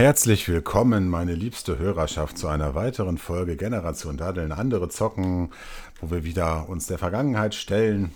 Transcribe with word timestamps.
Herzlich 0.00 0.48
willkommen, 0.48 1.10
meine 1.10 1.34
liebste 1.34 1.76
Hörerschaft, 1.76 2.38
zu 2.38 2.48
einer 2.48 2.74
weiteren 2.74 3.18
Folge 3.18 3.54
Generation 3.56 4.16
Daddeln, 4.16 4.50
andere 4.50 4.88
zocken, 4.88 5.52
wo 6.00 6.10
wir 6.10 6.24
wieder 6.24 6.70
uns 6.70 6.86
der 6.86 6.96
Vergangenheit 6.96 7.54
stellen. 7.54 8.10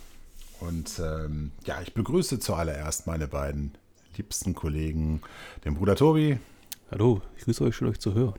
Und 0.60 0.98
ähm, 0.98 1.52
ja, 1.66 1.82
ich 1.82 1.92
begrüße 1.92 2.38
zuallererst 2.38 3.06
meine 3.06 3.28
beiden 3.28 3.74
liebsten 4.16 4.54
Kollegen, 4.54 5.20
den 5.66 5.74
Bruder 5.74 5.94
Tobi. 5.94 6.38
Hallo, 6.90 7.20
ich 7.36 7.44
grüße 7.44 7.62
euch, 7.64 7.76
schön 7.76 7.88
euch 7.88 8.00
zu 8.00 8.14
hören. 8.14 8.38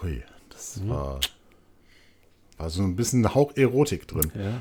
Ui, 0.00 0.22
das 0.50 0.76
mhm. 0.76 0.90
war, 0.90 1.18
war 2.56 2.70
so 2.70 2.84
ein 2.84 2.94
bisschen 2.94 3.34
Hauch 3.34 3.56
Erotik 3.56 4.06
drin. 4.06 4.30
Ja. 4.36 4.60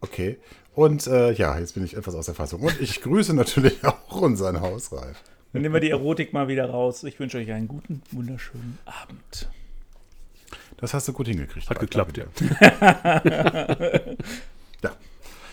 Okay. 0.00 0.38
Und 0.76 1.08
äh, 1.08 1.32
ja, 1.32 1.58
jetzt 1.58 1.74
bin 1.74 1.84
ich 1.84 1.96
etwas 1.96 2.14
aus 2.14 2.26
der 2.26 2.36
Fassung. 2.36 2.60
Und 2.60 2.80
ich 2.80 3.00
grüße 3.02 3.34
natürlich 3.34 3.84
auch 3.84 4.20
unseren 4.20 4.60
Hausreif. 4.60 5.20
Dann 5.52 5.62
nehmen 5.62 5.74
wir 5.74 5.80
die 5.80 5.90
Erotik 5.90 6.32
mal 6.32 6.46
wieder 6.48 6.70
raus. 6.70 7.02
Ich 7.02 7.18
wünsche 7.18 7.38
euch 7.38 7.50
einen 7.50 7.66
guten, 7.66 8.02
wunderschönen 8.12 8.78
Abend. 8.84 9.48
Das 10.76 10.94
hast 10.94 11.08
du 11.08 11.12
gut 11.12 11.26
hingekriegt. 11.26 11.68
Hat 11.68 11.80
geklappt, 11.80 12.18
ja. 12.18 12.24
ja. 14.82 14.90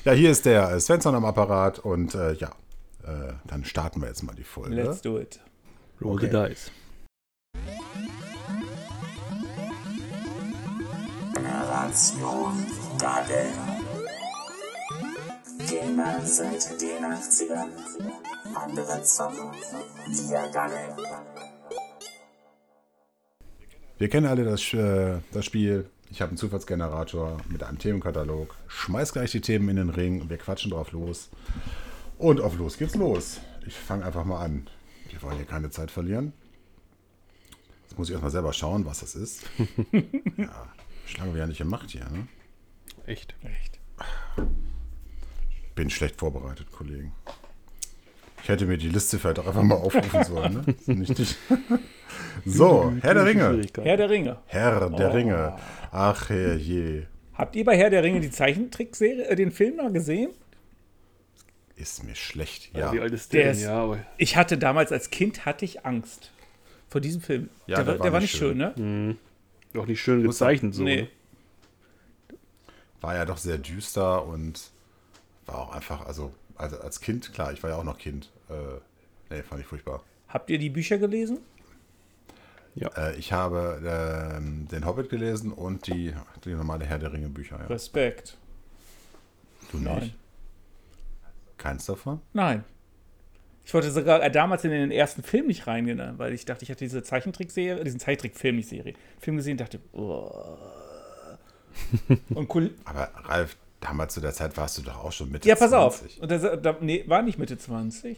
Ja, 0.06 0.12
hier 0.14 0.30
ist 0.32 0.46
der 0.46 0.80
Svensson 0.80 1.16
am 1.16 1.26
Apparat 1.26 1.80
und 1.80 2.16
äh, 2.16 2.34
ja, 2.34 2.50
äh, 3.04 3.34
dann 3.46 3.66
starten 3.66 4.00
wir 4.02 4.08
jetzt 4.08 4.22
mal 4.24 4.36
die 4.36 4.44
Folge. 4.44 4.76
Let's 4.76 5.02
do 5.02 5.20
it. 5.20 5.40
Roll 6.00 6.16
okay. 6.16 6.28
the 6.28 6.32
dice. 6.32 6.72
Generation 11.34 12.66
Dadel. 13.00 13.77
Gamer 15.68 16.26
seit 16.26 16.82
den 16.82 17.04
80ern. 17.04 17.70
Andere 18.56 19.04
zocken 19.04 19.52
via 20.08 20.48
Dadel. 20.48 20.96
Wir 23.98 24.10
kennen 24.10 24.28
alle 24.28 24.46
das, 24.46 24.74
äh, 24.74 25.20
das 25.34 25.44
Spiel. 25.44 25.90
Ich 26.10 26.22
habe 26.22 26.30
einen 26.30 26.38
Zufallsgenerator 26.38 27.38
mit 27.50 27.64
einem 27.64 27.80
Themenkatalog. 27.80 28.56
Schmeiß 28.68 29.12
gleich 29.12 29.32
die 29.32 29.42
Themen 29.42 29.68
in 29.68 29.76
den 29.76 29.90
Ring 29.90 30.22
und 30.22 30.30
wir 30.30 30.38
quatschen 30.38 30.72
drauf 30.72 30.94
los. 30.94 31.30
Und 32.18 32.40
auf 32.40 32.58
los 32.58 32.78
geht's 32.78 32.96
los. 32.96 33.42
Ich 33.66 33.76
fange 33.76 34.06
einfach 34.06 34.24
mal 34.24 34.44
an. 34.44 34.70
Wir 35.10 35.22
wollen 35.22 35.36
hier 35.36 35.46
keine 35.46 35.70
Zeit 35.70 35.92
verlieren. 35.92 36.32
Jetzt 37.84 37.98
muss 37.98 38.08
ich 38.08 38.14
erstmal 38.14 38.32
selber 38.32 38.54
schauen, 38.54 38.86
was 38.86 39.02
das 39.02 39.16
ist. 39.16 39.44
ja, 40.38 40.68
Schlange 41.06 41.34
wir 41.34 41.42
ja 41.42 41.48
nicht 41.48 41.58
gemacht 41.58 41.90
hier, 41.90 42.08
ne? 42.10 42.28
Echt? 43.06 43.36
Echt. 43.44 43.80
Bin 45.78 45.92
schlecht 45.92 46.16
vorbereitet, 46.16 46.72
Kollegen. 46.72 47.12
Ich 48.42 48.50
hätte 48.50 48.66
mir 48.66 48.80
die 48.80 48.90
Liste 48.90 49.20
vielleicht 49.20 49.38
auch 49.38 49.46
einfach 49.46 49.62
mal 49.62 49.76
aufrufen 49.76 50.24
sollen, 50.24 50.54
ne? 50.54 50.76
Nicht, 50.96 51.20
nicht. 51.20 51.38
So, 52.46 52.94
Herr 53.02 53.14
der 53.14 53.26
Ringe. 53.28 53.62
Herr 53.84 53.98
der 53.98 54.10
Ringe. 54.10 54.38
Herr 54.48 54.90
der 54.90 55.10
oh. 55.10 55.14
Ringe. 55.14 55.56
Ach, 55.92 56.30
herrje. 56.30 57.06
Habt 57.36 57.56
ihr 57.56 57.64
bei 57.64 57.78
Herr 57.78 57.92
der 57.92 58.02
Ringe 58.02 58.22
die 58.22 58.32
Zeichentrickserie, 58.32 59.26
äh, 59.26 59.36
den 59.36 59.52
Film 59.52 59.76
noch 59.76 59.94
gesehen? 59.94 60.32
Ist 61.76 62.04
mir 62.04 62.16
schlecht, 62.16 62.76
ja. 62.76 62.92
Wie 62.92 63.00
alt 63.00 63.14
ist 63.14 63.32
der, 63.34 63.44
Der 63.44 63.52
denn? 63.52 63.60
ist- 63.62 63.68
Ja, 63.68 63.84
aber 63.84 64.00
Ich 64.18 64.36
hatte 64.36 64.58
damals 64.58 64.92
als 64.92 65.12
Kind 65.12 65.46
hatte 65.46 65.64
ich 65.64 65.86
Angst 65.86 66.32
vor 66.90 67.02
diesem 67.02 67.22
Film. 67.22 67.50
Ja, 67.68 67.76
der, 67.76 67.86
der 67.86 68.00
war, 68.00 68.04
der 68.04 68.14
war 68.14 68.20
nicht 68.20 68.34
nicht 68.34 68.40
schön, 68.40 68.58
ne? 68.58 69.16
auch 69.78 69.86
nicht 69.86 70.02
schön 70.02 70.24
gezeichnet 70.24 70.74
so. 70.74 70.82
Nee. 70.82 71.02
ne? 71.04 71.08
War 73.00 73.14
ja 73.14 73.26
doch 73.26 73.38
sehr 73.38 73.60
düster 73.60 74.26
und 74.26 74.72
war 75.48 75.60
auch 75.60 75.74
einfach, 75.74 76.06
also, 76.06 76.34
also 76.56 76.80
als 76.80 77.02
Kind, 77.02 77.34
klar, 77.34 77.54
ich 77.54 77.64
war 77.64 77.72
ja 77.72 77.78
auch 77.78 77.84
noch 77.84 77.98
Kind. 77.98 78.32
Äh, 78.50 79.34
nee, 79.34 79.44
fand 79.44 79.62
ich 79.62 79.68
furchtbar. 79.68 80.04
Habt 80.28 80.50
ihr 80.50 80.58
die 80.58 80.70
Bücher 80.70 80.98
gelesen? 80.98 81.40
Äh, 82.76 83.16
ich 83.16 83.34
habe 83.34 83.82
ähm, 84.36 84.68
den 84.68 84.86
Hobbit 84.86 85.10
gelesen 85.10 85.52
und 85.52 85.88
die, 85.88 86.14
die 86.46 86.54
normale 86.54 86.86
Herr 86.86 87.00
der 87.00 87.12
Ringe 87.12 87.30
Bücher. 87.30 87.58
Ja. 87.60 87.66
Respekt. 87.68 88.38
Du 89.72 89.78
nicht? 89.78 89.90
Nein. 89.90 90.14
Keins 91.58 91.86
davon? 91.86 92.22
Nein. 92.34 92.64
Ich 93.66 93.74
wollte 93.74 93.92
sogar 93.92 94.24
äh, 94.24 94.32
damals 94.32 94.64
in 94.64 94.72
den 94.72 94.92
ersten 94.92 95.24
Film 95.24 95.48
nicht 95.48 95.68
reingehen, 95.68 95.98
ne? 95.98 96.14
weil 96.18 96.34
ich 96.34 96.46
dachte, 96.46 96.64
ich 96.64 96.70
hatte 96.70 96.86
diese 96.86 97.04
Zeichentrickserie, 97.04 97.84
diesen 97.84 98.00
Zeichentrickfilm, 98.00 98.56
nicht 98.56 98.70
Serie, 98.70 98.94
Film 99.20 99.38
gesehen 99.38 99.54
und 99.54 99.62
dachte, 99.62 99.80
oh. 99.94 100.58
Und 102.30 102.54
cool. 102.56 102.74
Aber 102.86 103.12
Ralf, 103.26 103.58
damals 103.80 104.14
zu 104.14 104.22
der 104.22 104.34
Zeit 104.34 104.58
warst 104.58 104.78
du 104.78 104.82
doch 104.82 105.04
auch 105.04 105.12
schon 105.12 105.32
Mitte 105.32 105.48
Ja, 105.48 105.56
pass 105.56 105.70
20. 105.70 105.78
auf. 105.78 106.22
Und 106.22 106.32
das, 106.32 106.42
da, 106.62 106.78
nee, 106.82 107.04
war 107.08 107.22
nicht 107.22 107.38
Mitte 107.38 107.58
20. 107.58 108.18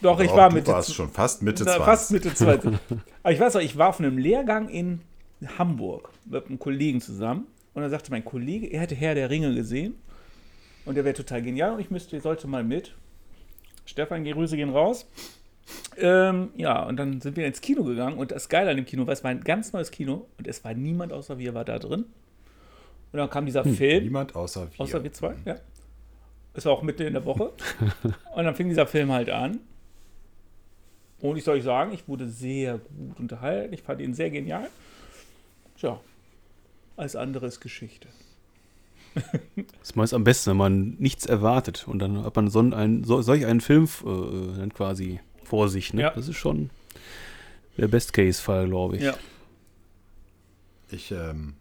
Doch, 0.00 0.20
ich 0.20 0.30
war 0.30 0.48
du 0.48 0.56
Mitte 0.56 0.72
warst 0.72 0.94
schon 0.94 1.10
fast 1.10 1.42
Mitte 1.42 1.64
Na, 1.64 1.76
20. 1.76 1.84
Fast 1.84 2.10
Mitte 2.10 2.34
20. 2.34 2.72
Aber 3.22 3.32
ich 3.32 3.40
weiß 3.40 3.54
noch, 3.54 3.60
ich 3.60 3.76
war 3.78 3.88
auf 3.88 4.00
einem 4.00 4.18
Lehrgang 4.18 4.68
in 4.68 5.00
Hamburg 5.58 6.10
mit 6.24 6.46
einem 6.46 6.58
Kollegen 6.58 7.00
zusammen. 7.00 7.46
Und 7.74 7.82
dann 7.82 7.90
sagte 7.90 8.10
mein 8.10 8.24
Kollege, 8.24 8.66
er 8.66 8.80
hätte 8.82 8.94
Herr 8.94 9.14
der 9.14 9.30
Ringe 9.30 9.54
gesehen. 9.54 9.96
Und 10.84 10.96
der 10.96 11.04
wäre 11.04 11.14
total 11.14 11.42
genial 11.42 11.72
und 11.72 11.80
ich 11.80 11.90
müsste, 11.90 12.20
sollte 12.20 12.46
mal 12.46 12.62
mit. 12.62 12.94
Stefan, 13.86 14.24
die 14.24 14.32
Grüße 14.32 14.56
gehen 14.56 14.70
raus. 14.70 15.06
Ähm, 15.96 16.50
ja, 16.56 16.82
und 16.84 16.96
dann 16.96 17.20
sind 17.20 17.36
wir 17.36 17.46
ins 17.46 17.60
Kino 17.60 17.84
gegangen. 17.84 18.18
Und 18.18 18.32
das 18.32 18.48
Geile 18.48 18.70
an 18.70 18.76
dem 18.76 18.84
Kino 18.84 19.06
war, 19.06 19.12
es 19.12 19.24
war 19.24 19.30
ein 19.30 19.42
ganz 19.42 19.72
neues 19.72 19.90
Kino. 19.90 20.26
Und 20.38 20.46
es 20.46 20.62
war 20.64 20.74
niemand 20.74 21.12
außer 21.12 21.38
wir 21.38 21.54
war 21.54 21.64
da 21.64 21.78
drin. 21.78 22.06
Und 23.14 23.18
dann 23.18 23.30
kam 23.30 23.46
dieser 23.46 23.62
Film. 23.62 24.02
Niemand 24.02 24.34
außer 24.34 24.66
wir. 24.72 24.80
Außer 24.80 25.04
wir 25.04 25.12
zwei, 25.12 25.36
ja. 25.44 25.54
Es 26.52 26.64
war 26.64 26.72
auch 26.72 26.82
mitten 26.82 27.02
in 27.02 27.12
der 27.12 27.24
Woche. 27.24 27.52
und 28.34 28.44
dann 28.44 28.56
fing 28.56 28.68
dieser 28.68 28.88
Film 28.88 29.12
halt 29.12 29.30
an. 29.30 29.60
Und 31.20 31.36
ich 31.36 31.44
soll 31.44 31.58
euch 31.58 31.62
sagen, 31.62 31.92
ich 31.92 32.08
wurde 32.08 32.28
sehr 32.28 32.78
gut 32.78 33.20
unterhalten. 33.20 33.72
Ich 33.72 33.82
fand 33.82 34.00
ihn 34.00 34.14
sehr 34.14 34.30
genial. 34.30 34.68
Tja, 35.78 36.00
alles 36.96 37.14
andere 37.14 37.46
ist 37.46 37.60
Geschichte. 37.60 38.08
Das 39.54 39.90
ist 39.90 39.96
meist 39.96 40.12
am 40.12 40.24
besten, 40.24 40.50
wenn 40.50 40.56
man 40.56 40.96
nichts 40.98 41.24
erwartet 41.24 41.86
und 41.86 42.00
dann 42.00 42.24
hat 42.24 42.34
man 42.34 42.50
so 42.50 42.58
einen, 42.58 43.04
so, 43.04 43.22
solch 43.22 43.46
einen 43.46 43.60
Film 43.60 43.84
äh, 43.84 44.58
dann 44.58 44.74
quasi 44.74 45.20
vor 45.44 45.68
sich. 45.68 45.94
Ne? 45.94 46.02
Ja. 46.02 46.10
Das 46.10 46.26
ist 46.26 46.36
schon 46.36 46.70
der 47.76 47.86
Best-Case-Fall, 47.86 48.66
glaube 48.66 48.96
ich. 48.96 49.02
Ja. 49.04 49.14
Ich 50.90 51.12
ähm, 51.12 51.54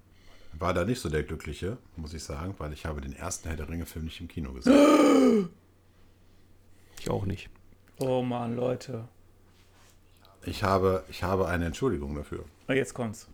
war 0.63 0.73
da 0.73 0.85
nicht 0.85 1.01
so 1.01 1.09
der 1.09 1.23
Glückliche, 1.23 1.77
muss 1.97 2.13
ich 2.13 2.23
sagen, 2.23 2.55
weil 2.57 2.71
ich 2.71 2.85
habe 2.85 3.01
den 3.01 3.13
ersten 3.13 3.49
Herr 3.49 3.57
der 3.57 3.67
Ringe-Film 3.67 4.05
nicht 4.05 4.19
im 4.21 4.27
Kino 4.27 4.51
gesehen. 4.53 5.49
Ich 6.99 7.09
auch 7.09 7.25
nicht. 7.25 7.49
Oh 7.99 8.21
Mann, 8.21 8.55
Leute. 8.55 9.09
Ich 10.45 10.63
habe, 10.63 11.03
ich 11.09 11.21
habe 11.21 11.49
eine 11.49 11.65
Entschuldigung 11.65 12.15
dafür. 12.15 12.45
Na, 12.69 12.75
jetzt 12.75 12.93
kommt's. 12.93 13.27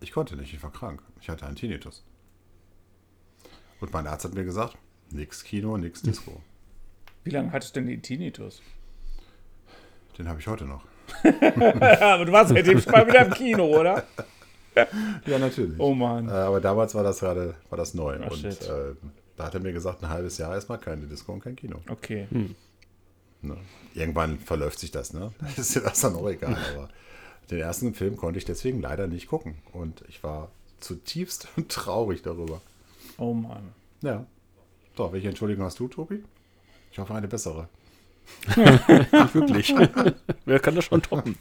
Ich 0.00 0.12
konnte 0.12 0.36
nicht, 0.36 0.52
ich 0.52 0.62
war 0.62 0.70
krank. 0.70 1.02
Ich 1.22 1.30
hatte 1.30 1.46
einen 1.46 1.56
Tinnitus. 1.56 2.04
Und 3.80 3.94
mein 3.94 4.06
Arzt 4.06 4.26
hat 4.26 4.34
mir 4.34 4.44
gesagt, 4.44 4.76
nix 5.10 5.42
Kino, 5.42 5.78
nix 5.78 6.02
Disco. 6.02 6.42
Wie 7.24 7.30
lange 7.30 7.50
hattest 7.50 7.74
du 7.74 7.80
denn 7.80 7.88
den 7.88 8.02
Tinnitus? 8.02 8.60
Den 10.18 10.28
habe 10.28 10.38
ich 10.38 10.46
heute 10.46 10.66
noch. 10.66 10.84
Aber 11.24 12.26
du 12.26 12.32
warst 12.32 12.50
seitdem 12.50 12.78
schon 12.78 12.92
mal 12.92 13.06
wieder 13.06 13.24
im 13.24 13.32
Kino, 13.32 13.64
oder? 13.64 14.06
Ja, 15.26 15.38
natürlich. 15.38 15.78
Oh 15.78 15.94
Mann. 15.94 16.28
Äh, 16.28 16.32
aber 16.32 16.60
damals 16.60 16.94
war 16.94 17.02
das 17.02 17.20
gerade 17.20 17.54
war 17.68 17.76
das 17.76 17.94
neu. 17.94 18.18
Ach, 18.22 18.30
und 18.30 18.44
äh, 18.44 18.94
da 19.36 19.46
hat 19.46 19.54
er 19.54 19.60
mir 19.60 19.72
gesagt, 19.72 20.02
ein 20.02 20.08
halbes 20.08 20.38
Jahr 20.38 20.54
erstmal 20.54 20.78
keine 20.78 21.06
Disco 21.06 21.32
und 21.32 21.42
kein 21.42 21.56
Kino. 21.56 21.78
Okay. 21.88 22.26
Ne? 23.42 23.56
Irgendwann 23.94 24.38
verläuft 24.38 24.78
sich 24.78 24.90
das, 24.90 25.12
ne? 25.12 25.32
Das 25.40 25.58
ist 25.58 25.74
dir 25.74 25.80
das 25.80 26.00
dann 26.00 26.14
auch 26.14 26.28
egal. 26.28 26.56
Aber 26.74 26.88
den 27.50 27.58
ersten 27.58 27.94
Film 27.94 28.16
konnte 28.16 28.38
ich 28.38 28.44
deswegen 28.44 28.80
leider 28.80 29.06
nicht 29.06 29.28
gucken. 29.28 29.56
Und 29.72 30.04
ich 30.08 30.22
war 30.22 30.50
zutiefst 30.78 31.48
traurig 31.68 32.22
darüber. 32.22 32.60
Oh 33.18 33.34
Mann. 33.34 33.72
Ja. 34.02 34.26
So, 34.96 35.12
welche 35.12 35.28
Entschuldigung 35.28 35.64
hast 35.64 35.78
du, 35.78 35.88
Tobi? 35.88 36.22
Ich 36.92 36.98
hoffe, 36.98 37.14
eine 37.14 37.28
bessere. 37.28 37.68
Nicht 38.56 39.34
wirklich. 39.34 39.74
Wer 40.44 40.60
kann 40.60 40.74
das 40.74 40.84
schon 40.84 41.02
toppen? 41.02 41.36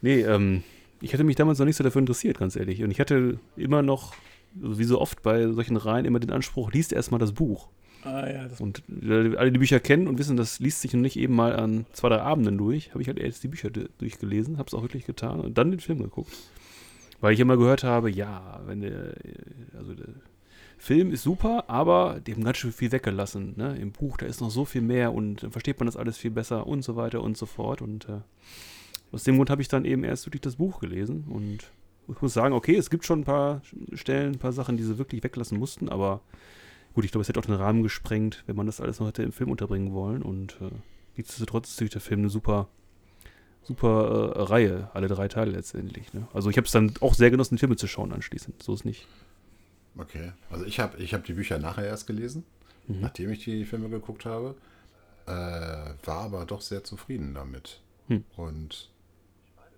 Nee, 0.00 0.20
ähm, 0.20 0.62
ich 1.00 1.12
hatte 1.12 1.24
mich 1.24 1.36
damals 1.36 1.58
noch 1.58 1.66
nicht 1.66 1.76
so 1.76 1.84
dafür 1.84 2.00
interessiert, 2.00 2.38
ganz 2.38 2.56
ehrlich. 2.56 2.82
Und 2.82 2.90
ich 2.90 3.00
hatte 3.00 3.38
immer 3.56 3.82
noch, 3.82 4.14
wie 4.54 4.84
so 4.84 5.00
oft 5.00 5.22
bei 5.22 5.46
solchen 5.48 5.76
Reihen, 5.76 6.04
immer 6.04 6.20
den 6.20 6.30
Anspruch, 6.30 6.72
liest 6.72 6.92
erstmal 6.92 7.20
das 7.20 7.32
Buch. 7.32 7.68
Ah 8.02 8.30
ja, 8.30 8.46
das 8.46 8.60
Und 8.60 8.82
äh, 9.02 9.36
alle 9.36 9.50
die 9.50 9.58
Bücher 9.58 9.80
kennen 9.80 10.06
und 10.06 10.18
wissen, 10.18 10.36
das 10.36 10.60
liest 10.60 10.80
sich 10.80 10.92
noch 10.94 11.00
nicht 11.00 11.16
eben 11.16 11.34
mal 11.34 11.56
an 11.56 11.86
zwei, 11.92 12.08
drei 12.08 12.20
Abenden 12.20 12.56
durch, 12.56 12.90
habe 12.90 13.02
ich 13.02 13.08
halt 13.08 13.18
erst 13.18 13.42
die 13.42 13.48
Bücher 13.48 13.70
durchgelesen, 13.70 14.58
habe 14.58 14.68
es 14.68 14.74
auch 14.74 14.82
wirklich 14.82 15.06
getan 15.06 15.40
und 15.40 15.58
dann 15.58 15.72
den 15.72 15.80
Film 15.80 16.00
geguckt. 16.00 16.32
Weil 17.20 17.32
ich 17.32 17.40
immer 17.40 17.56
gehört 17.56 17.82
habe, 17.82 18.10
ja, 18.10 18.60
wenn 18.66 18.80
der, 18.80 19.16
äh, 19.24 19.76
also 19.76 19.94
der 19.94 20.08
Film 20.78 21.10
ist 21.10 21.22
super, 21.22 21.64
aber 21.68 22.20
die 22.24 22.34
haben 22.34 22.44
ganz 22.44 22.58
schön 22.58 22.72
viel 22.72 22.92
weggelassen. 22.92 23.54
Ne? 23.56 23.76
Im 23.76 23.92
Buch, 23.92 24.18
da 24.18 24.26
ist 24.26 24.40
noch 24.40 24.50
so 24.50 24.64
viel 24.64 24.82
mehr 24.82 25.12
und 25.12 25.42
dann 25.42 25.50
versteht 25.50 25.80
man 25.80 25.86
das 25.86 25.96
alles 25.96 26.18
viel 26.18 26.30
besser 26.30 26.66
und 26.66 26.82
so 26.82 26.96
weiter 26.96 27.22
und 27.22 27.36
so 27.36 27.46
fort. 27.46 27.82
Und 27.82 28.08
äh, 28.08 28.20
aus 29.12 29.24
dem 29.24 29.36
Grund 29.36 29.50
habe 29.50 29.62
ich 29.62 29.68
dann 29.68 29.84
eben 29.84 30.04
erst 30.04 30.26
wirklich 30.26 30.42
das 30.42 30.56
Buch 30.56 30.80
gelesen 30.80 31.24
und 31.28 31.58
ich 32.08 32.22
muss 32.22 32.34
sagen, 32.34 32.54
okay, 32.54 32.76
es 32.76 32.90
gibt 32.90 33.04
schon 33.04 33.20
ein 33.20 33.24
paar 33.24 33.62
Stellen, 33.92 34.34
ein 34.34 34.38
paar 34.38 34.52
Sachen, 34.52 34.76
die 34.76 34.84
sie 34.84 34.98
wirklich 34.98 35.24
weglassen 35.24 35.58
mussten, 35.58 35.88
aber 35.88 36.20
gut, 36.94 37.04
ich 37.04 37.10
glaube, 37.10 37.22
es 37.22 37.28
hätte 37.28 37.40
auch 37.40 37.44
den 37.44 37.54
Rahmen 37.54 37.82
gesprengt, 37.82 38.44
wenn 38.46 38.56
man 38.56 38.66
das 38.66 38.80
alles 38.80 39.00
noch 39.00 39.08
hätte 39.08 39.22
im 39.22 39.32
Film 39.32 39.50
unterbringen 39.50 39.92
wollen. 39.92 40.22
Und 40.22 40.56
äh, 40.60 40.70
nichtsdestotrotz 41.16 41.68
ist 41.68 41.76
natürlich 41.76 41.92
der 41.92 42.00
Film 42.00 42.20
eine 42.20 42.30
super, 42.30 42.68
super 43.62 44.32
äh, 44.36 44.40
Reihe, 44.42 44.90
alle 44.94 45.08
drei 45.08 45.28
Teile 45.28 45.50
letztendlich. 45.50 46.14
Ne? 46.14 46.28
Also 46.32 46.48
ich 46.48 46.56
habe 46.56 46.66
es 46.66 46.72
dann 46.72 46.94
auch 47.00 47.14
sehr 47.14 47.30
genossen, 47.30 47.56
die 47.56 47.60
Filme 47.60 47.76
zu 47.76 47.86
schauen 47.86 48.12
anschließend. 48.12 48.62
So 48.62 48.72
ist 48.72 48.84
nicht. 48.84 49.06
Okay. 49.98 50.32
Also 50.50 50.64
ich 50.64 50.78
habe 50.80 50.96
ich 51.02 51.12
hab 51.12 51.24
die 51.24 51.32
Bücher 51.34 51.58
nachher 51.58 51.86
erst 51.86 52.06
gelesen, 52.06 52.44
Mhm. 52.86 53.00
nachdem 53.00 53.30
ich 53.30 53.42
die 53.44 53.64
Filme 53.64 53.88
geguckt 53.88 54.24
habe. 54.24 54.54
Äh, 55.26 55.30
war 55.30 56.20
aber 56.22 56.46
doch 56.46 56.60
sehr 56.60 56.84
zufrieden 56.84 57.34
damit. 57.34 57.80
Hm. 58.06 58.22
Und 58.36 58.90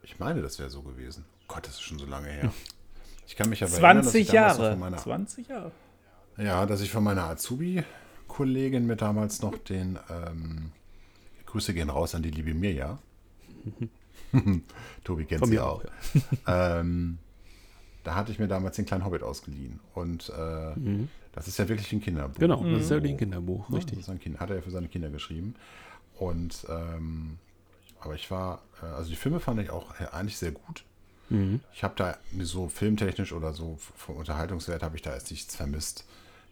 ich 0.09 0.19
meine, 0.19 0.41
das 0.41 0.59
wäre 0.59 0.71
so 0.71 0.81
gewesen. 0.83 1.25
Gott, 1.49 1.67
das 1.67 1.75
ist 1.75 1.83
schon 1.83 1.99
so 1.99 2.07
lange 2.07 2.29
her. 2.29 2.51
Ich 3.27 3.37
kann 3.37 3.51
mich 3.51 3.63
aber 3.63 3.71
20 3.73 3.85
erinnern, 3.85 4.05
dass 4.05 4.15
ich 4.15 4.27
damals 4.29 4.57
noch 4.57 4.63
Jahre. 4.65 4.71
Von 4.73 4.81
meiner, 4.81 4.97
20 4.97 5.49
Jahre. 5.49 5.73
ja, 6.39 6.65
dass 6.67 6.81
ich 6.81 6.91
von 6.91 7.05
meiner 7.05 7.25
Azubi-Kollegin 7.25 8.87
mir 8.87 8.97
damals 8.97 9.43
noch 9.43 9.59
den 9.59 9.99
ähm, 10.09 10.73
Grüße 11.45 11.75
gehen 11.75 11.91
raus 11.91 12.15
an 12.15 12.23
die 12.23 12.31
liebe 12.31 12.55
Mirja. 12.55 12.99
Tobi 15.05 15.27
kennt 15.27 15.41
Von 15.41 15.51
sie 15.51 15.59
auch. 15.61 15.83
auch, 15.83 15.85
ja. 16.47 16.81
Ähm, 16.81 17.19
da 18.03 18.15
hatte 18.15 18.33
ich 18.33 18.39
mir 18.39 18.49
damals 18.49 18.77
den 18.77 18.87
kleinen 18.87 19.05
Hobbit 19.05 19.23
ausgeliehen. 19.23 19.79
Und 19.93 20.31
äh, 20.31 21.07
das 21.33 21.49
ist 21.49 21.59
ja 21.59 21.69
wirklich 21.69 21.93
ein 21.93 22.01
Kinderbuch. 22.01 22.37
Mhm. 22.37 22.41
Genau, 22.41 22.65
das 22.65 22.85
ist 22.85 22.91
ja 22.91 22.97
wirklich 22.97 23.13
ein 23.13 23.19
Kinderbuch, 23.19 23.69
Ja, 23.69 23.77
richtig. 23.77 23.99
Das 23.99 24.09
ist 24.09 24.11
ein 24.11 24.21
kind, 24.21 24.41
hat 24.41 24.49
er 24.49 24.63
für 24.63 24.71
seine 24.71 24.89
Kinder 24.89 25.11
geschrieben. 25.11 25.55
Und 26.19 26.67
ähm, 26.71 27.39
aber 28.01 28.15
ich 28.15 28.31
war, 28.31 28.63
äh, 28.83 28.87
also 28.87 29.11
die 29.11 29.17
Filme 29.17 29.41
fand 29.41 29.61
ich 29.61 29.71
auch 29.71 29.99
äh, 30.01 30.07
eigentlich 30.13 30.39
sehr 30.39 30.53
gut. 30.53 30.85
Mhm. 31.31 31.61
Ich 31.75 31.85
habe 31.85 31.95
da 31.97 32.17
so 32.41 32.69
filmtechnisch 32.69 33.33
oder 33.33 33.53
so 33.53 33.79
vom 33.97 34.17
Unterhaltungswert 34.17 34.83
habe 34.83 34.97
ich 34.97 35.03
da 35.03 35.13
erst 35.13 35.31
nichts 35.31 35.55
vermisst, 35.57 36.05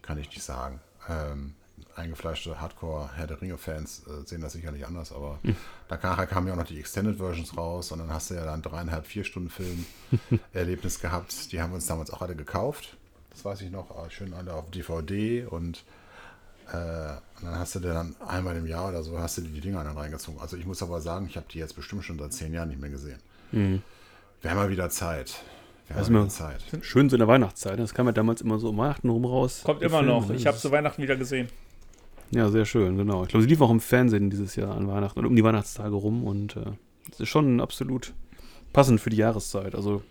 kann 0.03 0.19
ich 0.19 0.29
nicht 0.29 0.43
sagen. 0.43 0.81
Ähm, 1.09 1.55
eingefleischte 1.95 2.61
Hardcore-Herr 2.61 3.27
der 3.27 3.41
Ringe-Fans 3.41 4.03
äh, 4.07 4.27
sehen 4.27 4.43
das 4.43 4.53
sicherlich 4.53 4.87
anders, 4.87 5.13
aber 5.13 5.39
Hm. 5.43 5.57
da 5.89 5.97
nachher 6.03 6.27
kamen 6.27 6.47
ja 6.49 6.53
auch 6.53 6.59
noch 6.59 6.67
die 6.67 6.79
Extended 6.79 7.17
Versions 7.17 7.57
raus 7.57 7.91
und 7.93 8.01
dann 8.01 8.11
hast 8.13 8.31
du 8.31 8.35
ja 8.35 8.45
dann 8.45 8.61
dreieinhalb, 8.61 9.07
vier 9.07 9.25
Stunden 9.25 9.51
Film-Erlebnis 9.51 11.01
gehabt. 11.01 11.53
Die 11.53 11.61
haben 11.61 11.71
wir 11.71 11.77
uns 11.77 11.87
damals 11.87 12.11
auch 12.11 12.21
alle 12.23 12.37
gekauft. 12.37 12.97
Das 13.31 13.45
weiß 13.45 13.61
ich 13.63 13.71
noch, 13.71 13.91
äh, 14.05 14.11
schön 14.11 14.35
alle 14.35 14.53
auf 14.53 14.71
DVD 14.71 15.45
und 15.47 15.85
und 16.73 17.45
dann 17.45 17.59
hast 17.59 17.75
du 17.75 17.81
dir 17.81 17.93
dann 17.93 18.17
einmal 18.27 18.57
im 18.57 18.67
Jahr 18.67 18.89
oder 18.89 19.03
so 19.03 19.19
hast 19.19 19.39
du 19.39 19.43
dir 19.43 19.51
die 19.51 19.61
Dinger 19.61 19.85
dann 19.85 19.97
reingezogen. 19.97 20.41
Also 20.41 20.57
ich 20.57 20.67
muss 20.67 20.83
aber 20.83 21.01
sagen, 21.01 21.27
ich 21.29 21.37
habe 21.37 21.47
die 21.53 21.59
jetzt 21.59 21.77
bestimmt 21.77 22.05
schon 22.05 22.19
seit 22.19 22.33
zehn 22.33 22.53
Jahren 22.53 22.69
nicht 22.69 22.81
mehr 22.81 22.91
gesehen. 22.91 23.19
Wir 23.53 24.51
haben 24.51 24.57
mal 24.57 24.71
wieder 24.71 24.91
Zeit. 24.91 25.43
Wir 25.87 25.95
haben 25.95 26.01
Also 26.01 26.13
mal 26.13 26.29
Zeit. 26.29 26.61
Schön 26.83 27.09
so 27.09 27.17
in 27.17 27.21
der 27.21 27.29
Weihnachtszeit. 27.29 27.79
Das 27.79 27.95
kam 27.95 28.07
ja 28.07 28.13
damals 28.13 28.41
immer 28.41 28.59
so 28.59 28.71
um 28.71 28.79
Weihnachten 28.79 29.09
rum 29.09 29.25
raus. 29.25 29.63
Kommt 29.65 29.83
immer 29.83 29.99
Filme, 29.99 30.13
noch. 30.13 30.31
Ich 30.31 30.47
habe 30.47 30.57
zu 30.59 30.71
Weihnachten 30.73 31.03
wieder 31.03 31.17
gesehen. 31.17 31.49
Ja, 32.33 32.49
sehr 32.49 32.65
schön, 32.65 32.97
genau. 32.97 33.23
Ich 33.23 33.29
glaube, 33.29 33.45
sie 33.45 33.49
lief 33.49 33.61
auch 33.61 33.71
im 33.71 33.81
Fernsehen 33.81 34.31
dieses 34.31 34.57
Jahr 34.57 34.77
an 34.77 34.89
Weihnachten 34.89 35.19
oder 35.21 35.29
um 35.29 35.37
die 35.37 35.45
Weihnachtstage 35.45 35.95
rum 35.95 36.25
und 36.25 36.57
äh, 36.57 36.65
das 37.11 37.21
ist 37.21 37.29
schon 37.29 37.61
absolut 37.61 38.13
passend 38.73 39.01
für 39.01 39.11
die 39.11 39.19
Jahreszeit. 39.19 39.77
Also 39.77 40.03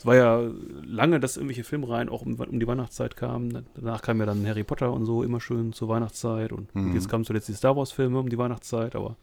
es 0.00 0.06
war 0.06 0.16
ja 0.16 0.40
lange, 0.82 1.20
dass 1.20 1.36
irgendwelche 1.36 1.62
Filmreihen 1.62 2.08
auch 2.08 2.22
um, 2.22 2.34
um 2.34 2.58
die 2.58 2.66
Weihnachtszeit 2.66 3.16
kamen. 3.16 3.66
Danach 3.74 4.00
kam 4.00 4.18
ja 4.18 4.24
dann 4.26 4.46
Harry 4.46 4.64
Potter 4.64 4.90
und 4.92 5.04
so 5.04 5.22
immer 5.22 5.40
schön 5.42 5.74
zur 5.74 5.88
Weihnachtszeit 5.88 6.52
und 6.52 6.74
Mhm. 6.74 6.94
jetzt 6.94 7.08
kamen 7.10 7.24
zuletzt 7.24 7.48
die 7.48 7.52
Star 7.54 7.76
Wars 7.76 7.92
Filme 7.92 8.18
um 8.18 8.28
die 8.30 8.38
Weihnachtszeit, 8.38 8.96
aber 8.96 9.16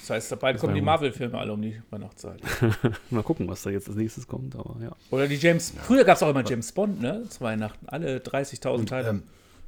Das 0.00 0.10
heißt, 0.10 0.38
bald 0.38 0.58
kommen 0.60 0.68
war 0.70 0.74
die 0.74 0.78
ja- 0.78 0.84
Marvel-Filme 0.84 1.36
alle 1.36 1.52
um 1.52 1.60
die 1.60 1.82
Weihnachtszeit. 1.90 2.40
mal 3.10 3.24
gucken, 3.24 3.48
was 3.48 3.62
da 3.64 3.70
jetzt 3.70 3.88
als 3.88 3.96
nächstes 3.96 4.28
kommt, 4.28 4.54
aber 4.54 4.76
ja. 4.80 4.92
Oder 5.10 5.26
die 5.26 5.34
James. 5.34 5.72
Früher 5.82 6.04
gab 6.04 6.16
es 6.16 6.22
auch 6.22 6.30
immer 6.30 6.44
James 6.48 6.70
Bond, 6.70 7.00
ne? 7.02 7.24
Zu 7.28 7.40
Weihnachten. 7.40 7.88
Alle 7.88 8.18
30.000 8.20 8.86
Teile. 8.86 9.08
Ähm, 9.08 9.22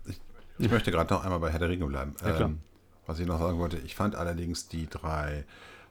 ich, 0.06 0.20
ich 0.61 0.70
möchte 0.70 0.93
gerade 0.93 1.12
noch 1.12 1.25
einmal 1.25 1.40
bei 1.40 1.50
Herr 1.50 1.58
der 1.58 1.69
Ringe 1.69 1.87
bleiben. 1.87 2.14
Ja, 2.23 2.31
klar. 2.31 2.49
ähm, 2.50 2.58
was 3.06 3.19
ich 3.19 3.26
noch 3.26 3.40
sagen 3.40 3.58
wollte, 3.58 3.79
ich 3.79 3.96
fand 3.96 4.14
allerdings 4.14 4.69
die 4.69 4.87
drei 4.88 5.44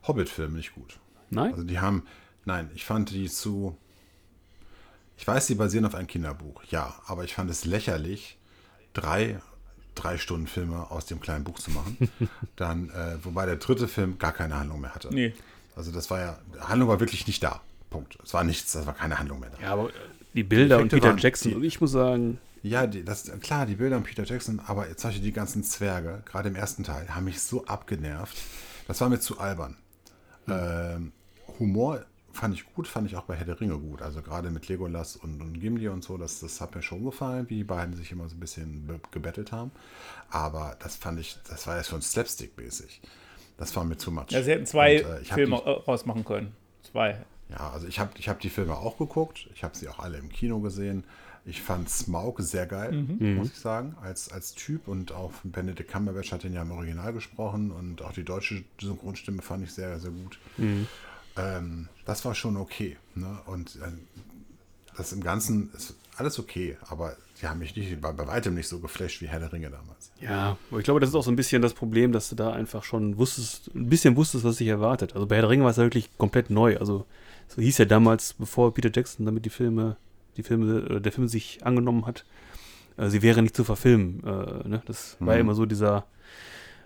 Hobbit-Filme 0.06 0.56
nicht 0.56 0.74
gut. 0.74 0.98
Nein? 1.28 1.52
Also 1.52 1.64
die 1.64 1.80
haben, 1.80 2.04
nein, 2.46 2.70
ich 2.74 2.86
fand 2.86 3.10
die 3.10 3.28
zu. 3.28 3.76
Ich 5.18 5.26
weiß, 5.26 5.46
die 5.48 5.54
basieren 5.56 5.84
auf 5.84 5.94
einem 5.94 6.06
Kinderbuch, 6.06 6.62
ja, 6.70 6.94
aber 7.06 7.24
ich 7.24 7.34
fand 7.34 7.50
es 7.50 7.64
lächerlich, 7.64 8.38
drei 8.94 9.40
drei 9.94 10.16
Stunden 10.16 10.46
Filme 10.46 10.90
aus 10.92 11.06
dem 11.06 11.18
kleinen 11.20 11.42
Buch 11.42 11.58
zu 11.58 11.72
machen. 11.72 12.08
Dann, 12.56 12.88
äh, 12.90 13.16
wobei 13.24 13.46
der 13.46 13.56
dritte 13.56 13.88
Film 13.88 14.16
gar 14.18 14.32
keine 14.32 14.56
Handlung 14.58 14.80
mehr 14.80 14.94
hatte. 14.94 15.12
nee. 15.12 15.34
Also 15.74 15.90
das 15.92 16.08
war 16.10 16.18
ja, 16.20 16.38
Handlung 16.60 16.88
war 16.88 16.98
wirklich 17.00 17.26
nicht 17.28 17.40
da. 17.42 17.60
Punkt. 17.90 18.16
Es 18.24 18.32
war 18.34 18.42
nichts, 18.44 18.74
es 18.74 18.84
war 18.86 18.94
keine 18.94 19.18
Handlung 19.18 19.38
mehr 19.40 19.50
da. 19.50 19.60
Ja, 19.62 19.72
aber 19.72 19.90
die 20.34 20.42
Bilder 20.44 20.76
und 20.78 20.86
Effekte 20.86 20.96
Peter 20.96 21.08
waren- 21.08 21.18
Jackson, 21.18 21.60
die- 21.60 21.66
ich 21.66 21.80
muss 21.80 21.92
sagen, 21.92 22.38
Ja, 22.64 22.86
die, 22.86 23.04
das, 23.04 23.30
klar, 23.40 23.64
die 23.66 23.74
Bilder 23.76 23.96
und 23.96 24.02
Peter 24.04 24.24
Jackson, 24.24 24.60
aber 24.66 24.88
jetzt 24.88 25.00
zum 25.00 25.08
Beispiel 25.10 25.24
die 25.24 25.32
ganzen 25.32 25.62
Zwerge, 25.64 26.22
gerade 26.26 26.48
im 26.48 26.54
ersten 26.56 26.82
Teil, 26.84 27.08
haben 27.14 27.24
mich 27.24 27.40
so 27.40 27.64
abgenervt. 27.66 28.36
Das 28.88 29.00
war 29.00 29.08
mir 29.08 29.18
zu 29.20 29.38
albern. 29.40 29.76
Ähm, 30.48 31.12
Humor 31.58 32.04
fand 32.38 32.54
ich 32.54 32.64
gut, 32.74 32.86
fand 32.88 33.06
ich 33.10 33.16
auch 33.16 33.24
bei 33.24 33.34
Herr 33.36 33.44
der 33.44 33.60
Ringe 33.60 33.78
gut. 33.78 34.00
Also 34.02 34.22
gerade 34.22 34.50
mit 34.50 34.68
Legolas 34.68 35.16
und, 35.16 35.40
und 35.40 35.60
Gimli 35.60 35.88
und 35.88 36.02
so, 36.04 36.16
das, 36.16 36.40
das 36.40 36.60
hat 36.60 36.74
mir 36.74 36.82
schon 36.82 37.04
gefallen, 37.04 37.46
wie 37.50 37.56
die 37.56 37.64
beiden 37.64 37.94
sich 37.96 38.12
immer 38.12 38.28
so 38.28 38.36
ein 38.36 38.40
bisschen 38.40 38.86
be- 38.86 39.00
gebettelt 39.10 39.52
haben. 39.52 39.70
Aber 40.30 40.76
das 40.80 40.96
fand 40.96 41.18
ich, 41.20 41.38
das 41.48 41.66
war 41.66 41.76
jetzt 41.76 41.88
schon 41.88 42.00
Slapstick-mäßig. 42.02 43.00
Das 43.56 43.74
war 43.76 43.84
mir 43.84 43.96
zu 43.96 44.12
much. 44.12 44.30
Ja, 44.30 44.42
sie 44.42 44.52
hätten 44.52 44.66
zwei 44.66 45.04
Und, 45.04 45.10
äh, 45.10 45.24
Filme 45.24 45.56
die- 45.64 45.70
rausmachen 45.70 46.24
können. 46.24 46.52
Zwei. 46.82 47.24
ja, 47.50 47.70
also 47.70 47.86
ich 47.86 47.98
habe 47.98 48.10
ich 48.18 48.28
hab 48.28 48.40
die 48.40 48.50
Filme 48.50 48.74
auch 48.76 48.96
geguckt. 48.98 49.48
Ich 49.54 49.62
habe 49.64 49.76
sie 49.76 49.88
auch 49.88 49.98
alle 49.98 50.16
im 50.18 50.28
Kino 50.30 50.60
gesehen. 50.60 51.04
Ich 51.44 51.62
fand 51.62 51.88
Smaug 51.88 52.40
sehr 52.40 52.66
geil, 52.66 52.92
muss 52.92 53.48
ich 53.48 53.56
sagen, 53.58 53.96
als, 54.02 54.30
als 54.30 54.54
Typ. 54.54 54.86
Und 54.86 55.12
auch 55.12 55.32
Benedict 55.44 55.90
Cumberbatch 55.90 56.30
hat 56.32 56.42
den 56.44 56.52
ja 56.52 56.60
im 56.62 56.70
Original 56.72 57.12
gesprochen. 57.14 57.70
Und 57.70 58.02
auch 58.02 58.12
die 58.12 58.22
deutsche 58.24 58.64
Synchronstimme 58.80 59.40
fand 59.42 59.64
ich 59.64 59.72
sehr, 59.72 59.98
sehr 59.98 60.10
gut. 60.10 60.38
Ähm, 61.38 61.88
das 62.04 62.24
war 62.24 62.34
schon 62.34 62.56
okay. 62.56 62.96
Ne? 63.14 63.38
Und 63.46 63.76
äh, 63.76 63.88
das 64.96 65.12
im 65.12 65.22
Ganzen 65.22 65.70
ist 65.76 65.94
alles 66.16 66.38
okay. 66.38 66.76
Aber 66.88 67.16
die 67.40 67.46
haben 67.46 67.60
mich 67.60 67.76
nicht, 67.76 68.00
bei, 68.00 68.12
bei 68.12 68.26
weitem 68.26 68.54
nicht 68.54 68.66
so 68.68 68.80
geflasht 68.80 69.20
wie 69.22 69.28
Herr 69.28 69.38
der 69.38 69.52
Ringe 69.52 69.70
damals. 69.70 70.10
Ja, 70.20 70.56
aber 70.70 70.78
ich 70.80 70.84
glaube, 70.84 70.98
das 71.00 71.10
ist 71.10 71.14
auch 71.14 71.22
so 71.22 71.30
ein 71.30 71.36
bisschen 71.36 71.62
das 71.62 71.74
Problem, 71.74 72.10
dass 72.12 72.28
du 72.30 72.34
da 72.34 72.52
einfach 72.52 72.82
schon 72.82 73.16
wusstest, 73.18 73.70
ein 73.74 73.88
bisschen 73.88 74.16
wusstest, 74.16 74.42
was 74.44 74.56
dich 74.56 74.68
erwartet. 74.68 75.14
Also 75.14 75.26
bei 75.26 75.36
Herr 75.36 75.42
der 75.42 75.50
Ringe 75.50 75.62
war 75.64 75.70
es 75.70 75.76
ja 75.76 75.84
wirklich 75.84 76.10
komplett 76.18 76.50
neu. 76.50 76.76
Also 76.78 77.06
so 77.46 77.62
hieß 77.62 77.78
ja 77.78 77.84
damals, 77.84 78.34
bevor 78.34 78.74
Peter 78.74 78.90
Jackson 78.92 79.24
damit 79.24 79.44
die 79.44 79.50
Filme, 79.50 79.96
die 80.36 80.42
Filme, 80.42 80.96
äh, 80.96 81.00
der 81.00 81.12
Film 81.12 81.28
sich 81.28 81.64
angenommen 81.64 82.04
hat, 82.06 82.24
äh, 82.96 83.08
sie 83.08 83.22
wäre 83.22 83.40
nicht 83.42 83.54
zu 83.54 83.62
verfilmen. 83.62 84.24
Äh, 84.24 84.68
ne? 84.68 84.82
Das 84.86 85.16
war 85.20 85.34
ja 85.34 85.42
Mhm. 85.42 85.48
immer 85.48 85.54
so 85.54 85.66
dieser 85.66 86.04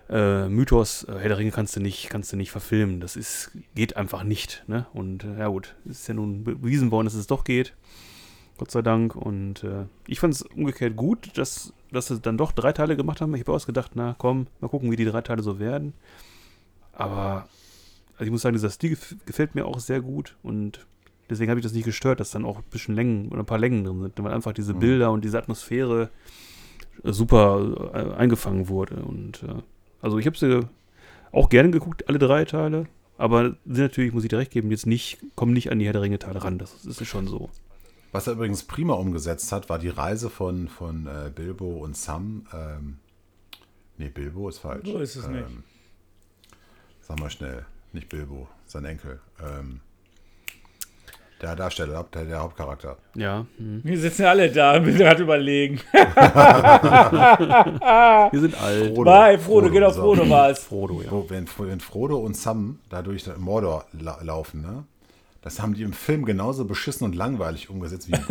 äh, 0.09 0.47
Mythos, 0.49 1.03
äh, 1.05 1.13
Herr 1.19 1.29
der 1.29 1.37
Ringe 1.37 1.51
kannst 1.51 1.75
du 1.75 1.79
nicht, 1.79 2.09
kannst 2.09 2.31
du 2.31 2.37
nicht 2.37 2.51
verfilmen. 2.51 2.99
Das 2.99 3.15
ist, 3.15 3.51
geht 3.75 3.95
einfach 3.95 4.23
nicht. 4.23 4.63
Ne? 4.67 4.85
Und 4.93 5.23
äh, 5.23 5.39
ja 5.39 5.47
gut, 5.47 5.75
es 5.85 6.01
ist 6.01 6.07
ja 6.07 6.13
nun 6.13 6.43
bewiesen 6.43 6.91
worden, 6.91 7.05
dass 7.05 7.13
es 7.13 7.27
doch 7.27 7.43
geht. 7.43 7.73
Gott 8.57 8.69
sei 8.69 8.81
Dank. 8.81 9.15
Und 9.15 9.63
äh, 9.63 9.85
ich 10.07 10.19
fand 10.19 10.33
es 10.33 10.41
umgekehrt 10.41 10.95
gut, 10.95 11.37
dass, 11.37 11.73
dass 11.91 12.07
sie 12.07 12.19
dann 12.19 12.37
doch 12.37 12.51
drei 12.51 12.71
Teile 12.71 12.95
gemacht 12.95 13.21
haben. 13.21 13.33
Ich 13.35 13.41
habe 13.41 13.53
ausgedacht, 13.53 13.91
na 13.95 14.15
komm, 14.17 14.47
mal 14.59 14.67
gucken, 14.67 14.91
wie 14.91 14.95
die 14.95 15.05
drei 15.05 15.21
Teile 15.21 15.41
so 15.41 15.59
werden. 15.59 15.93
Aber 16.91 17.47
also 18.13 18.25
ich 18.25 18.31
muss 18.31 18.41
sagen, 18.43 18.53
dieser 18.53 18.69
Stil 18.69 18.93
gef- 18.93 19.15
gefällt 19.25 19.55
mir 19.55 19.65
auch 19.65 19.79
sehr 19.79 20.01
gut. 20.01 20.35
Und 20.43 20.85
deswegen 21.29 21.49
habe 21.49 21.59
ich 21.59 21.65
das 21.65 21.73
nicht 21.73 21.85
gestört, 21.85 22.19
dass 22.19 22.29
dann 22.29 22.45
auch 22.45 22.57
ein 22.57 22.63
bisschen 22.69 22.93
Längen 22.93 23.29
oder 23.29 23.39
ein 23.39 23.47
paar 23.47 23.57
Längen 23.57 23.83
drin 23.83 24.01
sind. 24.01 24.23
Weil 24.23 24.33
einfach 24.33 24.53
diese 24.53 24.75
Bilder 24.75 25.11
und 25.11 25.23
diese 25.25 25.39
Atmosphäre 25.39 26.11
super 27.03 27.91
äh, 27.93 28.15
eingefangen 28.19 28.67
wurde. 28.67 28.97
Und 28.97 29.41
äh, 29.43 29.63
also 30.03 30.19
ich 30.19 30.27
habe 30.27 30.37
sie 30.37 30.67
auch 31.31 31.49
gerne 31.49 31.71
geguckt, 31.71 32.07
alle 32.07 32.19
drei 32.19 32.45
Teile. 32.45 32.85
Aber 33.17 33.55
sind 33.65 33.77
natürlich, 33.77 34.13
muss 34.13 34.23
ich 34.23 34.29
dir 34.29 34.37
recht 34.37 34.51
geben, 34.51 34.69
jetzt 34.69 34.85
nicht, 34.85 35.19
kommen 35.35 35.53
nicht 35.53 35.71
an 35.71 35.79
die 35.79 35.85
Herr 35.85 35.93
der 35.93 36.01
Ringe-Teile 36.01 36.43
ran. 36.43 36.57
Das, 36.57 36.81
das 36.83 36.99
ist 36.99 37.07
schon 37.07 37.27
so. 37.27 37.49
Was 38.11 38.27
er 38.27 38.33
übrigens 38.33 38.63
prima 38.63 38.93
umgesetzt 38.93 39.51
hat, 39.51 39.69
war 39.69 39.79
die 39.79 39.89
Reise 39.89 40.29
von, 40.29 40.67
von 40.67 41.07
äh, 41.07 41.31
Bilbo 41.33 41.77
und 41.77 41.95
Sam. 41.95 42.45
Ähm, 42.53 42.97
nee, 43.97 44.09
Bilbo 44.09 44.49
ist 44.49 44.59
falsch. 44.59 44.87
So 44.87 44.99
ist 44.99 45.15
es 45.15 45.27
nicht. 45.27 45.45
Ähm, 45.45 45.63
sag 47.01 47.19
mal 47.19 47.29
schnell, 47.29 47.65
nicht 47.93 48.09
Bilbo, 48.09 48.47
sein 48.65 48.85
Enkel. 48.85 49.21
Ähm, 49.39 49.79
der 51.43 51.55
Darsteller, 51.55 52.05
der, 52.13 52.25
der 52.25 52.39
Hauptcharakter. 52.39 52.97
Ja. 53.15 53.45
hm. 53.57 53.81
Wir 53.83 53.99
sitzen 53.99 54.23
ja 54.23 54.29
alle 54.29 54.49
da 54.51 54.77
und 54.77 54.85
wir 54.85 54.93
gerade 54.93 55.21
überlegen. 55.23 55.79
Wir 58.31 58.39
sind 58.39 58.59
alt. 58.61 58.87
Frodo. 58.87 59.03
Bei 59.03 59.37
Frodo, 59.37 59.69
genau, 59.69 59.91
so. 59.91 60.01
Frodo 60.01 60.29
war 60.29 60.49
es. 60.51 60.59
Frodo, 60.59 61.01
ja. 61.01 61.11
Wenn, 61.29 61.47
wenn 61.57 61.79
Frodo 61.79 62.17
und 62.17 62.35
Sam 62.37 62.79
da 62.89 63.01
durch 63.01 63.25
Mordor 63.37 63.85
la 63.99 64.19
laufen, 64.23 64.61
ne? 64.61 64.85
Das 65.41 65.61
haben 65.61 65.73
die 65.73 65.83
im 65.83 65.91
Film 65.93 66.23
genauso 66.23 66.63
beschissen 66.63 67.03
und 67.05 67.15
langweilig 67.15 67.69
umgesetzt 67.69 68.07
wie 68.07 68.13
im 68.13 68.21
Buch. 68.21 68.29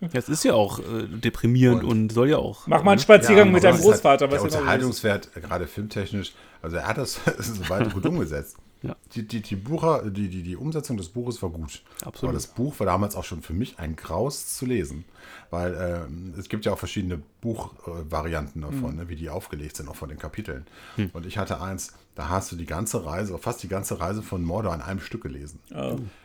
Ja, 0.00 0.08
Es 0.12 0.28
ist 0.28 0.44
ja 0.44 0.52
auch 0.54 0.78
äh, 0.78 1.06
deprimierend 1.08 1.84
und, 1.84 2.12
soll 2.12 2.28
ja 2.30 2.36
auch. 2.36 2.66
Mach 2.66 2.82
mal 2.82 2.92
einen 2.92 3.00
Spaziergang 3.00 3.48
Ja, 3.48 3.52
mit 3.52 3.64
deinem 3.64 3.76
ist 3.76 3.82
Großvater. 3.82 4.08
Halt, 4.10 4.20
der 4.20 4.30
was 4.30 4.36
genau 4.38 4.48
ist. 4.48 4.56
Unterhaltungswert, 4.60 5.28
äh, 5.34 5.40
gerade 5.40 5.66
filmtechnisch, 5.66 6.32
also 6.62 6.76
er 6.76 6.86
hat 6.86 6.98
das 6.98 7.20
soweit 7.38 7.92
gut 7.92 8.04
umgesetzt. 8.06 8.56
Ja. 8.82 8.96
Die, 9.14 9.26
die, 9.26 9.42
die, 9.42 9.56
Bucher, 9.56 10.10
die, 10.10 10.28
die, 10.28 10.42
die 10.42 10.56
Umsetzung 10.56 10.96
des 10.96 11.10
Buches 11.10 11.42
war 11.42 11.50
gut. 11.50 11.82
Absolut. 12.04 12.22
Aber 12.22 12.32
das 12.32 12.46
Buch 12.46 12.78
war 12.78 12.86
damals 12.86 13.14
auch 13.14 13.24
schon 13.24 13.42
für 13.42 13.52
mich 13.52 13.78
ein 13.78 13.94
Graus 13.94 14.56
zu 14.56 14.64
lesen. 14.64 15.04
Weil 15.50 16.06
ähm, 16.08 16.34
es 16.38 16.48
gibt 16.48 16.64
ja 16.64 16.72
auch 16.72 16.78
verschiedene 16.78 17.20
Buchvarianten 17.40 18.62
davon, 18.62 18.96
ne, 18.96 19.08
wie 19.08 19.16
die 19.16 19.28
aufgelegt 19.28 19.76
sind, 19.76 19.88
auch 19.88 19.96
von 19.96 20.08
den 20.08 20.18
Kapiteln. 20.18 20.66
Und 21.12 21.26
ich 21.26 21.38
hatte 21.38 21.60
eins, 21.60 21.92
da 22.14 22.28
hast 22.28 22.52
du 22.52 22.56
die 22.56 22.66
ganze 22.66 23.04
Reise, 23.04 23.36
fast 23.38 23.62
die 23.62 23.68
ganze 23.68 24.00
Reise 24.00 24.22
von 24.22 24.42
Mordor 24.42 24.72
an 24.72 24.80
einem 24.80 25.00
Stück 25.00 25.22
gelesen. 25.22 25.58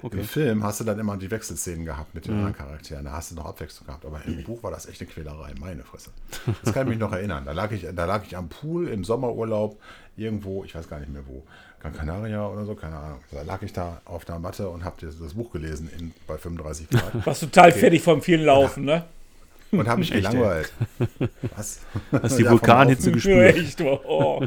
Okay. 0.02 0.20
Im 0.20 0.24
Film 0.24 0.64
hast 0.64 0.80
du 0.80 0.84
dann 0.84 1.00
immer 1.00 1.18
die 1.18 1.32
Wechselszenen 1.32 1.86
gehabt 1.86 2.14
mit 2.16 2.26
den 2.26 2.36
anderen 2.36 2.54
Charakteren. 2.54 3.06
Da 3.06 3.14
hast 3.14 3.32
du 3.32 3.36
noch 3.36 3.46
Abwechslung 3.46 3.88
gehabt. 3.88 4.06
Aber 4.06 4.22
im 4.26 4.44
Buch 4.46 4.64
war 4.64 4.72
das 4.72 4.86
echt 4.86 5.02
eine 5.02 5.10
Quälerei, 5.10 5.54
meine 5.60 5.84
Fresse. 5.84 6.12
Das 6.64 6.74
kann 6.74 6.88
ich 6.88 6.92
mich 6.92 7.00
noch 7.00 7.12
erinnern. 7.12 7.46
Da 7.46 7.52
lag 7.52 7.72
ich, 7.72 7.86
da 7.96 8.06
lag 8.06 8.24
ich 8.26 8.38
am 8.38 8.50
Pool 8.50 8.88
im 8.88 9.04
Sommerurlaub 9.04 9.80
irgendwo, 10.18 10.64
ich 10.64 10.76
weiß 10.76 10.88
gar 10.88 11.00
nicht 11.00 11.12
mehr 11.12 11.28
wo, 11.28 11.44
Gran 11.94 12.08
Canaria 12.08 12.48
oder 12.48 12.66
so, 12.66 12.76
keine 12.76 12.98
Ahnung. 12.98 13.20
Da 13.32 13.42
lag 13.44 13.62
ich 13.62 13.74
da 13.74 14.02
auf 14.06 14.26
der 14.26 14.40
Matte 14.40 14.70
und 14.70 14.84
habe 14.84 14.96
das, 15.02 15.20
das 15.20 15.34
Buch 15.34 15.52
gelesen 15.52 15.90
in, 15.98 16.14
bei 16.28 16.38
35 16.38 16.90
Grad 16.90 17.26
Warst 17.26 17.42
total 17.42 17.72
fertig 17.72 18.02
vom 18.02 18.22
vielen 18.22 18.44
Laufen, 18.44 18.86
ne? 18.86 19.04
und 19.72 19.88
habe 19.88 20.00
mich 20.00 20.12
Echt, 20.12 20.26
ey? 20.26 20.32
gelangweilt. 20.32 20.74
Was? 21.56 21.82
Hast 22.12 22.40
die 22.40 22.44
Ja, 22.44 22.52
Vulkanhitze 22.52 23.12
gespürt. 23.12 23.56
Echt, 23.56 23.82
oh. 23.82 24.46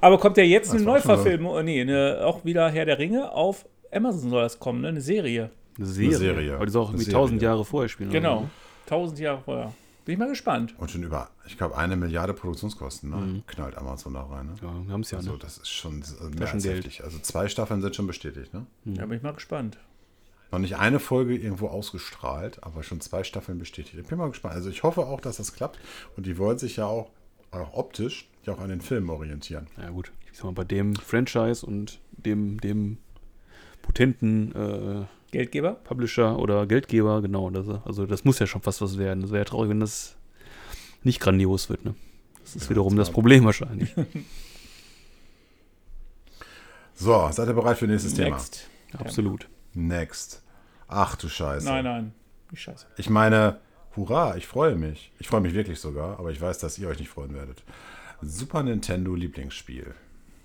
Aber 0.00 0.18
kommt 0.18 0.36
ja 0.38 0.44
jetzt 0.44 0.70
eine 0.70 0.84
Das 0.84 0.84
schon 0.84 0.92
Neuverfilmung, 0.92 1.52
oh, 1.52 1.62
nee, 1.62 1.80
eine, 1.80 2.20
auch 2.24 2.44
wieder 2.44 2.68
Herr 2.70 2.84
der 2.84 2.98
Ringe 2.98 3.30
auf 3.32 3.64
Amazon 3.92 4.30
soll 4.30 4.42
das 4.42 4.58
kommen, 4.58 4.80
ne? 4.80 4.88
Eine 4.88 5.00
Serie. 5.00 5.50
Eine 5.78 5.86
Serie. 5.86 6.16
Serie. 6.16 6.54
Aber 6.54 6.66
die 6.66 6.72
soll 6.72 6.82
auch 6.82 6.88
Eine 6.88 6.98
irgendwie 6.98 7.12
tausend 7.12 7.42
Jahre 7.42 7.64
vorher 7.64 7.88
spielen. 7.88 8.10
Genau. 8.10 8.40
so. 8.40 8.48
Tausend 8.86 9.18
Jahre 9.18 9.40
vorher. 9.44 9.72
Bin 10.06 10.12
ich 10.14 10.18
mal 10.18 10.28
gespannt. 10.28 10.74
Und 10.78 10.90
schon 10.90 11.02
über, 11.02 11.28
ich 11.46 11.58
glaube, 11.58 11.76
eine 11.76 11.96
Milliarde 11.96 12.32
Produktionskosten, 12.32 13.10
ne? 13.10 13.42
Knallt 13.48 13.76
Amazon 13.76 14.14
da 14.14 14.22
rein, 14.22 14.46
ne? 14.46 14.54
Ja, 14.62 14.72
wir 14.86 14.92
haben 14.92 15.00
es 15.02 15.10
ja. 15.10 15.18
Also 15.18 15.32
Ne? 15.32 15.38
das 15.38 15.58
ist 15.58 15.68
schon 15.68 16.00
äh, 16.00 16.24
mehr 16.38 16.46
schon 16.46 16.54
als 16.56 16.62
Geld. 16.62 16.76
heftig. 16.84 17.02
Also 17.04 17.18
zwei 17.18 17.48
Staffeln 17.48 17.82
sind 17.82 17.94
schon 17.96 18.06
bestätigt, 18.06 18.54
ne? 18.54 18.66
Da 18.84 19.04
bin 19.04 19.18
ich 19.18 19.22
mal 19.22 19.34
gespannt. 19.34 19.78
Noch 20.52 20.60
nicht 20.60 20.76
eine 20.76 21.00
Folge 21.00 21.36
irgendwo 21.36 21.66
ausgestrahlt, 21.66 22.62
aber 22.62 22.84
schon 22.84 23.00
zwei 23.00 23.24
Staffeln 23.24 23.58
bestätigt. 23.58 23.98
Ich 24.00 24.06
bin 24.06 24.16
mal 24.16 24.28
gespannt. 24.28 24.54
Also 24.54 24.70
ich 24.70 24.84
hoffe 24.84 25.04
auch, 25.06 25.20
dass 25.20 25.38
das 25.38 25.52
klappt. 25.52 25.80
Und 26.16 26.24
die 26.24 26.38
wollen 26.38 26.56
sich 26.58 26.76
ja 26.76 26.86
auch, 26.86 27.10
auch 27.50 27.74
optisch 27.74 28.28
ja 28.44 28.52
auch 28.54 28.60
an 28.60 28.68
den 28.68 28.80
Filmen 28.80 29.10
orientieren. 29.10 29.66
Ja 29.76 29.90
gut, 29.90 30.12
ich 30.30 30.38
sag 30.38 30.44
mal, 30.44 30.52
bei 30.52 30.62
dem 30.64 30.94
Franchise 30.94 31.66
und 31.66 31.98
dem, 32.12 32.60
dem 32.60 32.98
potenten 33.82 34.54
äh, 34.54 35.04
Geldgeber? 35.32 35.72
Publisher 35.74 36.38
oder 36.38 36.66
Geldgeber, 36.66 37.20
genau, 37.22 37.50
das, 37.50 37.66
also 37.84 38.06
das 38.06 38.24
muss 38.24 38.38
ja 38.38 38.46
schon 38.46 38.62
fast 38.62 38.80
was 38.80 38.96
werden. 38.98 39.20
Das 39.22 39.30
wäre 39.30 39.40
ja 39.40 39.44
traurig, 39.44 39.70
wenn 39.70 39.80
das 39.80 40.16
nicht 41.02 41.20
grandios 41.20 41.68
wird, 41.68 41.84
ne? 41.84 41.94
Das 42.42 42.54
ist 42.56 42.70
wiederum 42.70 42.96
das 42.96 43.10
Problem 43.10 43.44
wahrscheinlich. 43.44 43.92
So, 46.98 47.28
seid 47.30 47.48
ihr 47.48 47.54
bereit 47.54 47.76
für 47.78 47.86
nächstes 47.86 48.14
Thema? 48.14 48.30
Next. 48.36 48.70
Absolut. 48.96 49.48
Next. 49.74 50.42
Ach 50.88 51.16
du 51.16 51.28
Scheiße. 51.28 51.66
Nein, 51.66 51.84
nein. 51.84 52.12
Nicht 52.50 52.62
scheiße. 52.62 52.86
Ich 52.96 53.10
meine, 53.10 53.60
hurra, 53.96 54.36
ich 54.36 54.46
freue 54.46 54.76
mich. 54.76 55.12
Ich 55.18 55.28
freue 55.28 55.40
mich 55.42 55.52
wirklich 55.52 55.78
sogar, 55.78 56.18
aber 56.18 56.30
ich 56.30 56.40
weiß, 56.40 56.58
dass 56.58 56.78
ihr 56.78 56.88
euch 56.88 56.98
nicht 56.98 57.10
freuen 57.10 57.34
werdet. 57.34 57.62
Super 58.22 58.62
Nintendo 58.62 59.14
Lieblingsspiel. 59.14 59.94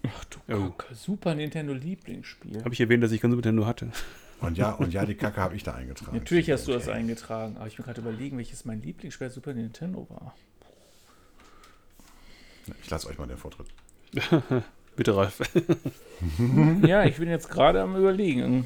Ach 0.08 0.26
du 0.26 0.40
Oh. 0.54 0.72
Kacke. 0.72 0.94
Super 0.96 1.36
Nintendo 1.36 1.74
Lieblingsspiel. 1.74 2.64
Habe 2.66 2.74
ich 2.74 2.82
erwähnt, 2.82 3.04
dass 3.04 3.12
ich 3.14 3.22
kein 3.22 3.32
Super 3.32 3.44
Nintendo 3.48 3.66
hatte? 3.66 3.92
Und 4.41 4.57
ja, 4.57 4.71
und 4.71 4.91
ja, 4.91 5.05
die 5.05 5.13
Kacke 5.15 5.39
habe 5.39 5.55
ich 5.55 5.63
da 5.63 5.74
eingetragen. 5.74 6.17
Natürlich 6.17 6.50
hast 6.50 6.67
du 6.67 6.71
das 6.71 6.89
eingetragen, 6.89 7.57
aber 7.57 7.67
ich 7.67 7.75
bin 7.75 7.86
gerade 7.86 8.01
überlegen, 8.01 8.38
welches 8.38 8.65
mein 8.65 8.81
Lieblingsspiel 8.81 9.29
Super 9.29 9.53
Nintendo 9.53 10.07
war. 10.10 10.36
Ich 12.83 12.89
lasse 12.89 13.07
euch 13.07 13.17
mal 13.17 13.27
den 13.27 13.38
Vortritt. 13.38 13.67
Bitte, 14.95 15.15
Ralf. 15.15 15.39
ja, 16.86 17.05
ich 17.05 17.17
bin 17.17 17.29
jetzt 17.29 17.50
gerade 17.50 17.81
am 17.81 17.95
überlegen. 17.95 18.65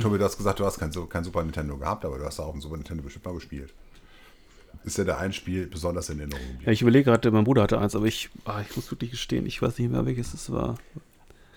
Tobi, 0.00 0.18
du 0.18 0.24
hast 0.24 0.36
gesagt, 0.36 0.60
du 0.60 0.64
hast 0.64 0.78
kein, 0.78 0.92
kein 1.08 1.24
Super 1.24 1.42
Nintendo 1.42 1.76
gehabt, 1.76 2.04
aber 2.04 2.18
du 2.18 2.24
hast 2.24 2.38
da 2.38 2.44
auf 2.44 2.52
dem 2.52 2.60
Super 2.60 2.76
Nintendo 2.76 3.02
bestimmt 3.02 3.24
mal 3.24 3.34
gespielt. 3.34 3.72
Ist 4.84 4.98
ja 4.98 5.04
der 5.04 5.18
ein 5.18 5.32
Spiel 5.32 5.66
besonders 5.66 6.10
in 6.10 6.18
Erinnerung 6.18 6.42
geblieben? 6.42 6.64
Ja, 6.66 6.72
ich 6.72 6.82
überlege 6.82 7.04
gerade, 7.04 7.30
mein 7.30 7.44
Bruder 7.44 7.62
hatte 7.62 7.78
eins, 7.78 7.96
aber 7.96 8.04
ich, 8.04 8.28
ah, 8.44 8.60
ich 8.60 8.76
muss 8.76 8.90
wirklich 8.90 9.10
gestehen, 9.10 9.46
ich 9.46 9.62
weiß 9.62 9.78
nicht 9.78 9.90
mehr, 9.90 10.04
welches 10.04 10.34
es 10.34 10.52
war. 10.52 10.76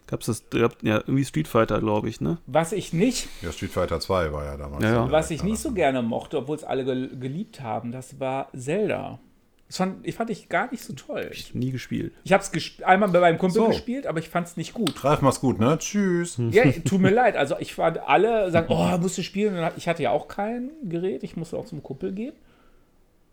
Gab 0.08 0.22
es 0.22 0.28
das, 0.28 0.44
ja, 0.54 0.70
irgendwie 0.98 1.26
Street 1.26 1.48
Fighter, 1.50 1.80
glaube 1.80 2.08
ich, 2.10 2.22
ne? 2.22 2.38
Was 2.48 2.72
ich 2.72 2.94
nicht, 2.94 3.28
Ja, 3.42 3.52
Street 3.52 3.72
Fighter 3.72 4.00
2 4.00 4.32
war 4.32 4.46
ja 4.46 4.58
damals. 4.58 4.84
Ja, 4.84 4.94
ja. 4.94 5.06
so 5.06 5.12
was 5.12 5.32
ich 5.32 5.44
nicht 5.44 5.60
so 5.60 5.74
gerne 5.74 6.02
mochte, 6.02 6.38
obwohl 6.38 6.56
es 6.56 6.64
alle 6.64 6.86
gel 6.86 7.18
geliebt 7.20 7.62
haben, 7.62 7.92
das 7.92 8.20
war 8.20 8.50
Zelda. 8.58 9.20
Das 9.68 9.76
fand, 9.78 10.08
ich 10.08 10.16
fand 10.16 10.30
ich 10.30 10.48
gar 10.48 10.72
nicht 10.72 10.82
so 10.82 10.94
toll. 10.94 11.30
Ich 11.34 11.54
nie 11.54 11.72
gespielt. 11.72 12.14
Ich 12.24 12.32
habe 12.32 12.42
es 12.42 12.84
einmal 12.84 13.10
bei 13.10 13.20
meinem 13.20 13.38
Kumpel 13.38 13.56
So. 13.64 13.68
gespielt, 13.68 14.08
aber 14.08 14.20
ich 14.20 14.30
fand 14.30 14.48
es 14.48 14.56
nicht 14.56 14.74
gut. 14.74 15.04
Ralf, 15.04 15.22
mach's 15.22 15.42
gut, 15.42 15.60
ne? 15.60 15.78
Tschüss. 15.78 16.38
Ja, 16.52 16.64
tut 16.86 17.02
mir 17.02 17.10
leid. 17.10 17.36
Also 17.36 17.58
ich 17.60 17.74
fand 17.76 17.98
alle 18.00 18.50
sagen, 18.50 18.68
oh, 18.70 18.98
musst 18.98 19.18
du 19.18 19.24
spielen. 19.24 19.70
Ich 19.76 19.90
hatte 19.90 20.04
ja 20.04 20.12
auch 20.12 20.30
kein 20.30 20.72
Gerät. 20.84 21.22
Ich 21.24 21.36
musste 21.36 21.58
auch 21.58 21.66
zum 21.66 21.84
Kumpel 21.84 22.14
gehen. 22.14 22.34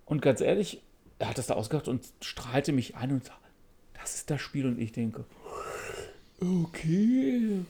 Und 0.07 0.23
ganz 0.23 0.41
ehrlich, 0.41 0.83
er 1.21 1.29
hat 1.29 1.39
das 1.39 1.47
da 1.47 1.55
ausgedacht 1.55 1.87
und 1.87 2.05
strahlte 2.21 2.73
mich 2.73 2.97
an 2.97 3.13
und 3.13 3.25
sagte, 3.25 3.41
das 4.01 4.17
ist 4.17 4.29
das 4.29 4.41
Spiel. 4.41 4.67
Und 4.67 4.81
ich 4.81 4.91
denke, 4.91 5.25
okay. 6.41 7.61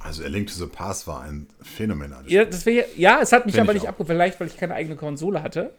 Also, 0.00 0.24
A 0.24 0.26
Link 0.26 0.48
to 0.48 0.54
the 0.54 0.66
Past 0.66 1.06
war 1.06 1.22
ein 1.22 1.46
phänomenales 1.62 2.30
Ja, 2.30 2.44
das 2.44 2.66
wär, 2.66 2.86
ja 2.96 3.20
es 3.20 3.30
hat 3.32 3.46
mich 3.46 3.54
Find 3.54 3.68
aber 3.68 3.76
ich 3.76 3.82
nicht 3.82 3.88
abgeholt. 3.88 4.08
Vielleicht, 4.08 4.40
weil 4.40 4.48
ich 4.48 4.56
keine 4.56 4.74
eigene 4.74 4.96
Konsole 4.96 5.42
hatte. 5.42 5.70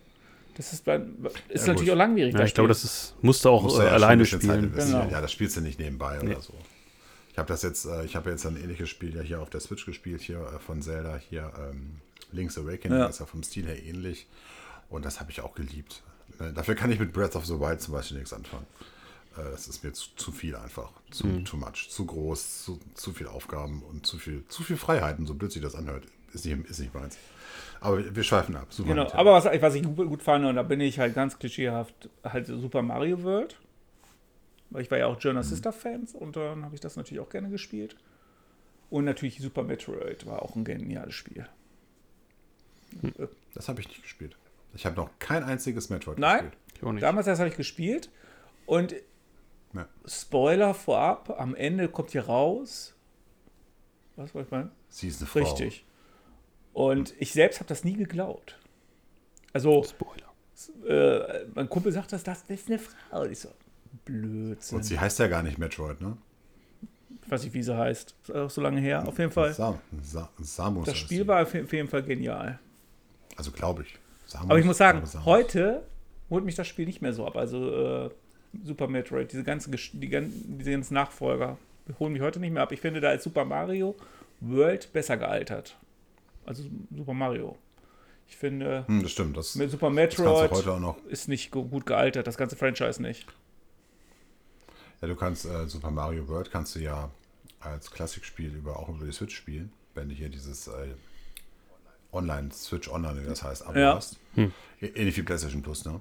Das 0.55 0.71
ist, 0.71 0.81
ist 0.81 0.87
Ja, 0.87 0.99
natürlich 0.99 1.79
gut. 1.81 1.89
auch 1.89 1.95
langwierig. 1.95 2.33
Ja, 2.33 2.39
das 2.39 2.49
ich 2.49 2.53
glaube, 2.53 2.73
Spiel. 2.73 2.83
das 2.83 2.93
ist, 2.93 3.15
musste 3.21 3.49
auch 3.49 3.63
Musst 3.63 3.77
äh, 3.77 3.79
du 3.81 3.85
ja 3.87 3.91
alleine 3.93 4.25
spielen. 4.25 4.71
Genau. 4.73 5.07
Ja, 5.09 5.19
das 5.19 5.31
spielst 5.31 5.57
du 5.57 5.61
nicht 5.61 5.79
nebenbei 5.79 6.19
Nee. 6.21 6.31
oder 6.33 6.41
so. 6.41 6.53
Ich 7.31 7.37
habe 7.39 7.47
das 7.47 7.63
jetzt, 7.63 7.85
äh, 7.85 8.05
ich 8.05 8.15
habe 8.15 8.29
jetzt 8.29 8.45
ein 8.45 8.55
ähnliches 8.55 8.87
Spiel 8.89 9.15
ja 9.15 9.21
hier 9.23 9.41
auf 9.41 9.49
der 9.49 9.59
Switch 9.59 9.85
gespielt, 9.85 10.21
hier 10.21 10.37
äh, 10.39 10.59
von 10.59 10.81
Zelda, 10.83 11.17
hier 11.29 11.51
ähm, 11.69 11.95
Link's 12.31 12.57
Awakening, 12.57 12.99
Ja. 12.99 13.07
ist 13.07 13.19
ja 13.19 13.25
vom 13.25 13.41
Stil 13.43 13.65
her 13.65 13.83
ähnlich. 13.83 14.27
Und 14.89 15.03
das 15.05 15.19
habe 15.19 15.31
ich 15.31 15.41
auch 15.41 15.55
geliebt. 15.55 16.03
Ne, 16.39 16.53
Dafür 16.53 16.75
kann 16.75 16.91
ich 16.91 16.99
mit 16.99 17.11
Breath 17.11 17.35
of 17.35 17.45
the 17.47 17.59
Wild 17.59 17.81
zum 17.81 17.95
Beispiel 17.95 18.17
nichts 18.17 18.31
anfangen. 18.31 18.67
Äh, 19.37 19.43
Das 19.51 19.67
ist 19.67 19.83
mir 19.83 19.93
zu, 19.93 20.09
zu 20.15 20.31
viel 20.31 20.55
einfach. 20.55 20.91
Zu 21.11 21.27
Mhm. 21.27 21.45
too 21.45 21.57
much. 21.57 21.89
Zu 21.89 22.05
groß, 22.05 22.63
zu, 22.63 22.79
zu 22.95 23.13
viel 23.13 23.27
Aufgaben 23.27 23.81
und 23.83 24.05
zu 24.05 24.17
viel, 24.17 24.45
zu 24.47 24.63
viel 24.63 24.77
Freiheiten, 24.77 25.25
so 25.25 25.33
blöd 25.35 25.51
sich 25.51 25.61
das 25.61 25.75
anhört. 25.75 26.05
Ist 26.33 26.45
nicht, 26.45 26.67
ist 26.69 26.79
nicht 26.79 26.93
meins. 26.93 27.17
Aber 27.79 27.97
wir, 27.99 28.15
wir 28.15 28.23
schweifen 28.23 28.55
ab. 28.55 28.67
Super 28.73 28.89
Genau, 28.89 29.11
aber 29.11 29.33
was, 29.33 29.45
was 29.45 29.75
ich 29.75 29.83
gut, 29.83 29.97
gut 30.07 30.23
fand, 30.23 30.45
und 30.45 30.55
da 30.55 30.63
bin 30.63 30.79
ich 30.81 30.97
halt 30.99 31.13
ganz 31.13 31.37
klischeehaft, 31.37 32.09
halt 32.23 32.47
Super 32.47 32.81
Mario 32.81 33.21
World. 33.23 33.59
Weil 34.71 34.81
ich 34.81 34.89
war 34.89 34.97
ja 34.97 35.05
auch 35.05 35.19
Jonas 35.19 35.49
Sister 35.49 35.71
Fans 35.71 36.15
und 36.15 36.35
dann 36.35 36.65
habe 36.65 36.73
ich 36.73 36.81
das 36.81 36.95
natürlich 36.95 37.21
auch 37.21 37.29
gerne 37.29 37.49
gespielt. 37.49 37.95
Und 38.89 39.05
natürlich 39.05 39.37
Super 39.39 39.61
Metroid 39.63 40.25
war 40.25 40.41
auch 40.41 40.55
ein 40.55 40.63
geniales 40.65 41.13
Spiel. 41.13 41.47
Das 43.53 43.69
habe 43.69 43.81
ich 43.81 43.87
nicht 43.87 44.01
gespielt. 44.01 44.35
Ich 44.73 44.85
habe 44.85 44.95
noch 44.95 45.09
kein 45.19 45.43
einziges 45.43 45.89
Metroid 45.89 46.17
Nein? 46.19 46.51
gespielt. 46.73 46.93
Nicht. 46.93 47.03
Damals 47.03 47.25
das 47.27 47.39
habe 47.39 47.49
ich 47.49 47.55
gespielt 47.55 48.09
und 48.65 48.95
Ja. 49.73 49.87
Spoiler 50.05 50.73
vorab, 50.73 51.35
am 51.39 51.55
Ende 51.55 51.87
kommt 51.89 52.11
hier 52.11 52.25
raus. 52.25 52.95
Was 54.15 54.33
wollte 54.35 54.47
ich 54.47 54.51
meinen? 54.51 54.71
Sie 54.89 55.07
ist 55.07 55.19
eine 55.21 55.27
Frau. 55.27 55.39
Richtig. 55.39 55.85
Und 56.73 57.13
ich 57.19 57.33
selbst 57.33 57.59
habe 57.59 57.67
das 57.67 57.83
nie 57.83 57.95
geglaubt. 57.95 58.59
Also, 59.51 59.83
Spoiler. 59.83 60.33
äh, 60.87 61.45
mein 61.53 61.69
Kumpel 61.69 61.91
sagt 61.91 62.11
das, 62.11 62.23
das 62.23 62.43
ist 62.47 62.67
eine 62.67 62.79
Frau. 62.79 63.21
Und 63.21 63.31
ich 63.31 63.39
so, 63.39 63.49
Blödsinn. 64.05 64.77
Und 64.77 64.83
sie 64.83 64.99
heißt 64.99 65.19
ja 65.19 65.27
gar 65.27 65.43
nicht 65.43 65.57
Metroid, 65.57 66.01
ne? 66.01 66.17
Ich 67.23 67.31
weiß 67.31 67.43
nicht, 67.43 67.53
wie 67.53 67.63
sie 67.63 67.75
heißt. 67.75 68.15
Ist 68.23 68.31
auch 68.35 68.49
so 68.49 68.61
lange 68.61 68.81
her. 68.81 69.07
Auf 69.07 69.17
jeden 69.17 69.31
Fall. 69.31 69.53
Sam, 69.53 69.79
Sa 70.01 70.29
Samus. 70.39 70.85
Das 70.85 70.97
Spiel 70.97 71.25
war 71.27 71.43
auf 71.43 71.53
jeden 71.53 71.87
Fall 71.87 72.03
genial. 72.03 72.59
Also 73.37 73.51
glaube 73.51 73.83
ich. 73.83 73.97
Samus, 74.25 74.49
Aber 74.49 74.59
ich 74.59 74.65
muss 74.65 74.77
sagen, 74.77 75.01
heute 75.25 75.87
holt 76.29 76.43
mich 76.43 76.55
das 76.55 76.67
Spiel 76.67 76.85
nicht 76.85 77.01
mehr 77.01 77.13
so 77.13 77.25
ab. 77.25 77.37
Also 77.37 78.05
äh, 78.05 78.09
Super 78.63 78.87
Metroid, 78.87 79.31
diese 79.31 79.43
ganzen, 79.43 79.71
die, 79.71 80.09
diese 80.09 80.71
ganzen 80.71 80.93
Nachfolger 80.93 81.57
holen 81.99 82.13
mich 82.13 82.21
heute 82.21 82.39
nicht 82.39 82.51
mehr 82.51 82.63
ab. 82.63 82.71
Ich 82.71 82.79
finde, 82.81 83.01
da 83.01 83.11
ist 83.11 83.23
Super 83.23 83.45
Mario 83.45 83.95
World 84.41 84.91
besser 84.93 85.17
gealtert. 85.17 85.75
Also 86.45 86.63
Super 86.95 87.13
Mario. 87.13 87.57
Ich 88.27 88.37
finde, 88.37 88.85
Hm, 88.87 89.01
das 89.03 89.11
stimmt. 89.11 89.35
Das, 89.37 89.55
mit 89.55 89.69
Super 89.71 89.89
das 89.89 89.95
kannst 89.97 90.19
du 90.19 90.23
Metroid 90.23 90.51
heute 90.51 90.71
auch 90.73 90.79
noch. 90.79 91.03
ist 91.05 91.27
nicht 91.27 91.51
gut 91.51 91.85
gealtert, 91.85 92.27
das 92.27 92.37
ganze 92.37 92.55
Franchise 92.55 93.01
nicht. 93.01 93.25
Ja, 95.01 95.07
du 95.07 95.15
kannst 95.15 95.45
äh, 95.45 95.67
Super 95.67 95.91
Mario 95.91 96.27
World 96.29 96.49
kannst 96.51 96.75
du 96.75 96.79
ja 96.79 97.09
als 97.59 97.91
Klassikspiel 97.91 98.53
über, 98.55 98.77
auch 98.79 98.89
über 98.89 99.05
die 99.05 99.11
Switch 99.11 99.35
spielen, 99.35 99.71
wenn 99.95 100.09
du 100.09 100.15
hier 100.15 100.29
dieses 100.29 100.67
äh, 100.67 100.93
Online, 102.11 102.51
Switch 102.51 102.87
Online, 102.89 103.21
wie 103.23 103.27
das 103.27 103.43
heißt, 103.43 103.65
Abo 103.65 103.79
Ja. 103.79 103.95
hast. 103.95 104.17
Ähnlich 104.81 105.17
wie 105.17 105.23
PlayStation 105.23 105.61
Plus, 105.61 105.83
ne? 105.85 105.99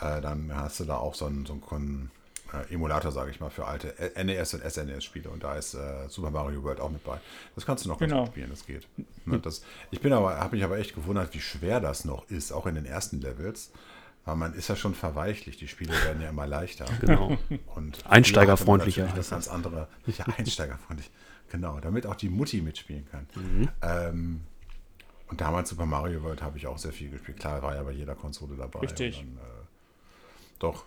Äh, 0.00 0.20
dann 0.20 0.50
hast 0.54 0.80
du 0.80 0.84
da 0.84 0.96
auch 0.96 1.14
so 1.14 1.26
einen, 1.26 1.44
so 1.46 1.60
einen 1.70 2.10
äh, 2.52 2.72
Emulator, 2.72 3.12
sage 3.12 3.30
ich 3.30 3.40
mal, 3.40 3.50
für 3.50 3.66
alte 3.66 3.94
NES 4.22 4.54
und 4.54 4.62
SNES-Spiele 4.70 5.28
und 5.28 5.42
da 5.44 5.54
ist 5.56 5.74
äh, 5.74 6.08
Super 6.08 6.30
Mario 6.30 6.62
World 6.62 6.80
auch 6.80 6.90
mit 6.90 7.04
bei. 7.04 7.18
Das 7.54 7.66
kannst 7.66 7.84
du 7.84 7.88
noch 7.88 7.98
ganz 7.98 8.10
Genau. 8.10 8.24
gut 8.24 8.32
spielen, 8.32 8.50
das 8.50 8.64
geht. 8.66 8.86
Ne, 9.26 9.38
das, 9.40 9.62
ich 9.90 10.00
bin 10.00 10.12
aber, 10.12 10.38
habe 10.38 10.56
mich 10.56 10.64
aber 10.64 10.78
echt 10.78 10.94
gewundert, 10.94 11.34
wie 11.34 11.40
schwer 11.40 11.80
das 11.80 12.04
noch 12.04 12.28
ist, 12.30 12.52
auch 12.52 12.66
in 12.66 12.74
den 12.76 12.86
ersten 12.86 13.20
Levels. 13.20 13.70
Weil 14.24 14.36
man 14.36 14.52
ist 14.52 14.68
ja 14.68 14.76
schon 14.76 14.94
verweichlicht. 14.94 15.58
Die 15.62 15.68
Spiele 15.68 15.92
werden 16.04 16.20
ja 16.22 16.28
immer 16.28 16.46
leichter. 16.46 16.84
Genau. 17.00 17.38
Und 17.74 18.04
Einsteigerfreundlicher 18.06 19.06
Das 19.06 19.16
heißt 19.16 19.30
ganz 19.30 19.48
andere. 19.48 19.88
Ja, 20.06 20.26
einsteigerfreundlich. 20.36 21.10
Genau, 21.50 21.80
damit 21.80 22.06
auch 22.06 22.14
die 22.14 22.28
Mutti 22.28 22.60
mitspielen 22.60 23.06
kann. 23.10 23.26
Mhm. 23.34 23.68
Ähm, 23.80 24.40
und 25.28 25.40
damals 25.40 25.70
Super 25.70 25.86
Mario 25.86 26.22
World 26.22 26.42
habe 26.42 26.58
ich 26.58 26.66
auch 26.66 26.76
sehr 26.76 26.92
viel 26.92 27.08
gespielt. 27.10 27.38
Klar, 27.38 27.62
war 27.62 27.74
ja 27.74 27.82
bei 27.82 27.92
jeder 27.92 28.14
Konsole 28.14 28.54
dabei. 28.56 28.80
Richtig. 28.80 29.20
Und 29.20 29.36
dann, 29.36 29.44
äh, 30.58 30.60
doch, 30.60 30.84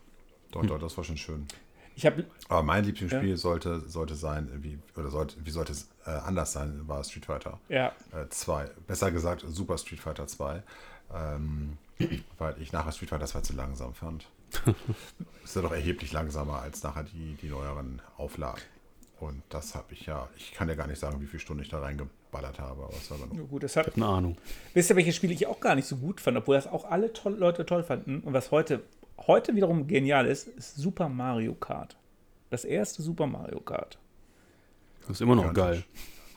doch, 0.52 0.66
doch, 0.66 0.80
das 0.80 0.96
war 0.98 1.04
schon 1.04 1.18
schön. 1.18 1.48
Ich 1.96 2.06
habe 2.06 2.26
Aber 2.48 2.64
mein 2.64 2.86
Lieblingsspiel 2.86 3.38
sollte, 3.38 3.82
sollte 3.82 4.16
sein, 4.16 4.50
wie, 4.64 4.80
oder 4.98 5.10
sollte, 5.10 5.36
wie 5.44 5.52
sollte 5.52 5.74
es 5.74 5.90
äh, 6.06 6.12
anders 6.12 6.54
sein, 6.54 6.82
war 6.88 7.04
Street 7.04 7.26
Fighter 7.26 7.60
ja, 7.70 7.94
2. 8.30 8.70
Besser 8.88 9.12
gesagt, 9.12 9.44
Super 9.48 9.78
Street 9.78 10.00
Fighter 10.00 10.26
2. 10.26 10.64
Ähm, 11.14 11.78
weil 12.38 12.56
ich 12.60 12.72
nachher 12.72 12.92
Street 12.92 13.10
Fighter 13.10 13.28
2 13.28 13.42
zu 13.42 13.54
langsam 13.54 13.94
fand. 13.94 14.28
ist 15.44 15.56
ja 15.56 15.62
doch 15.62 15.72
erheblich 15.72 16.12
langsamer 16.12 16.62
als 16.62 16.84
nachher 16.84 17.04
die, 17.04 17.36
die 17.42 17.50
neueren 17.50 18.02
Auflagen. 18.18 18.62
Und 19.20 19.44
das 19.50 19.76
habe 19.76 19.94
ich 19.94 20.08
ja, 20.08 20.28
ich 20.36 20.52
kann 20.54 20.68
ja 20.68 20.76
gar 20.76 20.88
nicht 20.88 21.00
sagen, 21.00 21.22
wie 21.22 21.28
viele 21.28 21.40
Stunden 21.40 21.62
ich 21.62 21.70
da 21.70 21.80
reingeballert 21.80 22.60
habe, 22.60 22.84
aber 22.84 22.94
es 22.94 23.12
war 23.12 23.20
dann 23.20 23.48
gut, 23.48 23.62
das 23.62 23.76
hat 23.76 23.96
Eine 23.96 24.08
Ahnung. 24.08 24.38
Wisst 24.74 24.90
ihr, 24.90 24.96
welche 24.96 25.14
Spiele 25.14 25.34
ich 25.34 25.46
auch 25.46 25.60
gar 25.60 25.76
nicht 25.76 25.88
so 25.88 25.98
gut 25.98 26.20
fand, 26.20 26.38
obwohl 26.38 26.56
das 26.56 26.66
auch 26.66 26.86
alle 26.86 27.14
toll, 27.14 27.36
Leute 27.36 27.66
toll 27.66 27.84
fanden? 27.84 28.22
Und 28.22 28.34
was 28.34 28.50
heute, 28.50 28.82
heute 29.28 29.56
wiederum 29.56 29.88
genial 29.88 30.26
ist, 30.26 30.48
ist 30.48 30.76
Super 30.78 31.10
Mario 31.10 31.54
Kart. 31.54 31.96
Das 32.50 32.66
erste 32.66 33.02
Super 33.02 33.28
Mario 33.28 33.60
Kart. 33.62 33.98
Das 35.02 35.12
ist 35.12 35.22
immer 35.22 35.36
noch 35.36 35.54
geil. 35.54 35.84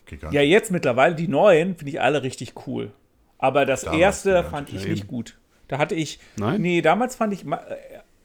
gigantisch. 0.07 0.35
Ja, 0.35 0.43
jetzt 0.43 0.71
mittlerweile, 0.71 1.15
die 1.15 1.29
neuen 1.29 1.77
finde 1.77 1.91
ich 1.91 2.01
alle 2.01 2.23
richtig 2.23 2.55
cool. 2.67 2.93
Aber 3.39 3.67
das 3.67 3.83
Damals 3.83 4.01
erste 4.03 4.29
gigantisch, 4.31 4.51
fand 4.51 4.73
ich 4.73 4.83
ja, 4.85 4.89
nicht 4.91 5.07
gut. 5.07 5.39
Da 5.69 5.79
hatte 5.79 5.95
ich. 5.95 6.19
Nein? 6.37 6.61
Nee, 6.61 6.81
damals 6.83 7.17
fand 7.17 7.33
ich, 7.33 7.45
äh, 7.47 7.57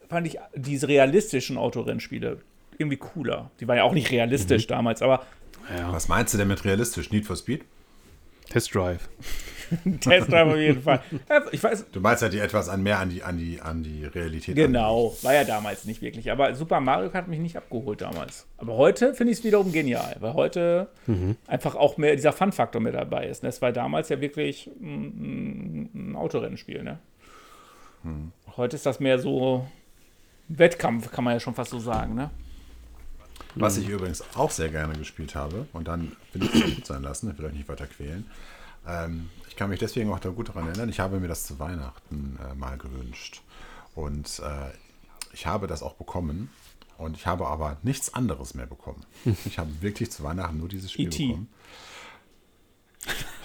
fand 0.07 0.27
ich 0.27 0.37
diese 0.55 0.87
realistischen 0.87 1.57
Autorennspiele 1.57 2.39
irgendwie 2.77 2.97
cooler. 2.97 3.51
Die 3.59 3.67
waren 3.67 3.77
ja 3.77 3.83
auch 3.83 3.93
nicht 3.93 4.11
realistisch 4.11 4.63
Mhm. 4.65 4.69
damals, 4.69 5.01
aber 5.01 5.25
Ja. 5.77 5.91
Was 5.91 6.07
meinst 6.07 6.33
du 6.33 6.37
denn 6.37 6.47
mit 6.47 6.63
realistisch? 6.65 7.11
Need 7.11 7.25
for 7.25 7.35
Speed? 7.35 7.63
Test 8.49 8.73
Drive. 8.73 9.09
Test 9.99 10.31
Drive 10.31 10.47
auf 10.47 10.57
jeden 10.57 10.81
Fall. 10.81 11.01
Ja, 11.29 11.43
Ich 11.51 11.63
weiß, 11.63 11.85
Du 11.91 11.99
meinst 11.99 12.21
ja 12.23 12.29
die 12.29 12.39
etwas 12.39 12.69
an 12.69 12.81
mehr 12.81 12.99
an 12.99 13.09
die, 13.09 13.21
an 13.23 13.37
die, 13.37 13.61
an 13.61 13.83
die 13.83 14.05
Realität. 14.05 14.55
Genau, 14.55 15.15
war 15.21 15.33
ja 15.33 15.43
damals 15.43 15.85
nicht 15.85 16.01
wirklich. 16.01 16.31
Aber 16.31 16.53
Super 16.55 16.79
Mario 16.79 17.13
hat 17.13 17.27
mich 17.27 17.39
nicht 17.39 17.55
abgeholt 17.55 18.01
damals. 18.01 18.47
Aber 18.57 18.75
heute 18.77 19.13
finde 19.13 19.31
ich 19.33 19.39
es 19.39 19.43
wiederum 19.45 19.71
genial, 19.71 20.15
weil 20.19 20.33
heute 20.33 20.89
einfach 21.47 21.75
auch 21.75 21.97
mehr 21.97 22.15
dieser 22.15 22.33
Fun-Faktor 22.33 22.81
mit 22.81 22.95
dabei 22.95 23.27
ist. 23.27 23.43
Das 23.43 23.61
war 23.61 23.71
damals 23.71 24.09
ja 24.09 24.19
wirklich 24.21 24.67
ein, 24.81 25.89
ein 25.93 26.15
Autorennspiel. 26.15 26.83
Ne? 26.83 26.99
Heute 28.57 28.75
ist 28.75 28.85
das 28.85 28.99
mehr 28.99 29.19
so 29.19 29.67
Wettkampf, 30.47 31.11
kann 31.11 31.23
man 31.23 31.33
ja 31.35 31.39
schon 31.39 31.53
fast 31.53 31.71
so 31.71 31.79
sagen. 31.79 32.15
Ne? 32.15 32.31
Was 33.59 33.77
ich 33.77 33.87
übrigens 33.87 34.23
auch 34.35 34.51
sehr 34.51 34.69
gerne 34.69 34.97
gespielt 34.97 35.35
habe, 35.35 35.67
und 35.73 35.87
dann 35.87 36.15
will 36.33 36.43
ich 36.43 36.55
es 36.55 36.75
gut 36.75 36.85
sein 36.85 37.03
lassen, 37.03 37.31
ich 37.31 37.37
will 37.37 37.45
euch 37.45 37.53
nicht 37.53 37.67
weiter 37.67 37.87
quälen. 37.87 38.29
Ähm, 38.87 39.29
ich 39.47 39.55
kann 39.55 39.69
mich 39.69 39.79
deswegen 39.79 40.11
auch 40.11 40.19
da 40.19 40.29
gut 40.29 40.49
daran 40.49 40.67
erinnern, 40.67 40.89
ich 40.89 40.99
habe 40.99 41.19
mir 41.19 41.27
das 41.27 41.45
zu 41.45 41.59
Weihnachten 41.59 42.39
äh, 42.49 42.55
mal 42.55 42.77
gewünscht. 42.77 43.41
Und 43.95 44.39
äh, 44.39 44.71
ich 45.33 45.45
habe 45.45 45.67
das 45.67 45.83
auch 45.83 45.95
bekommen. 45.95 46.49
Und 46.97 47.15
ich 47.15 47.27
habe 47.27 47.47
aber 47.47 47.77
nichts 47.81 48.13
anderes 48.13 48.55
mehr 48.55 48.65
bekommen. 48.65 49.05
Ich 49.45 49.57
habe 49.57 49.69
wirklich 49.81 50.11
zu 50.11 50.23
Weihnachten 50.23 50.57
nur 50.57 50.67
dieses 50.67 50.91
Spiel 50.91 51.07
E.T.. 51.07 51.27
bekommen. 51.27 51.47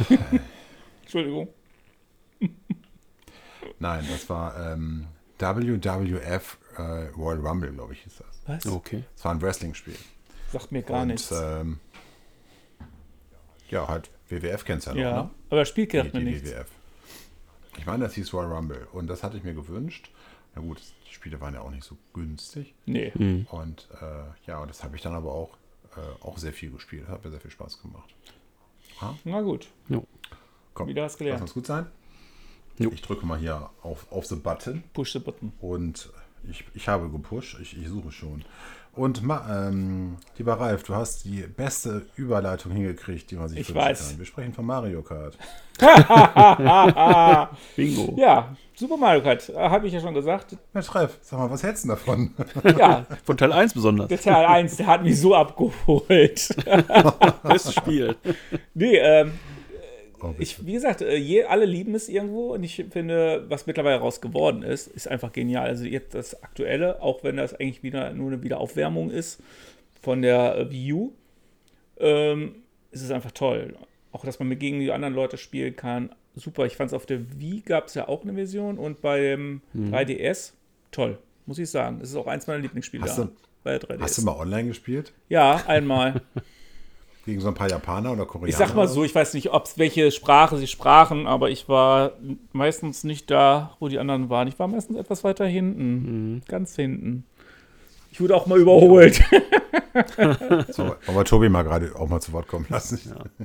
Entschuldigung. 1.02 1.48
Nein, 3.78 4.04
das 4.10 4.28
war 4.28 4.72
ähm, 4.72 5.06
WWF 5.38 6.58
äh, 6.76 6.82
Royal 7.16 7.46
Rumble, 7.46 7.72
glaube 7.72 7.92
ich, 7.92 8.02
hieß 8.02 8.16
das. 8.18 8.33
Was? 8.46 8.66
Okay. 8.66 9.04
Es 9.16 9.24
war 9.24 9.32
ein 9.32 9.40
Wrestling-Spiel. 9.42 9.96
Sagt 10.52 10.72
mir 10.72 10.82
gar 10.82 11.02
und, 11.02 11.08
nichts. 11.08 11.32
Ähm, 11.32 11.80
ja, 13.70 13.88
halt 13.88 14.10
WWF 14.28 14.64
kennst 14.64 14.86
du 14.86 14.90
ja 14.90 14.94
noch, 14.94 15.02
ja, 15.02 15.22
ne? 15.24 15.30
aber 15.50 15.64
Spiel 15.64 15.86
Die, 15.86 15.96
sagt 15.96 16.14
mir 16.14 16.20
die 16.20 16.26
nichts. 16.26 16.50
WWF. 16.50 16.66
Ich 17.78 17.86
meine, 17.86 18.04
das 18.04 18.14
hieß 18.14 18.32
Royal 18.32 18.52
Rumble. 18.52 18.86
Und 18.92 19.08
das 19.08 19.22
hatte 19.22 19.36
ich 19.36 19.42
mir 19.44 19.54
gewünscht. 19.54 20.10
Na 20.54 20.62
gut, 20.62 20.80
die 21.08 21.12
Spiele 21.14 21.40
waren 21.40 21.54
ja 21.54 21.60
auch 21.60 21.70
nicht 21.70 21.84
so 21.84 21.96
günstig. 22.12 22.74
Nee. 22.86 23.12
Und 23.50 23.88
äh, 24.00 24.46
ja, 24.46 24.58
und 24.60 24.68
das 24.68 24.84
habe 24.84 24.94
ich 24.94 25.02
dann 25.02 25.14
aber 25.14 25.32
auch, 25.32 25.56
äh, 25.96 26.24
auch 26.24 26.38
sehr 26.38 26.52
viel 26.52 26.70
gespielt. 26.70 27.08
Hat 27.08 27.24
mir 27.24 27.30
sehr 27.30 27.40
viel 27.40 27.50
Spaß 27.50 27.82
gemacht. 27.82 28.14
Na 29.24 29.40
gut. 29.42 29.68
Jo. 29.88 30.06
Komm, 30.72 30.88
Wieder 30.88 31.02
was 31.04 31.18
gelernt. 31.18 31.40
lass 31.40 31.50
uns 31.50 31.54
gut 31.54 31.66
sein. 31.66 31.86
Jo. 32.78 32.90
Ich 32.90 33.02
drücke 33.02 33.26
mal 33.26 33.38
hier 33.38 33.70
auf, 33.82 34.10
auf 34.10 34.26
the 34.26 34.36
Button. 34.36 34.84
Push 34.92 35.12
the 35.12 35.18
button. 35.18 35.52
Und 35.60 36.10
ich, 36.50 36.64
ich 36.74 36.88
habe 36.88 37.08
gepusht. 37.10 37.58
Ich, 37.60 37.76
ich 37.80 37.88
suche 37.88 38.10
schon. 38.12 38.44
Und 38.92 39.22
ähm, 39.50 40.18
lieber 40.38 40.54
Ralf, 40.60 40.84
du 40.84 40.94
hast 40.94 41.24
die 41.24 41.40
beste 41.42 42.06
Überleitung 42.14 42.70
hingekriegt, 42.70 43.28
die 43.30 43.34
man 43.34 43.48
sich 43.48 43.58
Ich 43.58 43.68
wünschen 43.70 43.82
weiß. 43.82 44.08
kann. 44.10 44.18
Wir 44.18 44.24
sprechen 44.26 44.52
von 44.52 44.64
Mario 44.66 45.02
Kart. 45.02 45.36
Bingo. 47.76 48.14
Ja, 48.16 48.54
Super 48.76 48.96
Mario 48.96 49.20
Kart, 49.22 49.48
äh, 49.48 49.54
habe 49.56 49.88
ich 49.88 49.92
ja 49.92 50.00
schon 50.00 50.14
gesagt. 50.14 50.56
Mensch, 50.72 50.94
Ralf, 50.94 51.18
sag 51.22 51.40
mal, 51.40 51.50
was 51.50 51.62
hältst 51.64 51.84
du 51.84 51.88
davon? 51.88 52.34
Ja, 52.78 53.04
Von 53.24 53.36
Teil 53.36 53.52
1 53.52 53.74
besonders. 53.74 54.08
der 54.08 54.20
Teil 54.20 54.46
1, 54.46 54.76
der 54.76 54.86
hat 54.86 55.02
mich 55.02 55.20
so 55.20 55.34
abgeholt. 55.34 56.54
Bestes 57.42 57.74
Spiel. 57.74 58.14
nee, 58.74 58.96
ähm. 58.98 59.32
Ich, 60.38 60.64
wie 60.66 60.72
gesagt, 60.72 61.02
äh, 61.02 61.16
je, 61.16 61.44
alle 61.44 61.64
lieben 61.64 61.94
es 61.94 62.08
irgendwo 62.08 62.54
und 62.54 62.62
ich 62.64 62.84
finde, 62.90 63.44
was 63.48 63.66
mittlerweile 63.66 63.98
raus 63.98 64.20
geworden 64.20 64.62
ist, 64.62 64.86
ist 64.88 65.08
einfach 65.08 65.32
genial. 65.32 65.66
Also 65.68 65.84
jetzt 65.84 66.14
das 66.14 66.42
Aktuelle, 66.42 67.02
auch 67.02 67.22
wenn 67.24 67.36
das 67.36 67.54
eigentlich 67.54 67.82
wieder 67.82 68.12
nur 68.12 68.28
eine 68.32 68.42
Wiederaufwärmung 68.42 69.10
ist 69.10 69.42
von 70.02 70.22
der 70.22 70.56
äh, 70.56 70.70
Wii 70.70 70.92
U, 70.92 71.12
ähm, 71.98 72.56
ist 72.90 73.02
es 73.02 73.10
einfach 73.10 73.32
toll. 73.32 73.74
Auch, 74.12 74.24
dass 74.24 74.38
man 74.38 74.48
mit 74.48 74.60
gegen 74.60 74.80
die 74.80 74.92
anderen 74.92 75.14
Leute 75.14 75.36
spielen 75.36 75.74
kann. 75.76 76.10
Super, 76.36 76.66
ich 76.66 76.76
fand 76.76 76.90
es 76.90 76.94
auf 76.94 77.06
der 77.06 77.20
Wii 77.40 77.60
gab 77.64 77.86
es 77.86 77.94
ja 77.94 78.08
auch 78.08 78.22
eine 78.22 78.34
Version 78.34 78.78
und 78.78 79.00
beim 79.00 79.60
3DS, 79.76 80.52
toll, 80.90 81.18
muss 81.46 81.58
ich 81.58 81.70
sagen. 81.70 82.00
Es 82.02 82.10
ist 82.10 82.16
auch 82.16 82.26
eins 82.26 82.46
meiner 82.46 82.60
Lieblingsspiele 82.60 83.04
Hast 83.04 83.18
da, 83.18 83.24
du- 83.24 83.30
bei 83.62 83.78
der 83.78 83.88
3DS. 83.88 84.00
Hast 84.02 84.18
du 84.18 84.22
mal 84.22 84.36
online 84.36 84.68
gespielt? 84.68 85.12
ja, 85.28 85.62
einmal. 85.66 86.20
Gegen 87.24 87.40
so 87.40 87.48
ein 87.48 87.54
paar 87.54 87.70
Japaner 87.70 88.12
oder 88.12 88.26
Koreaner? 88.26 88.48
Ich 88.48 88.56
sag 88.56 88.74
mal 88.74 88.86
so, 88.86 89.02
ich 89.02 89.14
weiß 89.14 89.32
nicht, 89.34 89.50
ob's 89.52 89.78
welche 89.78 90.10
Sprache 90.10 90.58
sie 90.58 90.66
sprachen, 90.66 91.26
aber 91.26 91.50
ich 91.50 91.68
war 91.68 92.12
meistens 92.52 93.02
nicht 93.02 93.30
da, 93.30 93.74
wo 93.80 93.88
die 93.88 93.98
anderen 93.98 94.28
waren. 94.28 94.46
Ich 94.48 94.58
war 94.58 94.68
meistens 94.68 94.98
etwas 94.98 95.24
weiter 95.24 95.46
hinten. 95.46 96.42
Ganz 96.48 96.76
hinten. 96.76 97.24
Ich 98.12 98.20
wurde 98.20 98.36
auch 98.36 98.46
mal 98.46 98.58
überholt. 98.60 99.22
So, 100.70 100.88
wollen 101.06 101.16
wir 101.16 101.24
Tobi 101.24 101.48
mal 101.48 101.62
gerade 101.62 101.94
auch 101.94 102.08
mal 102.08 102.20
zu 102.20 102.32
Wort 102.32 102.48
kommen 102.48 102.66
lassen? 102.68 102.98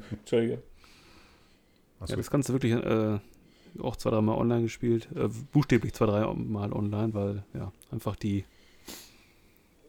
Entschuldige. 0.09 0.63
Achso, 1.99 2.13
Ja, 2.13 2.17
das 2.17 2.31
Ganze 2.31 2.53
wirklich 2.53 2.73
äh, 2.73 3.19
auch 3.83 3.95
zwei, 3.95 4.09
dreimal 4.09 4.35
online 4.35 4.63
gespielt. 4.63 5.07
Äh, 5.15 5.27
buchstäblich 5.51 5.93
zwei, 5.93 6.07
dreimal 6.07 6.73
online, 6.73 7.13
weil 7.13 7.43
ja, 7.53 7.71
einfach 7.91 8.15
die 8.15 8.45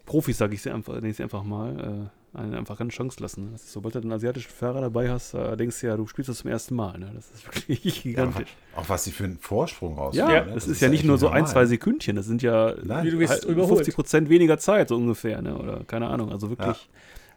Profis, 0.05 0.37
sage 0.37 0.55
ich 0.55 0.61
sie 0.61 0.71
einfach, 0.71 0.95
nenne 0.97 1.09
ich 1.09 1.17
sie 1.17 1.23
einfach 1.23 1.45
mal, 1.45 2.11
äh, 2.11 2.20
einen 2.33 2.55
einfach 2.55 2.79
keine 2.79 2.91
Chance 2.91 3.21
lassen. 3.21 3.47
ne? 3.47 3.51
Das 3.53 3.65
ist, 3.65 3.73
sobald 3.73 3.95
du 3.95 4.01
einen 4.01 4.13
asiatischen 4.13 4.51
Fahrer 4.51 4.81
dabei 4.81 5.11
hast, 5.11 5.35
äh, 5.35 5.57
denkst 5.57 5.81
du 5.81 5.89
ja, 5.89 5.97
du 5.97 6.07
spielst 6.07 6.29
das 6.29 6.39
zum 6.39 6.51
ersten 6.51 6.75
Mal. 6.75 6.99
Ne? 6.99 7.11
Das 7.15 7.31
ist 7.31 7.47
wirklich 7.47 7.85
ja, 7.97 8.03
gigantisch. 8.03 8.57
auch 8.77 8.89
was 8.89 9.05
sie 9.05 9.11
für 9.11 9.25
einen 9.25 9.39
Vorsprung 9.39 9.99
raus 9.99 10.15
Ja, 10.15 10.33
Ja, 10.33 10.41
das, 10.45 10.69
ist 10.69 10.81
ja 10.81 10.89
nicht 10.89 11.05
nur 11.05 11.19
so 11.19 11.29
ein, 11.29 11.47
zwei 11.47 11.67
Sekündchen, 11.67 12.17
das 12.17 12.27
sind 12.27 12.43
ja 12.43 12.75
Nein. 12.83 13.05
Wie 13.05 13.11
du 13.11 13.19
bist 13.19 13.33
halt 13.33 13.45
überholt. 13.45 13.79
50 13.79 13.95
Prozent 13.95 14.29
weniger 14.29 14.59
Zeit, 14.59 14.89
so 14.89 14.97
ungefähr, 14.97 15.43
ne? 15.43 15.57
oder 15.57 15.85
keine 15.85 16.07
Ahnung. 16.09 16.31
Also 16.31 16.51
wirklich, 16.51 16.89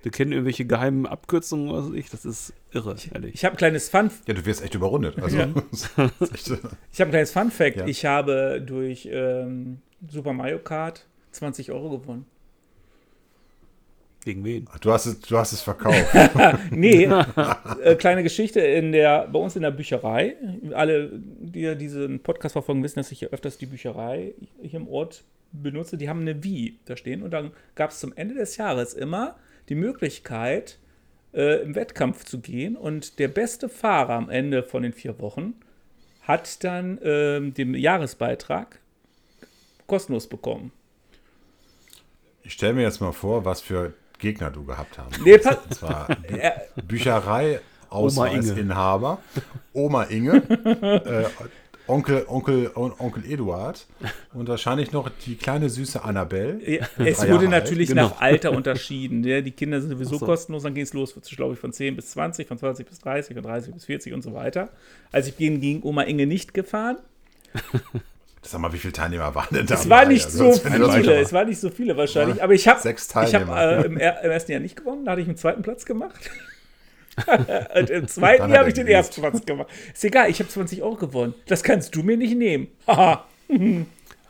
wir 0.03 0.11
kennen 0.11 0.31
irgendwelche 0.31 0.65
geheimen 0.65 1.07
Abkürzungen, 1.07 1.73
was 1.73 1.87
weiß 1.89 1.93
ich, 1.95 2.09
das 2.09 2.25
ist 2.25 2.53
irre, 2.71 2.95
ehrlich. 3.13 3.33
Ich 3.33 3.45
habe 3.45 3.55
ein 3.55 3.57
kleines 3.57 3.89
Fun, 3.89 4.11
Ja, 4.27 4.33
du 4.33 4.45
wirst 4.45 4.61
echt 4.63 4.75
überrundet. 4.75 5.17
Also, 5.19 5.37
Ja. 5.37 5.47
das 6.19 6.31
echt, 6.31 6.51
ich 6.91 7.01
habe 7.01 7.09
ein 7.09 7.11
kleines 7.11 7.31
Fun 7.31 7.49
Fact. 7.49 7.77
Ja. 7.77 7.87
Ich 7.87 8.05
habe 8.05 8.61
durch 8.61 9.07
ähm, 9.11 9.79
Super 10.07 10.33
Mario 10.33 10.59
Kart 10.59 11.07
20 11.31 11.71
Euro 11.71 11.97
gewonnen. 11.97 12.25
Gegen 14.23 14.43
wen? 14.45 14.67
du, 14.81 14.91
hast 14.91 15.05
es, 15.05 15.19
du 15.19 15.37
hast 15.37 15.51
es 15.51 15.61
verkauft. 15.61 16.13
Nee, 16.71 17.05
äh, 17.83 17.95
kleine 17.95 18.23
Geschichte 18.23 18.61
in 18.61 18.91
der, 18.91 19.27
bei 19.27 19.39
uns 19.39 19.55
in 19.55 19.61
der 19.61 19.71
Bücherei. 19.71 20.35
Alle, 20.73 21.11
die 21.13 21.75
diesen 21.75 22.21
Podcast 22.21 22.53
verfolgen, 22.53 22.83
wissen, 22.83 22.99
dass 22.99 23.11
ich 23.11 23.19
hier 23.19 23.29
öfters 23.29 23.57
die 23.57 23.65
Bücherei 23.65 24.33
hier 24.61 24.79
im 24.79 24.87
Ort 24.87 25.23
benutze. 25.51 25.97
Die 25.97 26.09
haben 26.09 26.21
eine 26.21 26.43
Wii 26.43 26.79
da 26.85 26.95
stehen 26.95 27.21
und 27.21 27.31
dann 27.31 27.51
gab 27.75 27.91
es 27.91 27.99
zum 27.99 28.13
Ende 28.15 28.35
des 28.35 28.57
Jahres 28.57 28.93
immer 28.93 29.35
die 29.69 29.75
Möglichkeit, 29.75 30.79
äh, 31.33 31.61
im 31.61 31.75
Wettkampf 31.75 32.25
zu 32.25 32.39
gehen 32.39 32.75
und 32.75 33.19
der 33.19 33.27
beste 33.27 33.69
Fahrer 33.69 34.13
am 34.13 34.29
Ende 34.29 34.63
von 34.63 34.83
den 34.83 34.93
vier 34.93 35.19
Wochen 35.19 35.55
hat 36.21 36.63
dann 36.63 36.99
ähm, 37.03 37.53
den 37.53 37.75
Jahresbeitrag 37.75 38.79
kostenlos 39.87 40.27
bekommen. 40.27 40.71
Ich 42.43 42.53
stelle 42.53 42.73
mir 42.73 42.83
jetzt 42.83 43.01
mal 43.01 43.11
vor, 43.11 43.45
was 43.45 43.61
für 43.61 43.93
Gegner 44.23 44.49
du 44.49 44.63
gehabt 44.63 44.97
hast. 44.97 45.21
Nee, 45.23 45.35
Und 45.35 45.73
zwar 45.75 46.07
Bü 46.27 46.81
Bücherei, 46.83 47.59
Oma 47.89 48.27
Inge. 48.27 48.39
Ausweisinhaber, 48.39 49.19
Oma 49.73 50.03
Inge, 50.03 50.37
äh, 51.05 51.25
Onkel, 51.85 52.23
Onkel, 52.29 52.71
On- 52.75 52.93
Onkel 52.97 53.29
Eduard 53.29 53.85
und 54.33 54.47
wahrscheinlich 54.47 54.93
noch 54.93 55.09
die 55.25 55.35
kleine 55.35 55.69
süße 55.69 56.01
Annabelle. 56.01 56.57
Ja, 56.65 56.87
es 56.97 57.19
wurde 57.19 57.27
Jahre 57.27 57.37
alt, 57.39 57.49
natürlich 57.49 57.89
genau. 57.89 58.03
nach 58.07 58.21
Alter 58.21 58.53
unterschieden. 58.53 59.25
Ja, 59.25 59.41
die 59.41 59.51
Kinder 59.51 59.81
sind 59.81 59.89
sowieso 59.89 60.17
so. 60.17 60.25
kostenlos, 60.25 60.63
dann 60.63 60.73
ging 60.73 60.83
es 60.83 60.93
los, 60.93 61.13
glaube 61.35 61.55
ich, 61.55 61.59
von 61.59 61.73
10 61.73 61.97
bis 61.97 62.11
20, 62.11 62.47
von 62.47 62.57
20 62.57 62.87
bis 62.87 62.99
30, 62.99 63.33
von 63.35 63.43
30 63.43 63.73
bis 63.73 63.83
40 63.85 64.13
und 64.13 64.21
so 64.21 64.33
weiter. 64.33 64.69
Also 65.11 65.27
ich 65.27 65.35
bin 65.35 65.59
gegen 65.59 65.83
Oma 65.83 66.03
Inge 66.03 66.25
nicht 66.25 66.53
gefahren. 66.53 66.97
Sag 68.45 68.59
mal, 68.61 68.71
wie 68.73 68.77
viele 68.77 68.93
Teilnehmer 68.93 69.33
waren 69.33 69.47
denn 69.55 69.65
da? 69.65 69.75
Es 69.75 69.89
war 69.89 70.05
nicht 70.05 70.29
so 70.29 70.51
Sonst- 70.51 70.67
viele, 70.67 71.15
es 71.19 71.31
war 71.33 71.45
nicht 71.45 71.59
so 71.59 71.69
viele 71.69 71.95
wahrscheinlich, 71.97 72.43
aber 72.43 72.53
ich 72.53 72.67
habe 72.67 72.79
hab, 72.79 72.97
Teilnehmer. 73.07 73.61
äh, 73.61 73.85
im, 73.85 73.97
er, 73.97 74.21
im 74.23 74.31
ersten 74.31 74.51
Jahr 74.51 74.61
nicht 74.61 74.75
gewonnen, 74.75 75.05
da 75.05 75.11
hatte 75.11 75.21
ich 75.21 75.27
einen 75.27 75.37
zweiten 75.37 75.61
Platz 75.61 75.85
gemacht. 75.85 76.29
Und 77.75 77.89
im 77.89 78.07
zweiten 78.07 78.49
Jahr 78.49 78.59
habe 78.59 78.69
ich 78.69 78.73
den 78.75 78.85
gelöst. 78.87 79.17
ersten 79.17 79.21
Platz 79.21 79.45
gemacht. 79.45 79.67
Ist 79.93 80.03
egal, 80.03 80.29
ich 80.29 80.39
habe 80.39 80.49
20 80.49 80.81
Euro 80.81 80.95
gewonnen. 80.95 81.33
Das 81.47 81.61
kannst 81.63 81.95
du 81.95 82.01
mir 82.03 82.17
nicht 82.17 82.35
nehmen. 82.35 82.67
Haha. 82.87 83.25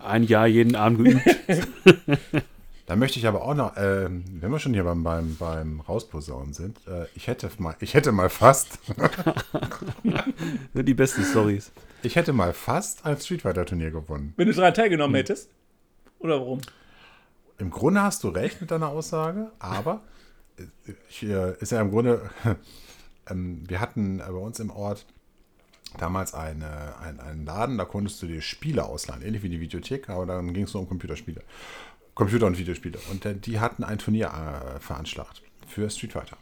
Ein 0.06 0.23
Jahr 0.23 0.47
jeden 0.47 0.76
Abend 0.76 0.97
geübt. 1.04 1.21
Da 2.86 2.97
möchte 2.97 3.17
ich 3.17 3.26
aber 3.28 3.43
auch 3.43 3.54
noch, 3.56 3.78
ähm, 3.78 4.26
wenn 4.41 4.52
wir 4.52 4.60
schon 4.60 4.73
hier 4.73 4.84
beim, 4.84 5.04
beim, 5.04 5.38
beim 5.38 5.80
Rausposaunen 5.80 6.52
sind, 6.54 6.78
äh, 6.86 7.06
ich, 7.15 7.28
hätte 7.28 7.49
mal, 7.58 7.78
ich 7.80 7.93
hätte 7.93 8.12
mal 8.12 8.28
fast, 8.30 8.78
Sind 10.73 10.86
die 10.89 10.93
besten 10.93 11.23
Stories. 11.23 11.71
Ich 12.04 12.16
hätte 12.16 12.34
mal 12.34 12.54
fast 12.54 13.06
ein 13.06 13.18
Street 13.18 13.42
Fighter 13.42 13.66
Turnier 13.66 13.92
gewonnen. 13.92 14.34
Wenn 14.38 14.48
du 14.48 14.54
daran 14.54 14.74
teilgenommen 14.74 15.16
hättest. 15.16 15.50
Oder 16.20 16.39
warum? 16.39 16.62
Im 17.58 17.70
Grunde 17.70 18.02
hast 18.02 18.24
du 18.24 18.30
recht 18.30 18.62
mit 18.62 18.72
deiner 18.72 18.89
Aussage, 18.89 19.52
aber 19.60 20.02
ich, 21.10 21.24
äh, 21.24 21.58
ist 21.60 21.72
ja 21.72 21.82
im 21.82 21.92
Grunde, 21.92 22.30
ähm, 23.30 23.63
wir 23.68 23.80
hatten 23.80 24.20
äh, 24.20 24.24
bei 24.24 24.32
uns 24.34 24.60
im 24.60 24.70
Ort 24.70 25.06
damals 25.98 26.34
eine, 26.34 26.98
ein, 27.00 27.20
einen 27.20 27.46
Laden, 27.46 27.78
da 27.78 27.86
konntest 27.86 28.22
du 28.22 28.28
dir 28.28 28.42
Spiele 28.42 28.86
ausleihen, 28.86 29.22
ähnlich 29.22 29.44
wie 29.44 29.50
die 29.50 29.60
Videothek, 29.60 30.10
aber 30.10 30.26
dann 30.26 30.54
ging 30.54 30.63
es 30.63 30.74
nur 30.74 30.84
um 30.84 30.89
Computerspiele. 30.89 31.42
Computer- 32.16 32.48
und 32.48 32.58
Videospiele. 32.58 33.00
Und 33.12 33.26
äh, 33.26 33.36
die 33.36 33.60
hatten 33.60 33.84
ein 33.84 33.98
Turnier 33.98 34.28
äh, 34.28 34.80
veranschlagt 34.80 35.42
für 35.68 35.89
Street 35.89 36.13
Fighter. 36.13 36.38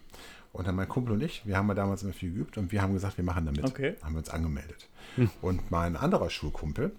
Und 0.53 0.67
dann 0.67 0.75
mein 0.75 0.89
Kumpel 0.89 1.13
und 1.13 1.23
ich, 1.23 1.45
wir 1.45 1.57
haben 1.57 1.67
ja 1.69 1.73
damals 1.73 2.03
immer 2.03 2.13
viel 2.13 2.33
geübt 2.33 2.57
und 2.57 2.71
wir 2.71 2.81
haben 2.81 2.93
gesagt, 2.93 3.17
wir 3.17 3.23
machen 3.23 3.45
da 3.45 3.51
mit. 3.51 3.63
Okay. 3.63 3.95
Haben 4.01 4.15
wir 4.15 4.19
uns 4.19 4.29
angemeldet. 4.29 4.87
Und 5.41 5.71
mein 5.71 5.95
anderer 5.95 6.29
Schulkumpel 6.29 6.91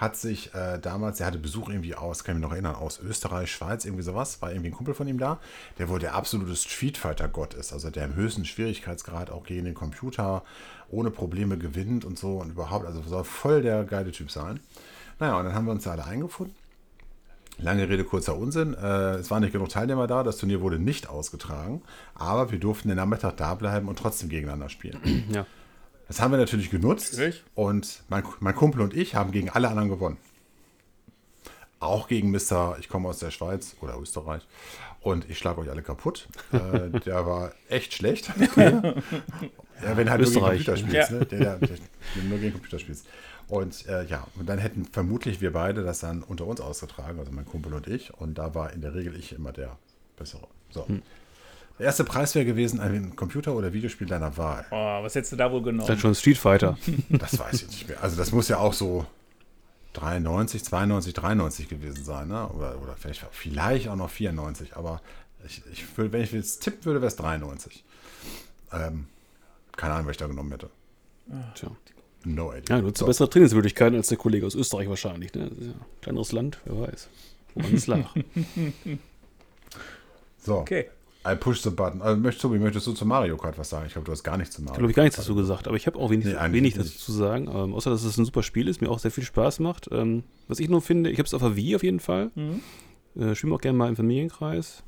hat 0.00 0.16
sich 0.16 0.52
äh, 0.54 0.78
damals, 0.78 1.18
der 1.18 1.28
hatte 1.28 1.38
Besuch 1.38 1.68
irgendwie 1.68 1.94
aus, 1.94 2.24
kann 2.24 2.34
ich 2.34 2.40
mich 2.40 2.48
noch 2.48 2.52
erinnern, 2.52 2.74
aus 2.74 2.98
Österreich, 2.98 3.52
Schweiz, 3.52 3.84
irgendwie 3.84 4.02
sowas, 4.02 4.42
war 4.42 4.50
irgendwie 4.50 4.70
ein 4.70 4.74
Kumpel 4.74 4.94
von 4.94 5.06
ihm 5.06 5.18
da, 5.18 5.38
der 5.78 5.88
wohl 5.88 6.00
der 6.00 6.14
absolute 6.14 6.56
Street 6.56 6.98
Fighter 6.98 7.28
Gott 7.28 7.54
ist, 7.54 7.72
also 7.72 7.90
der 7.90 8.04
im 8.06 8.14
höchsten 8.14 8.44
Schwierigkeitsgrad 8.44 9.30
auch 9.30 9.44
gegen 9.44 9.64
den 9.64 9.74
Computer 9.74 10.42
ohne 10.90 11.10
Probleme 11.10 11.58
gewinnt 11.58 12.04
und 12.04 12.18
so 12.18 12.38
und 12.38 12.50
überhaupt, 12.50 12.86
also 12.86 13.02
soll 13.02 13.24
voll 13.24 13.62
der 13.62 13.84
geile 13.84 14.10
Typ 14.10 14.30
sein. 14.30 14.58
Naja, 15.20 15.38
und 15.38 15.44
dann 15.44 15.54
haben 15.54 15.66
wir 15.66 15.72
uns 15.72 15.84
da 15.84 15.92
alle 15.92 16.04
eingefunden. 16.04 16.56
Lange 17.58 17.88
Rede, 17.88 18.04
kurzer 18.04 18.36
Unsinn. 18.36 18.74
Äh, 18.74 19.16
es 19.16 19.30
waren 19.30 19.42
nicht 19.42 19.52
genug 19.52 19.68
Teilnehmer 19.68 20.06
da. 20.06 20.22
Das 20.22 20.38
Turnier 20.38 20.60
wurde 20.60 20.78
nicht 20.78 21.08
ausgetragen. 21.08 21.82
Aber 22.14 22.50
wir 22.50 22.58
durften 22.58 22.88
den 22.88 22.96
Nachmittag 22.96 23.36
da 23.36 23.54
bleiben 23.54 23.88
und 23.88 23.98
trotzdem 23.98 24.28
gegeneinander 24.28 24.68
spielen. 24.68 25.24
Ja. 25.32 25.46
Das 26.08 26.20
haben 26.20 26.32
wir 26.32 26.38
natürlich 26.38 26.70
genutzt. 26.70 27.12
Natürlich. 27.12 27.44
Und 27.54 28.02
mein, 28.08 28.24
mein 28.40 28.54
Kumpel 28.54 28.82
und 28.82 28.94
ich 28.94 29.14
haben 29.14 29.32
gegen 29.32 29.50
alle 29.50 29.68
anderen 29.68 29.88
gewonnen. 29.88 30.18
Auch 31.80 32.08
gegen 32.08 32.30
Mr. 32.30 32.76
Ich 32.80 32.88
komme 32.88 33.08
aus 33.08 33.18
der 33.18 33.30
Schweiz 33.30 33.76
oder 33.80 33.98
Österreich. 33.98 34.46
Und 35.00 35.28
ich 35.28 35.38
schlage 35.38 35.60
euch 35.60 35.70
alle 35.70 35.82
kaputt. 35.82 36.28
Äh, 36.52 36.98
der 37.04 37.26
war 37.26 37.52
echt 37.68 37.92
schlecht. 37.94 38.32
ja, 38.56 39.96
wenn 39.96 40.10
halt 40.10 40.22
Österreich, 40.22 40.66
nur 40.66 40.76
gegen 40.76 40.88
Computer 40.88 41.10
ja. 41.10 41.10
Ne? 41.10 41.26
Der, 41.26 41.38
der, 41.38 41.56
der, 41.58 41.76
du 42.14 42.28
nur 42.28 42.38
gegen 42.38 42.52
Computer 42.52 42.78
spielst. 42.78 43.06
Und 43.48 43.86
äh, 43.86 44.04
ja, 44.04 44.26
und 44.36 44.48
dann 44.48 44.58
hätten 44.58 44.86
vermutlich 44.86 45.40
wir 45.40 45.52
beide 45.52 45.82
das 45.84 46.00
dann 46.00 46.22
unter 46.22 46.46
uns 46.46 46.60
ausgetragen, 46.60 47.18
also 47.18 47.30
mein 47.32 47.44
Kumpel 47.44 47.74
und 47.74 47.86
ich. 47.86 48.12
Und 48.14 48.38
da 48.38 48.54
war 48.54 48.72
in 48.72 48.80
der 48.80 48.94
Regel 48.94 49.14
ich 49.16 49.32
immer 49.32 49.52
der 49.52 49.76
Bessere. 50.16 50.46
So. 50.70 50.86
Der 51.78 51.86
erste 51.86 52.04
Preis 52.04 52.34
wäre 52.34 52.44
gewesen, 52.44 52.80
ein 52.80 53.16
Computer- 53.16 53.54
oder 53.54 53.72
Videospiel 53.72 54.06
deiner 54.06 54.36
Wahl. 54.36 54.64
Oh, 54.70 55.02
was 55.02 55.14
hättest 55.14 55.32
du 55.32 55.36
da 55.36 55.50
wohl 55.50 55.60
Das 55.60 55.72
ist 55.72 55.78
genommen? 55.78 55.98
schon 56.00 56.14
Street 56.14 56.38
Fighter. 56.38 56.78
Das 57.10 57.38
weiß 57.38 57.62
ich 57.62 57.68
nicht 57.68 57.88
mehr. 57.88 58.02
Also 58.02 58.16
das 58.16 58.32
muss 58.32 58.48
ja 58.48 58.58
auch 58.58 58.72
so 58.72 59.06
93, 59.94 60.64
92, 60.64 61.14
93 61.14 61.68
gewesen 61.68 62.04
sein, 62.04 62.28
ne? 62.28 62.48
Oder, 62.48 62.80
oder 62.80 62.96
vielleicht, 62.96 63.26
vielleicht 63.32 63.88
auch 63.88 63.96
noch 63.96 64.10
94, 64.10 64.76
aber 64.76 65.00
ich, 65.46 65.62
ich 65.72 65.96
würde, 65.98 66.12
wenn 66.12 66.22
ich 66.22 66.32
jetzt 66.32 66.62
tippen 66.62 66.84
würde, 66.84 67.00
wäre 67.00 67.08
es 67.08 67.16
93. 67.16 67.84
Ähm, 68.72 69.06
keine 69.76 69.94
Ahnung, 69.94 70.06
was 70.06 70.12
ich 70.12 70.16
da 70.18 70.26
genommen 70.26 70.50
hätte. 70.52 70.70
Tja. 71.54 71.70
No 72.24 72.52
idea. 72.52 72.76
Ja, 72.76 72.80
du 72.82 72.88
hast 72.88 72.98
so. 72.98 73.06
bessere 73.06 73.28
Trainingsmöglichkeiten 73.30 73.96
als 73.96 74.08
der 74.08 74.18
Kollege 74.18 74.46
aus 74.46 74.54
Österreich 74.54 74.88
wahrscheinlich. 74.88 75.32
Ne? 75.34 75.48
Das 75.50 75.58
ist 75.58 75.66
ja 75.66 75.72
ein 75.72 75.80
kleineres 76.00 76.32
Land, 76.32 76.58
wer 76.64 76.80
weiß. 76.80 77.08
Woran 77.54 77.74
es 77.74 77.86
lag. 77.86 78.06
So, 80.38 80.58
Okay. 80.58 80.86
I 81.26 81.34
push 81.34 81.62
the 81.62 81.70
button. 81.70 82.02
Also, 82.02 82.20
möchtest, 82.20 82.42
Tobi, 82.42 82.58
möchtest 82.58 82.86
du 82.86 82.92
zu 82.92 83.06
Mario 83.06 83.38
Kart 83.38 83.56
was 83.56 83.70
sagen? 83.70 83.86
Ich 83.86 83.94
glaube, 83.94 84.04
du 84.04 84.12
hast 84.12 84.22
gar 84.24 84.36
nichts 84.36 84.54
zu 84.56 84.60
Mario 84.62 84.76
Da 84.76 84.82
habe 84.82 84.90
ich 84.90 84.96
gar 84.96 85.04
nichts 85.04 85.16
dazu 85.16 85.34
gesagt, 85.34 85.66
aber 85.66 85.76
ich 85.76 85.86
habe 85.86 85.98
auch 85.98 86.10
wenig, 86.10 86.26
Nee, 86.26 86.34
wenig 86.50 86.74
dazu 86.74 86.90
zu 86.90 87.12
sagen, 87.12 87.48
ähm, 87.48 87.72
außer 87.72 87.88
dass 87.88 88.04
es 88.04 88.18
ein 88.18 88.26
super 88.26 88.42
Spiel 88.42 88.68
ist, 88.68 88.82
mir 88.82 88.90
auch 88.90 88.98
sehr 88.98 89.10
viel 89.10 89.24
Spaß 89.24 89.60
macht. 89.60 89.88
Ähm, 89.90 90.24
was 90.48 90.60
ich 90.60 90.68
nur 90.68 90.82
finde, 90.82 91.08
ich 91.10 91.16
habe 91.18 91.26
es 91.26 91.32
auf 91.32 91.40
der 91.40 91.56
Wii 91.56 91.76
auf 91.76 91.82
jeden 91.82 92.00
Fall. 92.00 92.30
Äh, 93.16 93.34
Spielen 93.34 93.52
wir 93.52 93.56
auch 93.56 93.60
gerne 93.62 93.78
mal 93.78 93.88
im 93.88 93.96
Familienkreis. 93.96 94.82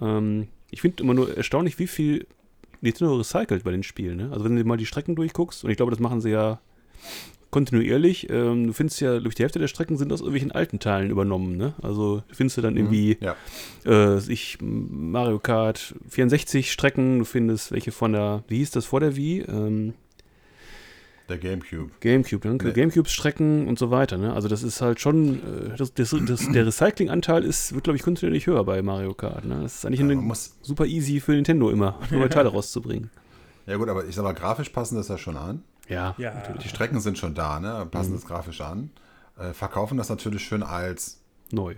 Ähm, 0.00 0.46
ich 0.70 0.80
finde 0.82 1.02
immer 1.02 1.14
nur 1.14 1.36
erstaunlich, 1.36 1.80
wie 1.80 1.88
viel 1.88 2.28
Nintendo 2.80 3.16
recycelt 3.16 3.64
bei 3.64 3.72
den 3.72 3.82
Spielen. 3.82 4.18
Ne? 4.18 4.30
Also 4.30 4.44
wenn 4.44 4.54
du 4.54 4.62
mal 4.64 4.76
die 4.76 4.86
Strecken 4.86 5.16
durchguckst, 5.16 5.64
und 5.64 5.70
ich 5.70 5.76
glaube, 5.76 5.90
das 5.90 5.98
machen 5.98 6.20
sie 6.20 6.30
ja 6.30 6.60
kontinuierlich, 7.50 8.30
ähm, 8.30 8.66
du 8.68 8.72
findest 8.72 9.00
ja, 9.02 9.20
durch 9.20 9.34
die 9.34 9.42
Hälfte 9.42 9.58
der 9.58 9.68
Strecken 9.68 9.98
sind 9.98 10.10
aus 10.12 10.20
irgendwelchen 10.20 10.52
alten 10.52 10.78
Teilen 10.78 11.10
übernommen. 11.10 11.56
Ne? 11.58 11.74
Also 11.82 12.22
findest 12.32 12.56
du 12.56 12.62
dann 12.62 12.76
irgendwie 12.78 13.18
Ja. 13.20 13.36
äh, 13.84 14.18
ich 14.32 14.56
Mario 14.62 15.38
Kart 15.38 15.94
64 16.08 16.72
Strecken, 16.72 17.18
du 17.18 17.24
findest 17.26 17.70
welche 17.72 17.92
von 17.92 18.12
der, 18.14 18.42
wie 18.48 18.56
hieß 18.58 18.70
das 18.70 18.86
vor 18.86 19.00
der 19.00 19.16
Wii? 19.16 19.40
Ähm, 19.42 19.92
Der 21.28 21.36
Gamecube. 21.38 21.90
Gamecube, 22.00 22.40
danke. 22.48 22.68
Nee. 22.68 22.72
Gamecube-Strecken 22.72 23.66
und 23.68 23.78
so 23.78 23.90
weiter. 23.90 24.16
Ne? 24.16 24.32
Also 24.32 24.48
das 24.48 24.62
ist 24.62 24.80
halt 24.80 25.00
schon, 25.00 25.34
äh, 25.36 25.76
das, 25.76 25.92
das, 25.92 26.14
das, 26.26 26.50
der 26.50 26.66
Recycling-Anteil 26.66 27.44
ist, 27.44 27.74
wird, 27.74 27.84
glaube 27.84 27.96
ich, 27.98 28.02
kontinuierlich 28.02 28.46
höher 28.46 28.64
bei 28.64 28.80
Mario 28.82 29.12
Kart. 29.14 29.44
Ne? 29.44 29.60
Das 29.62 29.76
ist 29.76 29.84
eigentlich 29.86 30.00
Ja, 30.00 30.06
eine- 30.08 30.32
super 30.62 30.86
easy 30.86 31.20
für 31.20 31.32
Nintendo 31.32 31.68
immer, 31.70 31.98
neue 32.10 32.28
Teile 32.30 32.48
rauszubringen. 32.48 33.10
Ja 33.66 33.76
gut, 33.76 33.88
aber 33.90 34.06
ich 34.06 34.14
sag 34.14 34.24
mal, 34.24 34.32
grafisch 34.32 34.70
passen 34.70 34.96
das 34.96 35.08
ja 35.08 35.18
schon 35.18 35.36
an. 35.36 35.62
Ja, 35.88 36.14
Ja. 36.18 36.32
Die 36.62 36.68
Strecken 36.68 37.00
sind 37.00 37.18
schon 37.18 37.34
da, 37.34 37.60
ne? 37.60 37.86
Passen 37.90 38.10
Mhm. 38.12 38.16
das 38.16 38.26
grafisch 38.26 38.60
an. 38.60 38.90
Äh, 39.38 39.52
verkaufen 39.52 39.98
das 39.98 40.08
natürlich 40.08 40.44
schön 40.44 40.62
als 40.62 41.18
neu. 41.50 41.74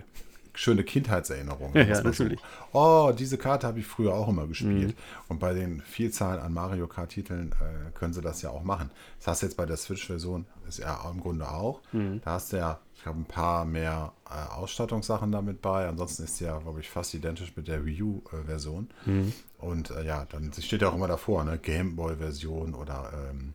schöne 0.53 0.83
Kindheitserinnerung. 0.85 1.73
Ja, 1.75 1.81
ja, 1.81 1.87
mal 1.87 2.13
so. 2.13 2.23
natürlich. 2.23 2.39
Oh, 2.71 3.11
diese 3.17 3.37
Karte 3.37 3.67
habe 3.67 3.79
ich 3.79 3.85
früher 3.87 4.13
auch 4.13 4.29
immer 4.29 4.47
gespielt. 4.47 4.89
Mhm. 4.95 5.01
Und 5.27 5.39
bei 5.39 5.53
den 5.53 5.81
Vielzahlen 5.81 6.39
an 6.39 6.53
Mario 6.53 6.87
Kart-Titeln 6.87 7.51
äh, 7.53 7.91
können 7.97 8.13
sie 8.13 8.21
das 8.21 8.41
ja 8.41 8.51
auch 8.51 8.63
machen. 8.63 8.89
Das 9.19 9.27
hast 9.27 9.41
du 9.41 9.47
jetzt 9.47 9.55
bei 9.57 9.65
der 9.65 9.75
Switch-Version, 9.75 10.45
ist 10.67 10.79
ja 10.79 10.97
im 11.11 11.19
Grunde 11.19 11.49
auch. 11.49 11.81
Mhm. 11.91 12.21
Da 12.23 12.31
hast 12.31 12.53
du 12.53 12.57
ja, 12.57 12.79
ich 12.95 13.03
glaube, 13.03 13.19
ein 13.19 13.25
paar 13.25 13.65
mehr 13.65 14.13
äh, 14.29 14.53
Ausstattungssachen 14.53 15.29
damit 15.31 15.61
bei. 15.61 15.87
Ansonsten 15.89 16.23
ist 16.23 16.37
sie 16.37 16.45
ja, 16.45 16.57
glaube 16.59 16.79
ich, 16.79 16.89
fast 16.89 17.13
identisch 17.13 17.51
mit 17.57 17.67
der 17.67 17.85
Wii 17.85 18.01
U-Version. 18.03 18.89
Mhm. 19.05 19.33
Und 19.57 19.89
äh, 19.91 20.05
ja, 20.05 20.25
dann 20.29 20.53
steht 20.53 20.81
ja 20.81 20.87
auch 20.89 20.95
immer 20.95 21.07
davor, 21.09 21.43
ne? 21.43 21.57
Gameboy-Version 21.57 22.75
oder 22.75 23.11
ähm, 23.29 23.53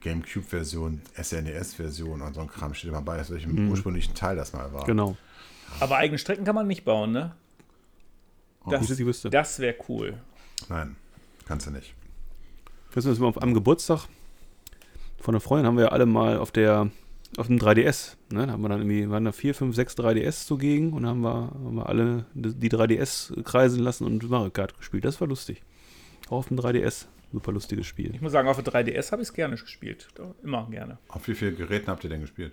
Gamecube-Version, 0.00 1.02
SNES-Version 1.20 2.22
und 2.22 2.34
so 2.34 2.40
ein 2.40 2.48
Kram 2.48 2.74
steht 2.74 2.90
immer 2.90 3.02
bei, 3.02 3.20
aus 3.20 3.30
welchem 3.30 3.70
ursprünglichen 3.70 4.14
Teil 4.14 4.36
das 4.36 4.52
mal 4.52 4.72
war. 4.72 4.82
Mhm. 4.82 4.86
Genau. 4.86 5.16
Aber 5.78 5.96
eigene 5.96 6.18
Strecken 6.18 6.44
kann 6.44 6.54
man 6.54 6.66
nicht 6.66 6.84
bauen, 6.84 7.12
ne? 7.12 7.34
Das, 8.68 8.98
wüsste. 8.98 9.30
das 9.30 9.58
wäre 9.58 9.74
cool. 9.88 10.18
Nein, 10.68 10.96
kannst 11.46 11.66
du 11.66 11.70
nicht. 11.70 11.94
Weißt 12.92 13.06
du, 13.06 13.26
auf 13.26 13.40
einem 13.40 13.54
Geburtstag 13.54 14.06
von 15.18 15.34
einer 15.34 15.40
Freundin 15.40 15.66
haben 15.66 15.76
wir 15.76 15.84
ja 15.84 15.90
alle 15.90 16.06
mal 16.06 16.38
auf 16.38 16.50
der 16.50 16.90
auf 17.36 17.46
dem 17.46 17.58
3DS, 17.58 18.16
ne? 18.30 18.46
Da 18.46 18.52
haben 18.52 18.62
wir 18.62 18.68
dann 18.68 18.80
irgendwie, 18.80 19.08
waren 19.08 19.24
da 19.24 19.32
vier, 19.32 19.54
fünf, 19.54 19.76
sechs 19.76 19.96
3DS 19.96 20.46
zugegen 20.46 20.92
und 20.92 21.06
haben 21.06 21.20
wir, 21.20 21.52
haben 21.52 21.76
wir 21.76 21.88
alle 21.88 22.26
die 22.34 22.70
3DS 22.70 23.42
kreisen 23.44 23.80
lassen 23.80 24.04
und 24.04 24.28
Mario 24.28 24.50
Kart 24.50 24.76
gespielt. 24.76 25.04
Das 25.04 25.20
war 25.20 25.28
lustig. 25.28 25.62
Auch 26.28 26.38
auf 26.38 26.48
dem 26.48 26.58
3DS. 26.58 27.06
Super 27.32 27.52
lustiges 27.52 27.86
Spiel. 27.86 28.12
Ich 28.14 28.20
muss 28.20 28.32
sagen, 28.32 28.48
auf 28.48 28.60
der 28.60 28.72
3DS 28.72 29.12
habe 29.12 29.22
ich 29.22 29.28
es 29.28 29.34
gerne 29.34 29.56
gespielt. 29.56 30.08
Doch, 30.16 30.34
Immer 30.42 30.66
gerne. 30.70 30.98
Auf 31.08 31.26
wie 31.28 31.34
vielen 31.34 31.56
Geräten 31.56 31.86
habt 31.88 32.02
ihr 32.04 32.10
denn 32.10 32.20
gespielt? 32.20 32.52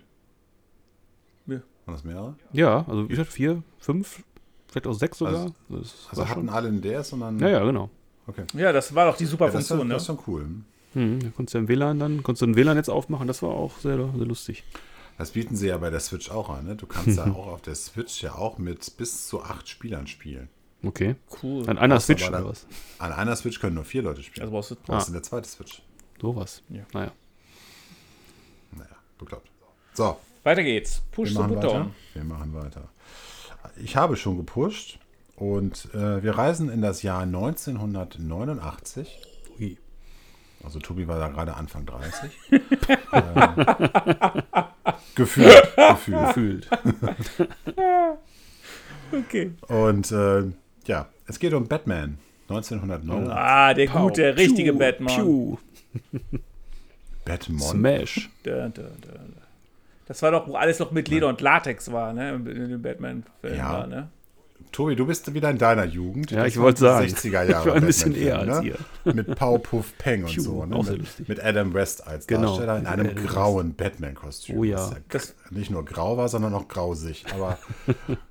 Ja. 1.46 1.56
Waren 1.86 1.94
das 1.94 2.04
mehrere? 2.04 2.36
Ja, 2.52 2.84
also 2.86 3.04
wie 3.04 3.08
gesagt, 3.08 3.32
vier, 3.32 3.62
fünf, 3.78 4.22
vielleicht 4.68 4.86
auch 4.86 4.92
sechs 4.92 5.18
sogar. 5.18 5.34
Also- 5.34 5.54
das 5.68 6.06
Also 6.10 6.22
war 6.22 6.28
hatten 6.28 6.40
schon. 6.42 6.48
alle 6.50 6.68
einen 6.68 6.80
DS 6.80 7.12
und 7.12 7.20
dann. 7.20 7.38
Ja, 7.40 7.48
ja, 7.48 7.64
genau. 7.64 7.90
Okay. 8.26 8.44
Ja, 8.54 8.72
das 8.72 8.94
war 8.94 9.06
doch 9.10 9.16
die 9.16 9.24
super 9.24 9.46
Ja, 9.46 9.52
das, 9.52 9.62
ist, 9.62 9.68
Funktion, 9.68 9.88
das 9.88 10.02
ist 10.02 10.08
ne? 10.08 10.14
schon 10.16 10.24
cool. 10.34 10.46
Hm, 10.94 11.20
da 11.20 11.28
konntest 11.30 11.54
du 11.54 11.58
im 11.58 11.68
WLAN 11.68 11.98
dann, 11.98 12.22
konntest 12.22 12.42
du 12.42 12.46
ein 12.46 12.56
WLAN-Netz 12.56 12.88
aufmachen, 12.88 13.26
das 13.26 13.42
war 13.42 13.50
auch 13.50 13.78
sehr, 13.78 13.96
sehr 13.96 14.26
lustig. 14.26 14.64
Das 15.16 15.32
bieten 15.32 15.56
sie 15.56 15.66
ja 15.68 15.78
bei 15.78 15.90
der 15.90 16.00
Switch 16.00 16.30
auch 16.30 16.48
an. 16.50 16.66
Ne? 16.66 16.76
Du 16.76 16.86
kannst 16.86 17.16
ja 17.18 17.24
auch 17.34 17.46
auf 17.48 17.62
der 17.62 17.74
Switch 17.74 18.22
ja 18.22 18.34
auch 18.36 18.58
mit 18.58 18.96
bis 18.96 19.26
zu 19.26 19.42
acht 19.42 19.68
Spielern 19.68 20.06
spielen. 20.06 20.48
Okay. 20.82 21.16
Cool. 21.42 21.68
An 21.68 21.78
einer 21.78 21.98
Switch 22.00 22.26
oder 22.28 22.44
was? 22.44 22.66
An 22.98 23.12
einer 23.12 23.34
Switch 23.36 23.60
können 23.60 23.74
nur 23.74 23.84
vier 23.84 24.02
Leute 24.02 24.22
spielen. 24.22 24.42
Also 24.44 24.52
brauchst 24.52 24.70
du 24.70 24.76
brauchst 24.76 25.08
Ah. 25.08 25.12
eine 25.12 25.22
zweite 25.22 25.48
Switch. 25.48 25.82
Sowas. 26.20 26.62
Ja. 26.68 26.82
Naja. 26.92 27.12
Naja, 28.72 28.90
bekloppt. 29.18 29.48
So, 29.94 30.18
Weiter 30.44 30.62
geht's. 30.62 31.02
Push 31.10 31.30
wir 31.30 31.34
the 31.34 31.38
machen 31.40 31.56
weiter. 31.56 31.68
Button. 31.68 31.94
Wir 32.14 32.24
machen 32.24 32.54
weiter. 32.54 32.88
Ich 33.82 33.96
habe 33.96 34.16
schon 34.16 34.36
gepusht 34.36 34.98
und 35.36 35.92
äh, 35.94 36.22
wir 36.22 36.38
reisen 36.38 36.68
in 36.70 36.80
das 36.80 37.02
Jahr 37.02 37.22
1989. 37.22 39.18
Ui. 39.58 39.76
Also 40.64 40.78
Tobi 40.78 41.08
war 41.08 41.18
da 41.18 41.28
gerade 41.28 41.54
Anfang 41.54 41.86
30. 41.86 42.30
ähm, 42.50 42.60
gefühlt, 45.16 45.76
gefühlt. 45.76 46.28
Gefühlt. 46.28 46.68
Okay. 49.10 49.52
Und 49.68 50.12
äh, 50.12 50.42
ja, 50.88 51.06
es 51.26 51.38
geht 51.38 51.52
um 51.54 51.68
Batman 51.68 52.18
1989. 52.48 53.32
Ah, 53.32 53.74
der 53.74 53.86
Pow, 53.86 54.02
gute, 54.08 54.36
richtige 54.36 54.72
piu, 54.72 54.78
Batman. 54.78 55.14
piu. 55.16 55.56
Batman. 57.24 57.60
Smash. 57.60 58.30
Da, 58.42 58.68
da, 58.68 58.82
da, 58.82 58.82
da. 59.12 59.20
Das 60.06 60.22
war 60.22 60.30
doch, 60.30 60.48
wo 60.48 60.54
alles 60.56 60.78
noch 60.78 60.90
mit 60.90 61.08
Leder 61.08 61.28
und 61.28 61.40
Latex 61.42 61.92
war, 61.92 62.14
ne? 62.14 62.30
In 62.34 62.70
dem 62.70 62.80
Batman-Film 62.82 63.56
Ja. 63.56 63.72
war, 63.72 63.86
ne? 63.86 64.08
Tobi, 64.72 64.96
du 64.96 65.06
bist 65.06 65.32
wieder 65.32 65.48
in 65.50 65.56
deiner 65.58 65.84
Jugend. 65.84 66.30
Ja, 66.30 66.38
Das 66.44 66.48
ich 66.48 66.58
wollte 66.58 66.80
sagen. 66.80 67.06
60er 67.06 67.30
Jahre. 67.44 67.48
Ich 67.62 67.66
war 67.66 67.74
ein 67.74 67.86
bisschen 67.86 68.14
eher 68.14 68.38
als 68.38 68.60
ne? 68.62 68.74
Mit 69.14 69.34
Pau 69.36 69.56
Puff 69.58 69.96
Peng 69.98 70.24
und 70.24 70.30
Piu, 70.32 70.42
so. 70.42 70.64
Ne? 70.66 70.76
Mit, 70.82 71.28
mit 71.28 71.44
Adam 71.44 71.72
West 71.74 72.06
als 72.06 72.26
Genau, 72.26 72.48
Darsteller 72.48 72.78
in 72.78 72.86
einem 72.86 73.10
Adam 73.10 73.26
grauen 73.26 73.74
Batman-Kostüm. 73.74 74.58
Oh 74.58 74.64
ja. 74.64 74.76
Was 74.78 74.94
Das- 75.08 75.34
nicht 75.50 75.70
nur 75.70 75.84
grau 75.84 76.16
war, 76.16 76.28
sondern 76.28 76.54
auch 76.54 76.68
grausig. 76.68 77.24
Aber, 77.34 77.58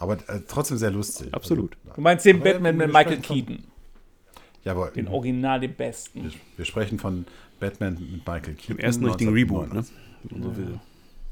aber 0.00 0.14
äh, 0.28 0.40
trotzdem 0.48 0.76
sehr 0.78 0.90
lustig. 0.90 1.32
Absolut. 1.32 1.76
Du 1.94 2.00
meinst 2.00 2.24
den 2.26 2.36
Aber 2.40 2.44
Batman 2.52 2.76
mit 2.76 2.88
Michael 2.88 3.04
sprechen 3.18 3.22
von- 3.24 3.36
Keaton. 3.36 3.64
Jawohl. 4.64 4.90
Den 4.94 5.08
Original, 5.08 5.60
den 5.60 5.74
besten. 5.74 6.24
Wir, 6.24 6.30
wir 6.56 6.64
sprechen 6.64 6.98
von 6.98 7.24
Batman 7.60 7.94
mit 7.94 8.26
Michael 8.26 8.54
Keaton. 8.54 8.76
Im 8.76 8.78
ersten 8.78 9.04
richtigen 9.06 9.32
Reboot, 9.32 9.72
ne? 9.72 9.80
1989. 9.80 9.94
Wenn 10.24 10.40
man 10.40 10.50
so 10.50 10.56
will. 10.56 10.80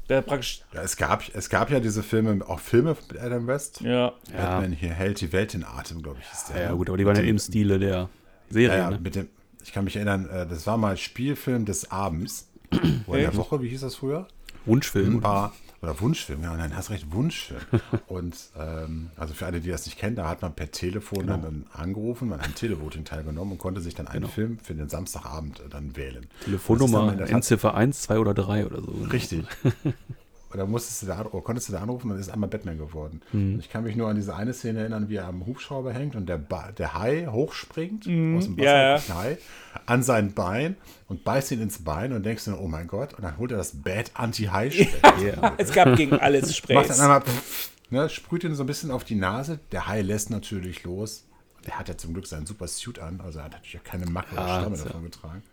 Der 0.09 0.21
praktisch, 0.23 0.61
Ja, 0.73 0.81
es 0.81 0.97
gab, 0.97 1.23
es 1.35 1.49
gab 1.49 1.69
ja 1.69 1.79
diese 1.79 2.01
Filme, 2.01 2.43
auch 2.47 2.59
Filme 2.59 2.95
mit 3.11 3.19
Adam 3.21 3.45
West. 3.45 3.81
ja. 3.81 3.91
Ja. 3.91 4.13
Batman 4.55 4.71
hier 4.71 4.89
hält 4.89 5.21
die 5.21 5.31
Welt 5.31 5.53
in 5.53 5.63
Atem, 5.63 6.01
glaube 6.01 6.17
ich, 6.19 6.31
ist 6.31 6.49
der. 6.49 6.55
Ja, 6.55 6.61
ja, 6.63 6.71
ne? 6.71 6.77
gut, 6.77 6.89
aber 6.89 6.97
die 6.97 7.05
waren 7.05 7.15
ja 7.15 7.21
im 7.21 7.37
Stile 7.37 7.77
der 7.77 7.89
Ja, 7.89 8.09
Serie, 8.49 8.77
ja, 8.79 8.89
ne? 8.89 8.99
mit 8.99 9.13
dem, 9.15 9.27
ich 9.63 9.71
kann 9.71 9.83
mich 9.83 9.95
erinnern, 9.95 10.27
äh, 10.27 10.47
das 10.47 10.65
war 10.65 10.77
mal 10.77 10.97
Spielfilm 10.97 11.65
des 11.65 11.91
Abends. 11.91 12.49
Oder 13.07 13.19
der 13.19 13.35
Woche, 13.35 13.61
wie 13.61 13.69
hieß 13.69 13.81
das 13.81 13.95
früher? 13.95 14.27
Wunschfilm. 14.65 15.21
War, 15.21 15.53
oder 15.81 15.99
Wunschfilm, 16.01 16.43
ja, 16.43 16.55
nein, 16.55 16.75
hast 16.75 16.89
recht, 16.89 17.11
Wunschfilm. 17.11 17.61
Und 18.07 18.35
ähm, 18.57 19.11
also 19.15 19.33
für 19.33 19.45
alle, 19.45 19.61
die 19.61 19.69
das 19.69 19.85
nicht 19.85 19.97
kennen, 19.97 20.15
da 20.15 20.27
hat 20.27 20.41
man 20.41 20.53
per 20.53 20.71
Telefon 20.71 21.19
Genau. 21.21 21.37
dann 21.37 21.65
angerufen, 21.73 22.27
man 22.29 22.39
hat 22.39 22.47
am 22.47 22.55
Televoting 22.55 23.05
teilgenommen 23.05 23.53
und 23.53 23.57
konnte 23.59 23.79
sich 23.81 23.95
dann 23.95 24.07
einen 24.07 24.21
Genau. 24.21 24.33
Film 24.33 24.59
für 24.59 24.73
den 24.75 24.89
Samstagabend 24.89 25.59
äh, 25.61 25.69
dann 25.69 25.95
wählen. 25.95 26.27
Telefonnummer, 26.43 27.13
in 27.13 27.19
Endziffer 27.19 27.75
1, 27.75 28.01
2 28.03 28.19
oder 28.19 28.33
3 28.33 28.65
oder 28.65 28.81
so. 28.81 28.91
ne? 28.91 29.11
Richtig. 29.13 29.45
Oder 30.53 30.65
musstest 30.65 31.03
du 31.03 31.05
da, 31.07 31.21
oder 31.25 31.41
konntest 31.43 31.69
du 31.69 31.73
da 31.73 31.81
anrufen 31.81 32.09
und 32.09 32.17
ist 32.17 32.29
einmal 32.29 32.49
Batman 32.49 32.77
geworden. 32.79 33.21
Mhm. 33.33 33.59
Ich 33.59 33.69
kann 33.69 33.83
mich 33.83 33.95
nur 33.95 34.07
an 34.09 34.15
diese 34.15 34.35
eine 34.35 34.53
Szene 34.53 34.79
erinnern, 34.79 35.07
wie 35.07 35.17
er 35.17 35.27
am 35.27 35.45
Hubschrauber 35.45 35.93
hängt 35.93 36.15
und 36.15 36.27
der, 36.27 36.37
ba 36.39 36.71
der 36.71 36.95
Hai 36.95 37.27
hochspringt 37.29 38.05
aus 38.07 38.07
dem 38.07 38.37
Wasser, 38.37 38.49
Mhm. 38.51 38.59
ja, 38.63 38.95
ja. 38.95 39.01
Hai, 39.13 39.37
an 39.85 40.01
sein 40.01 40.33
Bein 40.33 40.75
und 41.07 41.23
beißt 41.23 41.51
ihn 41.51 41.61
ins 41.61 41.83
Bein 41.83 42.13
und 42.13 42.25
denkst 42.25 42.45
du, 42.45 42.55
oh 42.57 42.67
mein 42.67 42.87
Gott, 42.87 43.13
und 43.13 43.23
dann 43.23 43.37
holt 43.37 43.51
er 43.51 43.57
das 43.57 43.73
Bad 43.83 44.11
Anti-Hai-Spray. 44.15 44.87
Ja. 45.35 45.53
Es 45.57 45.71
gab 45.71 45.95
gegen 45.95 46.13
alles 46.13 46.43
Macht 46.47 46.55
Sprays. 46.55 46.87
dann 46.87 46.99
einmal, 47.01 47.21
pff, 47.21 47.69
ne, 47.91 48.09
sprüht 48.09 48.43
ihn 48.43 48.55
so 48.55 48.63
ein 48.63 48.67
bisschen 48.67 48.89
auf 48.89 49.03
die 49.03 49.15
Nase. 49.15 49.59
Der 49.71 49.87
Hai 49.87 50.01
lässt 50.01 50.29
natürlich 50.31 50.83
los. 50.83 51.25
Der 51.67 51.77
hat 51.77 51.89
ja 51.89 51.97
zum 51.97 52.13
Glück 52.13 52.25
seinen 52.25 52.47
super 52.47 52.67
Suit 52.67 52.97
an, 52.99 53.21
also 53.23 53.37
er 53.39 53.45
hat 53.45 53.51
natürlich 53.51 53.73
ja 53.73 53.79
keine 53.83 54.07
Macke 54.07 54.33
oder 54.33 54.41
Ah, 54.45 54.59
Stamme 54.61 54.75
so. 54.77 54.85
davon 54.85 55.03
getragen. 55.03 55.43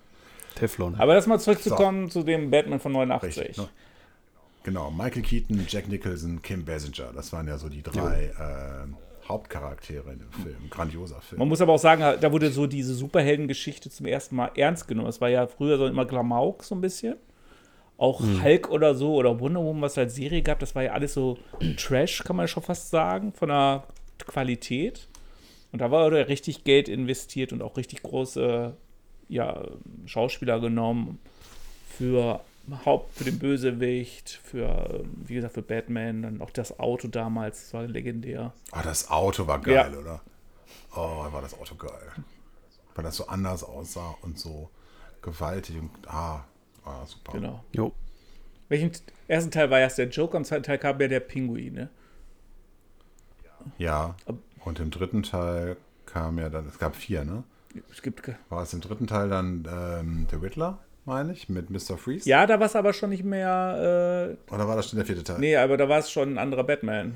Teflon. 0.55 0.95
Aber 0.95 1.15
das 1.15 1.27
mal 1.27 1.39
zurückzukommen 1.39 2.11
zu 2.11 2.23
dem 2.23 2.51
Batman 2.51 2.81
von 2.81 2.93
89. 2.93 3.39
Richtig. 3.39 3.57
Ne? 3.59 3.69
Genau, 4.67 4.91
Michael 4.91 5.23
Keaton, 5.23 5.65
Jack 5.69 5.87
Nicholson, 5.87 6.43
Kim 6.43 6.65
Basinger, 6.65 7.13
das 7.15 7.33
waren 7.33 7.47
ja 7.47 7.57
so 7.57 7.69
die 7.69 7.85
drei 7.85 8.33
äh, 8.37 9.29
Hauptcharaktere 9.29 10.13
in 10.13 10.19
dem 10.19 10.33
Film. 10.33 10.57
Grandioser 10.69 11.21
Film. 11.21 11.39
Man 11.39 11.47
muss 11.47 11.61
aber 11.61 11.75
auch 11.75 11.79
sagen, 11.79 12.03
da 12.21 12.33
wurde 12.33 12.51
so 12.51 12.67
diese 12.67 12.93
Superheldengeschichte 12.93 13.91
zum 13.91 14.07
ersten 14.07 14.35
Mal 14.35 14.51
ernst 14.57 14.89
genommen. 14.89 15.09
Es 15.09 15.21
war 15.21 15.29
ja 15.29 15.47
früher 15.47 15.79
so 15.79 15.87
immer 15.87 16.05
Klamauk 16.05 16.65
so 16.65 16.75
ein 16.75 16.81
bisschen. 16.81 17.15
Auch 17.97 18.21
Hulk 18.21 18.69
oder 18.69 18.97
so 18.97 19.15
oder 19.15 19.39
Wonder 19.39 19.63
Woman, 19.63 19.83
was 19.83 19.93
es 19.93 19.99
als 19.99 20.17
Serie 20.17 20.43
gab, 20.43 20.59
das 20.59 20.75
war 20.75 20.83
ja 20.83 20.93
alles 20.95 21.15
so 21.15 21.39
Trash, 21.77 22.25
kann 22.25 22.35
man 22.35 22.49
schon 22.49 22.65
fast 22.65 22.91
sagen, 22.91 23.33
von 23.35 23.51
der 23.51 23.85
Qualität. 24.19 25.07
Und 25.71 25.79
da 25.79 25.93
war 25.93 26.11
da 26.11 26.17
richtig 26.17 26.65
Geld 26.65 26.89
investiert 26.89 27.53
und 27.53 27.63
auch 27.63 27.77
richtig 27.77 28.03
große 28.03 28.77
ja, 29.29 29.65
Schauspieler 30.07 30.59
genommen 30.59 31.21
für 31.97 32.41
Haupt, 32.85 33.15
für 33.17 33.25
den 33.25 33.39
Bösewicht, 33.39 34.41
für, 34.45 34.67
ähm, 34.91 35.11
wie 35.27 35.35
gesagt, 35.35 35.55
für 35.55 35.63
Batman, 35.63 36.23
dann 36.23 36.41
auch 36.41 36.51
das 36.51 36.79
Auto 36.79 37.09
damals, 37.09 37.63
das 37.65 37.75
war 37.75 37.83
legendär. 37.87 38.53
Oh, 38.73 38.81
das 38.83 39.09
Auto 39.11 39.47
war 39.47 39.61
geil, 39.61 39.91
Ja. 39.93 39.99
oder? 39.99 40.21
Oh, 40.95 41.33
war 41.33 41.43
das 41.43 41.55
Auto 41.59 41.75
geil. 41.77 42.13
Weil 42.95 43.05
das 43.05 43.17
so 43.17 43.27
anders 43.29 43.63
aussah 43.63 44.17
und 44.23 44.39
so 44.39 44.71
gewaltig 45.23 45.79
und 45.79 45.91
ah, 46.07 46.45
war 46.85 47.07
super. 47.07 47.33
Genau. 47.33 47.63
Jo. 47.73 47.93
Welchen 48.69 48.91
ersten 49.29 49.51
Teil 49.51 49.71
war 49.71 49.79
erst 49.79 49.99
der 49.99 50.09
Joker, 50.09 50.39
im 50.39 50.45
zweiten 50.45 50.63
Teil 50.65 50.79
kam 50.79 51.01
ja 51.01 51.09
der 51.09 51.21
Pinguin, 51.21 51.75
ne? 51.75 51.89
Ja. 53.79 54.17
Und 54.65 54.81
im 54.81 54.91
dritten 54.91 55.23
Teil 55.23 55.77
kam 56.07 56.39
ja 56.39 56.49
dann, 56.49 56.67
es 56.69 56.79
gab 56.79 56.97
vier, 56.97 57.25
ne? 57.25 57.45
Es 57.91 58.03
gibt. 58.03 58.31
War 58.49 58.63
es 58.63 58.73
im 58.73 58.81
dritten 58.81 59.07
Teil 59.07 59.29
dann 59.29 59.69
ähm, 59.71 60.27
der 60.31 60.41
Riddler, 60.43 60.79
meine 61.07 61.33
ich, 61.33 61.49
mit 61.49 61.71
Mr. 61.71 61.97
Freeze? 61.97 62.29
Ja, 62.29 62.47
da 62.47 62.59
war 62.61 62.67
es 62.67 62.77
aber 62.77 62.93
schon 62.93 63.11
nicht 63.11 63.25
mehr. 63.25 64.37
Oder 64.51 64.69
war 64.69 64.77
das 64.77 64.89
schon 64.91 64.97
der 64.99 65.07
vierte 65.07 65.25
Teil? 65.25 65.37
Äh, 65.37 65.41
nee, 65.41 65.57
aber 65.57 65.77
da 65.77 65.89
war 65.89 65.99
es 66.01 66.11
schon 66.11 66.35
ein 66.35 66.39
anderer 66.39 66.65
Batman. 66.65 67.15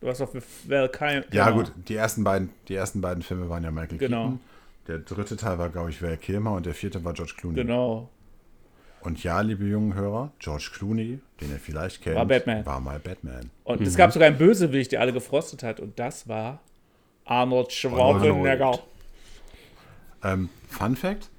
Du 0.00 0.08
hast 0.08 0.20
doch 0.20 0.30
für 0.30 0.42
Val 0.68 0.88
Kilmer. 0.90 1.24
Ja, 1.32 1.50
gut, 1.50 1.72
die 1.88 1.94
ersten, 1.96 2.22
beiden, 2.22 2.50
die 2.68 2.74
ersten 2.74 3.00
beiden 3.00 3.22
Filme 3.22 3.48
waren 3.48 3.64
ja 3.64 3.70
Michael 3.70 3.98
Genau. 3.98 4.22
Keaton. 4.24 4.40
Der 4.88 4.98
dritte 4.98 5.36
Teil 5.36 5.58
war, 5.58 5.68
glaube 5.70 5.90
ich, 5.90 6.02
Val 6.02 6.16
Kilmer 6.16 6.52
und 6.52 6.66
der 6.66 6.74
vierte 6.74 7.02
war 7.04 7.12
George 7.12 7.34
Clooney. 7.36 7.56
Genau. 7.56 8.08
Und 9.00 9.22
ja, 9.22 9.40
liebe 9.40 9.64
jungen 9.64 9.94
Hörer, 9.94 10.32
George 10.38 10.70
Clooney, 10.74 11.20
den 11.40 11.50
ihr 11.50 11.58
vielleicht 11.58 12.02
kennt, 12.02 12.16
War 12.16 12.26
Batman. 12.26 12.66
war 12.66 12.80
mal 12.80 12.98
Batman. 12.98 13.50
Und 13.64 13.80
es 13.80 13.96
gab 13.96 14.12
sogar 14.12 14.26
einen 14.28 14.38
Bösewicht, 14.38 14.92
der 14.92 15.00
alle 15.00 15.12
gefrostet 15.12 15.62
hat. 15.62 15.80
Und 15.80 15.98
das 15.98 16.28
war 16.28 16.60
Arnold 17.24 17.72
Schwarzenegger. 17.72 18.78
Ähm, 20.24 20.48
Fun 20.68 20.96
Fact: 20.96 21.30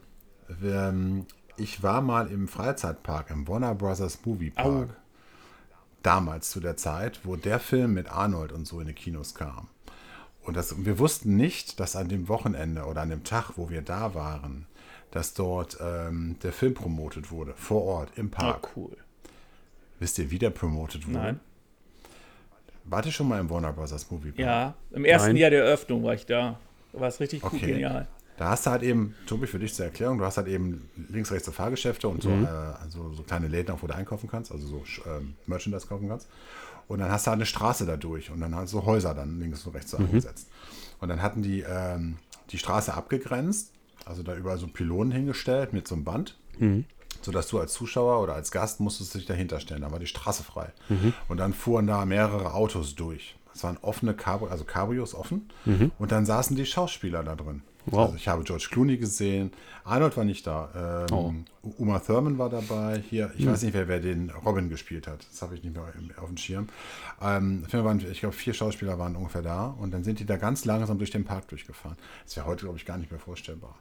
Ich 1.58 1.84
war 1.84 2.02
mal 2.02 2.28
im 2.32 2.48
Freizeitpark, 2.48 3.30
im 3.32 3.48
Warner 3.48 3.76
Brothers 3.76 4.20
Movie 4.26 4.52
Park. 4.52 4.90
Damals 6.04 6.52
zu 6.52 6.60
der 6.60 6.78
Zeit, 6.78 7.22
wo 7.24 7.36
der 7.36 7.60
Film 7.60 7.94
mit 7.94 8.10
Arnold 8.10 8.52
und 8.52 8.66
so 8.68 8.80
in 8.80 8.88
die 8.88 8.94
Kinos 8.94 9.36
kam. 9.36 9.68
Und 10.44 10.56
das, 10.56 10.86
wir 10.86 11.00
wussten 11.00 11.36
nicht, 11.36 11.80
dass 11.80 11.96
an 11.98 12.08
dem 12.08 12.30
Wochenende 12.30 12.86
oder 12.86 13.02
an 13.02 13.10
dem 13.10 13.24
Tag, 13.26 13.52
wo 13.58 13.70
wir 13.70 13.82
da 13.82 14.14
waren, 14.14 14.68
dass 15.12 15.34
dort 15.34 15.78
ähm, 15.82 16.38
der 16.44 16.54
Film 16.54 16.74
promotet 16.76 17.32
wurde, 17.32 17.54
vor 17.56 17.84
Ort, 17.84 18.12
im 18.18 18.28
Ah, 18.36 18.54
Park. 18.54 18.70
cool. 18.78 18.96
Wisst 20.00 20.18
ihr, 20.20 20.32
wie 20.32 20.40
der 20.40 20.52
promotet 20.52 21.06
wurde? 21.08 21.18
Nein. 21.18 21.40
Wart 22.86 23.06
ihr 23.08 23.12
schon 23.12 23.28
mal 23.28 23.42
im 23.42 23.50
Warner 23.50 23.74
Brothers 23.74 24.10
Movie 24.10 24.30
Park? 24.32 24.40
Ja, 24.40 24.74
im 24.92 25.04
ersten 25.04 25.30
Nein. 25.30 25.38
Jahr 25.38 25.50
der 25.50 25.66
Eröffnung 25.66 26.04
war 26.04 26.14
ich 26.14 26.26
da. 26.26 26.58
Da 26.94 27.00
war 27.02 27.10
es 27.10 27.20
richtig 27.20 27.44
cool, 27.44 27.50
Okay. 27.54 27.66
genial. 27.72 28.08
Da 28.38 28.50
hast 28.50 28.66
du 28.66 28.70
halt 28.70 28.84
eben, 28.84 29.16
Tobi, 29.26 29.48
für 29.48 29.58
dich 29.60 29.74
zur 29.74 29.86
Erklärung, 29.86 30.20
du 30.20 30.26
hast 30.26 30.38
halt 30.38 30.48
eben 30.48 30.90
links, 31.10 31.32
rechts 31.32 31.46
so 31.48 31.52
Fahrgeschäfte 31.52 32.08
und 32.08 32.22
so, 32.22 32.30
Mhm. 32.30 32.44
äh, 32.44 32.48
also 32.48 33.12
so 33.14 33.24
kleine 33.24 33.48
Läden, 33.48 33.72
auch 33.74 33.82
wo 33.82 33.88
du 33.88 33.96
einkaufen 33.96 34.30
kannst, 34.30 34.52
also 34.52 34.68
so 34.68 34.84
ähm, 35.10 35.36
Merchandise 35.48 35.88
kaufen 35.88 36.08
kannst. 36.08 36.28
Und 36.88 37.00
dann 37.00 37.12
hast 37.12 37.26
du 37.26 37.32
halt 37.32 37.38
eine 37.40 37.46
Straße 37.48 37.86
da 37.86 37.98
durch 37.98 38.30
und 38.32 38.40
dann 38.40 38.56
hast 38.56 38.74
du 38.74 38.86
Häuser 38.86 39.14
dann 39.14 39.40
links 39.40 39.66
und 39.66 39.74
rechts 39.76 39.92
so 39.92 39.98
Mhm. 39.98 40.06
angesetzt. 40.06 40.50
Und 41.00 41.10
dann 41.10 41.22
hatten 41.22 41.42
die 41.42 41.62
ähm, 41.68 42.18
die 42.52 42.58
Straße 42.58 42.94
abgegrenzt, 42.94 43.74
also 44.06 44.24
da 44.24 44.36
überall 44.36 44.58
so 44.58 44.68
Pylonen 44.68 45.12
hingestellt 45.12 45.74
mit 45.74 45.88
so 45.88 45.96
einem 45.96 46.06
Band. 46.06 46.38
Sodass 47.22 47.48
du 47.48 47.60
als 47.60 47.74
Zuschauer 47.74 48.22
oder 48.22 48.36
als 48.36 48.52
Gast 48.52 48.80
musstest 48.80 49.16
dich 49.16 49.26
dahinter 49.26 49.60
stellen. 49.60 49.82
Da 49.82 49.92
war 49.92 50.00
die 50.00 50.06
Straße 50.08 50.44
frei. 50.44 50.72
Und 51.28 51.38
dann 51.38 51.54
fuhren 51.54 51.88
da 51.88 52.06
mehrere 52.06 52.54
Autos 52.54 52.94
durch. 52.96 53.36
Es 53.54 53.64
waren 53.64 53.78
offene 53.82 54.14
Cabrio, 54.14 54.50
also 54.50 54.64
Cabrios 54.64 55.14
offen. 55.16 55.50
Und 55.98 56.12
dann 56.12 56.26
saßen 56.28 56.56
die 56.56 56.66
Schauspieler 56.66 57.24
da 57.24 57.36
drin. 57.36 57.64
Wow. 57.90 58.06
Also 58.08 58.16
ich 58.18 58.28
habe 58.28 58.44
George 58.44 58.68
Clooney 58.70 58.98
gesehen. 58.98 59.52
Arnold 59.84 60.18
war 60.18 60.26
nicht 60.26 60.46
da. 60.46 61.06
Ähm, 61.10 61.46
Uma 61.78 62.00
Thurman 62.00 62.38
war 62.38 62.50
dabei. 62.50 63.02
Hier, 63.10 63.32
ich 63.38 63.46
weiß 63.48 63.62
nicht, 63.64 63.74
wer, 63.74 63.88
wer 63.88 64.00
den 64.00 64.30
Robin 64.30 64.70
gespielt 64.70 65.08
hat. 65.08 65.26
Das 65.32 65.42
habe 65.42 65.56
ich 65.56 65.64
nicht 65.64 65.74
mehr 65.76 65.86
im- 65.98 66.12
auf 66.22 66.28
dem 66.28 66.36
Schirm. 66.38 66.68
Ähm, 67.22 67.64
auf 67.66 67.72
jeden 67.74 67.84
Fall 67.84 67.86
waren, 67.86 68.12
ich 68.12 68.20
glaube, 68.20 68.36
vier 68.36 68.54
Schauspieler 68.54 69.00
waren 69.00 69.16
ungefähr 69.16 69.42
da. 69.42 69.68
Und 69.68 69.92
dann 69.92 70.04
sind 70.04 70.20
die 70.20 70.26
da 70.26 70.36
ganz 70.38 70.66
langsam 70.66 70.98
durch 70.98 71.12
den 71.12 71.24
Park 71.24 71.48
durchgefahren. 71.48 71.98
Das 72.26 72.36
wäre 72.36 72.46
heute, 72.46 72.66
glaube 72.66 72.78
ich, 72.78 72.86
gar 72.86 72.98
nicht 72.98 73.10
mehr 73.10 73.20
vorstellbar. 73.20 73.76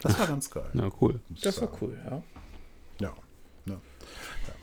Das 0.00 0.18
war 0.18 0.26
ganz 0.26 0.50
geil. 0.50 0.70
Na, 0.72 0.88
cool. 1.00 1.20
Das 1.42 1.60
war 1.60 1.68
sagen. 1.68 1.78
cool, 1.82 1.98
ja. 2.04 2.22
Ja. 3.00 3.12
ja. 3.66 3.72
ja. 3.74 4.54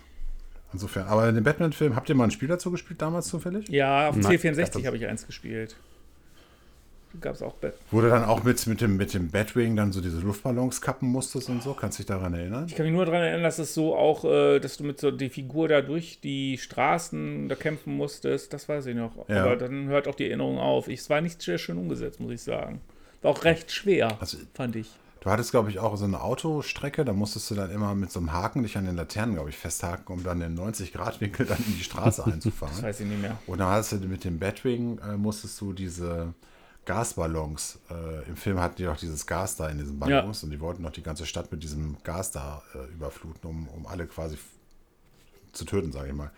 Insofern, 0.74 1.08
aber 1.08 1.30
in 1.30 1.36
dem 1.36 1.44
Batman-Film, 1.44 1.96
habt 1.96 2.10
ihr 2.10 2.16
mal 2.16 2.26
ein 2.26 2.32
Spiel 2.32 2.48
dazu 2.50 2.72
gespielt 2.72 3.02
damals 3.02 3.28
zufällig? 3.28 3.70
Ja, 3.70 4.10
auf 4.10 4.16
Nein. 4.18 4.32
C64 4.38 4.86
habe 4.86 4.98
ich 4.98 5.08
eins 5.08 5.26
gespielt. 5.26 5.78
Gab 7.22 7.36
es 7.36 7.42
auch 7.42 7.56
Wo 7.92 8.02
du 8.02 8.10
dann 8.10 8.24
auch 8.26 8.44
mit, 8.44 8.66
mit, 8.68 8.82
dem, 8.82 8.98
mit 8.98 9.14
dem 9.14 9.30
Batwing 9.30 9.76
dann 9.76 9.92
so 9.92 10.02
diese 10.02 10.20
Luftballons 10.20 10.82
kappen 10.82 11.10
musstest 11.10 11.50
und 11.50 11.62
so. 11.64 11.74
Kannst 11.74 11.98
du 12.00 12.04
dich 12.04 12.08
daran 12.08 12.34
erinnern? 12.34 12.66
Ich 12.68 12.76
kann 12.76 12.86
mich 12.86 12.94
nur 12.96 13.06
daran 13.06 13.22
erinnern, 13.22 13.44
dass 13.44 13.60
es 13.60 13.74
so 13.74 13.96
auch, 13.96 14.26
äh, 14.26 14.60
dass 14.60 14.78
du 14.78 14.84
mit 14.84 15.00
so 15.00 15.12
die 15.12 15.30
Figur 15.30 15.68
da 15.68 15.82
durch 15.82 16.20
die 16.22 16.58
Straßen 16.58 17.50
da 17.50 17.56
kämpfen 17.56 17.96
musstest. 17.96 18.54
Das 18.54 18.68
weiß 18.70 18.86
ich 18.88 18.96
noch. 18.96 19.28
Ja. 19.30 19.44
Aber 19.46 19.56
dann 19.56 19.88
hört 19.88 20.08
auch 20.08 20.16
die 20.16 20.28
Erinnerung 20.28 20.58
auf. 20.60 20.88
Ich, 20.88 21.00
es 21.02 21.10
war 21.10 21.22
nicht 21.22 21.42
sehr 21.42 21.58
schön 21.58 21.78
umgesetzt, 21.78 22.20
muss 22.20 22.32
ich 22.32 22.42
sagen. 22.42 22.82
War 23.22 23.32
auch 23.32 23.44
recht 23.44 23.72
schwer, 23.72 24.18
Also- 24.20 24.38
fand 24.54 24.76
ich. 24.76 24.90
Du 25.22 25.32
hattest, 25.32 25.50
glaube 25.52 25.72
ich, 25.72 25.80
auch 25.80 25.98
so 25.98 26.06
eine 26.06 26.22
Autostrecke, 26.22 27.04
da 27.04 27.12
musstest 27.12 27.50
du 27.52 27.56
dann 27.56 27.70
immer 27.72 27.96
mit 27.96 28.12
so 28.12 28.20
einem 28.20 28.32
Haken 28.32 28.62
dich 28.64 28.78
an 28.78 28.86
den 28.86 28.96
Laternen, 28.96 29.34
glaube 29.36 29.50
ich, 29.50 29.58
festhaken, 29.58 30.14
um 30.16 30.24
dann 30.24 30.40
den 30.40 30.58
90-Grad-Winkel 30.58 31.46
dann 31.48 31.58
in 31.68 31.76
die 31.76 31.84
Straße 31.84 32.22
Das 32.26 32.34
einzufahren. 32.36 32.82
weiß 32.82 33.00
ich 33.02 33.08
nicht 33.08 33.22
mehr. 33.22 33.38
Und 33.48 33.58
dann 33.60 33.68
hast 33.68 33.92
du 33.92 33.98
mit 33.98 34.24
dem 34.24 34.38
Batwing, 34.40 35.00
äh, 35.00 35.18
musstest 35.18 35.60
du 35.60 35.74
diese 35.74 36.34
Gasballons, 36.88 37.80
äh, 37.92 38.28
im 38.30 38.38
Film 38.38 38.62
hatten 38.62 38.78
die 38.78 38.88
auch 38.88 38.96
dieses 38.96 39.28
Gas 39.28 39.58
da 39.58 39.68
in 39.68 39.78
diesen 39.78 40.00
Ballons 40.00 40.42
und 40.44 40.52
die 40.52 40.60
wollten 40.62 40.82
noch 40.84 40.92
die 40.92 41.04
ganze 41.04 41.26
Stadt 41.26 41.52
mit 41.52 41.62
diesem 41.62 41.98
Gas 42.04 42.32
da 42.32 42.64
äh, 42.74 42.92
überfluten, 42.94 43.48
um, 43.50 43.68
um 43.68 43.86
alle 43.86 44.08
quasi 44.08 44.38
zu 45.52 45.66
töten, 45.66 45.92
sage 45.92 46.08
ich 46.08 46.14
mal. 46.14 46.32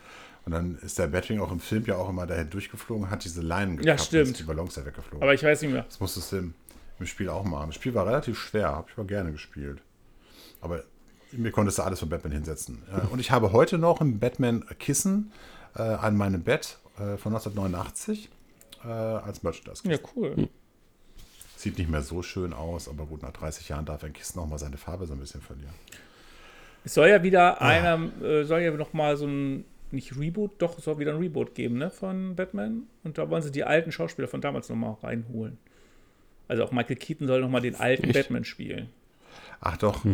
Und 0.45 0.53
dann 0.53 0.79
ist 0.79 0.97
der 0.97 1.05
Batwing 1.05 1.39
auch 1.39 1.51
im 1.51 1.59
Film 1.59 1.85
ja 1.85 1.97
auch 1.97 2.09
immer 2.09 2.25
dahin 2.25 2.49
durchgeflogen, 2.49 3.11
hat 3.11 3.23
diese 3.25 3.41
Leinen 3.41 3.77
gekappt 3.77 3.85
Ja, 3.85 3.93
und 3.93 3.99
stimmt. 4.01 4.27
ist 4.29 4.39
die 4.39 4.43
Ballons 4.43 4.75
ja 4.75 4.85
weggeflogen. 4.85 5.21
Aber 5.21 5.35
ich 5.35 5.43
weiß 5.43 5.61
nicht 5.61 5.71
mehr. 5.71 5.83
Das 5.83 5.99
musstest 5.99 6.31
du 6.31 6.37
im, 6.37 6.53
im 6.99 7.05
Spiel 7.05 7.29
auch 7.29 7.43
machen. 7.43 7.67
Das 7.67 7.75
Spiel 7.75 7.93
war 7.93 8.07
relativ 8.07 8.39
schwer, 8.39 8.69
habe 8.69 8.87
ich 8.89 8.97
mal 8.97 9.05
gerne 9.05 9.31
gespielt. 9.31 9.83
Aber 10.61 10.83
mir 11.31 11.51
konntest 11.51 11.77
du 11.77 11.83
alles 11.83 11.99
von 11.99 12.09
Batman 12.09 12.31
hinsetzen. 12.33 12.81
Äh, 12.91 13.05
Und 13.11 13.19
ich 13.19 13.29
habe 13.29 13.51
heute 13.51 13.77
noch 13.77 14.01
ein 14.01 14.17
Batman-Kissen 14.19 15.31
äh, 15.75 15.83
an 15.83 16.17
meinem 16.17 16.41
Bett 16.41 16.79
äh, 16.95 17.17
von 17.17 17.33
1989 17.35 18.31
äh, 18.83 18.87
als 18.87 19.43
Merchandise. 19.43 19.87
Ja, 19.89 19.97
cool. 20.15 20.49
Sieht 21.55 21.77
nicht 21.77 21.89
mehr 21.89 22.01
so 22.01 22.21
schön 22.21 22.53
aus, 22.53 22.87
aber 22.87 23.05
gut, 23.05 23.21
nach 23.21 23.33
30 23.33 23.67
Jahren 23.69 23.85
darf 23.85 24.03
ein 24.03 24.13
Kissen 24.13 24.39
auch 24.39 24.47
mal 24.47 24.57
seine 24.57 24.77
Farbe 24.77 25.05
so 25.05 25.13
ein 25.13 25.19
bisschen 25.19 25.41
verlieren. 25.41 25.73
Es 26.85 26.93
soll 26.93 27.09
ja 27.09 27.21
wieder 27.21 27.61
einer, 27.61 28.09
äh, 28.23 28.43
soll 28.45 28.61
ja 28.61 28.71
noch 28.71 28.93
mal 28.93 29.17
so 29.17 29.27
ein, 29.27 29.65
nicht 29.91 30.17
Reboot, 30.17 30.51
doch, 30.59 30.77
es 30.77 30.85
soll 30.85 30.99
wieder 30.99 31.11
ein 31.11 31.17
Reboot 31.17 31.55
geben, 31.55 31.77
ne, 31.77 31.89
von 31.89 32.35
Batman. 32.35 32.83
Und 33.03 33.17
da 33.17 33.29
wollen 33.29 33.41
sie 33.41 33.51
die 33.51 33.65
alten 33.65 33.91
Schauspieler 33.91 34.27
von 34.27 34.39
damals 34.39 34.69
noch 34.69 34.77
mal 34.77 34.93
reinholen. 35.03 35.57
Also 36.47 36.63
auch 36.63 36.71
Michael 36.71 36.95
Keaton 36.95 37.27
soll 37.27 37.41
noch 37.41 37.49
mal 37.49 37.61
den 37.61 37.75
alten 37.75 38.05
Echt? 38.05 38.13
Batman 38.13 38.45
spielen. 38.45 38.89
Ach 39.61 39.75
doch, 39.77 40.05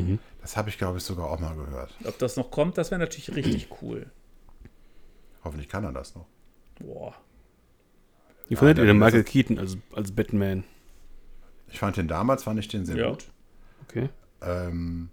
das 0.41 0.58
habe 0.58 0.69
ich, 0.69 0.78
glaube 0.78 0.97
ich, 0.97 1.04
sogar 1.04 1.30
auch 1.30 1.39
mal 1.39 1.56
gehört. 1.56 1.93
Ob 2.04 2.17
das 2.17 2.36
noch 2.36 2.49
kommt, 2.49 2.78
das 2.78 2.89
wäre 2.89 2.99
natürlich 2.99 3.34
richtig 3.36 3.69
cool. 3.82 4.08
Hoffentlich 5.43 5.69
kann 5.69 5.84
er 5.84 5.91
das 5.91 6.15
noch. 6.15 6.25
Boah. 6.80 7.13
Wie 8.47 8.55
fandet 8.55 8.77
denn 8.77 8.88
das 8.88 8.95
Michael 8.95 9.23
Keaton 9.23 9.58
als, 9.60 9.77
als 9.93 10.12
Batman? 10.12 10.63
Ich 11.69 11.79
fand 11.79 11.97
den 11.97 12.08
damals, 12.08 12.43
fand 12.43 12.60
ich 12.60 12.67
den 12.67 12.86
sehr 12.86 12.95
Ja. 12.97 13.10
gut. 13.10 13.25
Okay. 13.88 14.10
Ähm, 14.41 15.10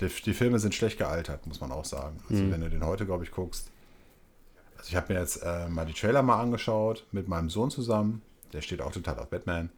die, 0.00 0.06
die 0.24 0.34
Filme 0.34 0.58
sind 0.58 0.74
schlecht 0.74 0.98
gealtert, 0.98 1.46
muss 1.46 1.60
man 1.60 1.72
auch 1.72 1.84
sagen. 1.84 2.18
Also 2.30 2.50
wenn 2.50 2.60
du 2.60 2.70
den 2.70 2.84
heute, 2.84 3.04
glaube 3.06 3.24
ich, 3.24 3.30
guckst. 3.30 3.70
Also 4.76 4.90
ich 4.90 4.96
habe 4.96 5.12
mir 5.12 5.18
jetzt 5.20 5.42
äh, 5.42 5.68
mal 5.68 5.84
die 5.86 5.92
Trailer 5.92 6.22
mal 6.22 6.40
angeschaut 6.40 7.04
mit 7.10 7.26
meinem 7.26 7.50
Sohn 7.50 7.70
zusammen. 7.70 8.22
Der 8.52 8.62
steht 8.62 8.80
auch 8.80 8.92
total 8.92 9.18
auf 9.18 9.28
Batman. 9.28 9.70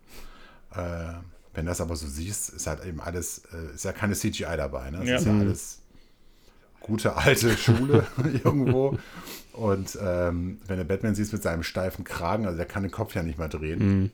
Äh, 0.73 1.15
wenn 1.55 1.65
du 1.65 1.71
das 1.71 1.81
aber 1.81 1.97
so 1.97 2.07
siehst, 2.07 2.51
ist 2.51 2.67
halt 2.67 2.85
eben 2.85 3.01
alles, 3.01 3.43
äh, 3.53 3.75
ist 3.75 3.85
ja 3.85 3.93
keine 3.93 4.15
CGI 4.15 4.57
dabei. 4.57 4.91
Ne? 4.91 5.03
Es 5.03 5.09
Ja. 5.09 5.17
ist 5.17 5.27
ja 5.27 5.39
alles 5.39 5.80
gute 6.81 7.17
alte 7.17 7.51
Schule 7.57 8.07
irgendwo. 8.45 8.99
Und 9.53 9.99
ähm, 10.01 10.59
wenn 10.67 10.79
du 10.79 10.85
Batman 10.85 11.15
siehst 11.15 11.33
mit 11.33 11.43
seinem 11.43 11.63
steifen 11.63 12.05
Kragen, 12.05 12.47
also 12.47 12.57
der 12.57 12.67
kann 12.67 12.83
den 12.83 12.93
Kopf 12.93 13.15
ja 13.15 13.23
nicht 13.23 13.39
mehr 13.39 13.49
drehen 13.49 14.13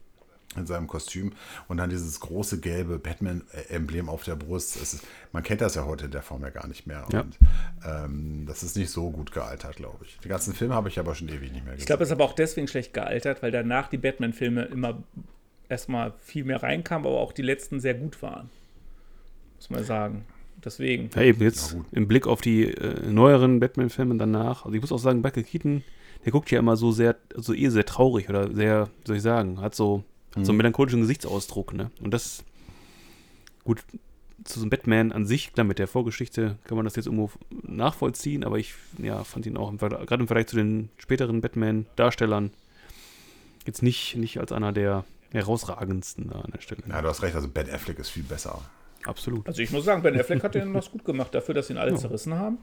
in 0.56 0.66
seinem 0.66 0.86
Kostüm 0.86 1.32
und 1.68 1.76
dann 1.76 1.90
dieses 1.90 2.20
große 2.20 2.60
gelbe 2.60 2.98
Batman-Emblem 2.98 4.08
auf 4.08 4.24
der 4.24 4.36
Brust. 4.36 4.76
Es 4.76 4.94
ist, 4.94 5.04
man 5.32 5.42
kennt 5.42 5.60
das 5.60 5.74
ja 5.74 5.84
heute 5.84 6.06
in 6.06 6.10
der 6.10 6.22
Form 6.22 6.42
ja 6.42 6.50
gar 6.50 6.66
nicht 6.66 6.86
mehr. 6.86 7.06
Ja. 7.12 7.20
Und 7.20 7.38
ähm, 7.84 8.44
das 8.46 8.62
ist 8.62 8.76
nicht 8.76 8.90
so 8.90 9.10
gut 9.10 9.32
gealtert, 9.32 9.76
glaube 9.76 10.04
ich. 10.04 10.18
Die 10.24 10.28
ganzen 10.28 10.54
Filme 10.54 10.74
habe 10.74 10.88
ich 10.88 10.98
aber 10.98 11.14
schon 11.14 11.28
ewig 11.28 11.52
nicht 11.52 11.64
mehr 11.64 11.74
gesehen. 11.74 11.78
Ich 11.80 11.86
glaube, 11.86 12.02
es 12.02 12.08
ist 12.08 12.12
aber 12.12 12.24
auch 12.24 12.34
deswegen 12.34 12.68
schlecht 12.68 12.94
gealtert, 12.94 13.42
weil 13.42 13.50
danach 13.50 13.88
die 13.88 13.98
Batman-Filme 13.98 14.64
immer 14.64 15.02
erstmal 15.68 16.14
viel 16.22 16.44
mehr 16.44 16.62
reinkamen, 16.62 17.06
aber 17.06 17.20
auch 17.20 17.32
die 17.32 17.42
letzten 17.42 17.80
sehr 17.80 17.94
gut 17.94 18.22
waren. 18.22 18.50
Muss 19.56 19.70
man 19.70 19.84
sagen. 19.84 20.24
Deswegen. 20.66 21.10
Ja, 21.14 21.22
eben 21.22 21.40
jetzt 21.42 21.76
im 21.92 22.08
Blick 22.08 22.26
auf 22.26 22.40
die 22.40 22.64
äh, 22.64 23.08
neueren 23.08 23.60
Batman-Filme 23.60 24.16
danach. 24.16 24.64
Also 24.64 24.74
ich 24.74 24.80
muss 24.80 24.90
auch 24.90 24.98
sagen, 24.98 25.20
Michael 25.20 25.44
Keaton, 25.44 25.84
der 26.24 26.32
guckt 26.32 26.50
ja 26.50 26.58
immer 26.58 26.76
so 26.76 26.90
sehr, 26.90 27.14
so 27.36 27.54
eh 27.54 27.68
sehr 27.68 27.86
traurig 27.86 28.28
oder 28.28 28.52
sehr, 28.52 28.88
wie 29.02 29.06
soll 29.06 29.16
ich 29.16 29.22
sagen, 29.22 29.60
hat 29.60 29.76
so, 29.76 30.02
hat 30.34 30.44
so 30.44 30.50
einen 30.50 30.56
melancholischen 30.56 31.02
Gesichtsausdruck, 31.02 31.72
ne? 31.72 31.92
Und 32.00 32.12
das, 32.12 32.42
gut, 33.62 33.84
zu 34.42 34.58
so 34.58 34.64
einem 34.64 34.70
Batman 34.70 35.12
an 35.12 35.24
sich, 35.24 35.52
klar, 35.52 35.64
mit 35.64 35.78
der 35.78 35.86
Vorgeschichte 35.86 36.58
kann 36.64 36.76
man 36.76 36.84
das 36.84 36.96
jetzt 36.96 37.06
irgendwo 37.06 37.30
nachvollziehen, 37.62 38.42
aber 38.42 38.58
ich, 38.58 38.74
ja, 38.98 39.22
fand 39.22 39.46
ihn 39.46 39.56
auch, 39.56 39.72
gerade 39.76 40.20
im 40.20 40.26
Vergleich 40.26 40.48
zu 40.48 40.56
den 40.56 40.88
späteren 40.98 41.42
Batman-Darstellern, 41.42 42.50
jetzt 43.66 43.84
nicht, 43.84 44.16
nicht 44.16 44.40
als 44.40 44.50
einer 44.50 44.72
der 44.72 45.04
herausragendsten 45.30 46.28
da 46.28 46.40
an 46.40 46.50
der 46.52 46.60
Stelle. 46.60 46.82
ja, 46.88 47.02
du 47.02 47.08
hast 47.08 47.22
recht, 47.22 47.36
also 47.36 47.46
Ben 47.46 47.70
Affleck 47.70 48.00
ist 48.00 48.08
viel 48.08 48.24
besser. 48.24 48.60
Absolut. 49.06 49.46
Also 49.46 49.62
ich 49.62 49.70
muss 49.70 49.84
sagen, 49.84 50.02
Ben 50.02 50.18
Affleck 50.18 50.42
hat 50.42 50.54
den 50.54 50.72
was 50.74 50.90
gut 50.90 51.04
gemacht 51.04 51.34
dafür, 51.34 51.54
dass 51.54 51.70
ihn 51.70 51.76
alle 51.78 51.94
zerrissen 51.96 52.34
haben. 52.34 52.58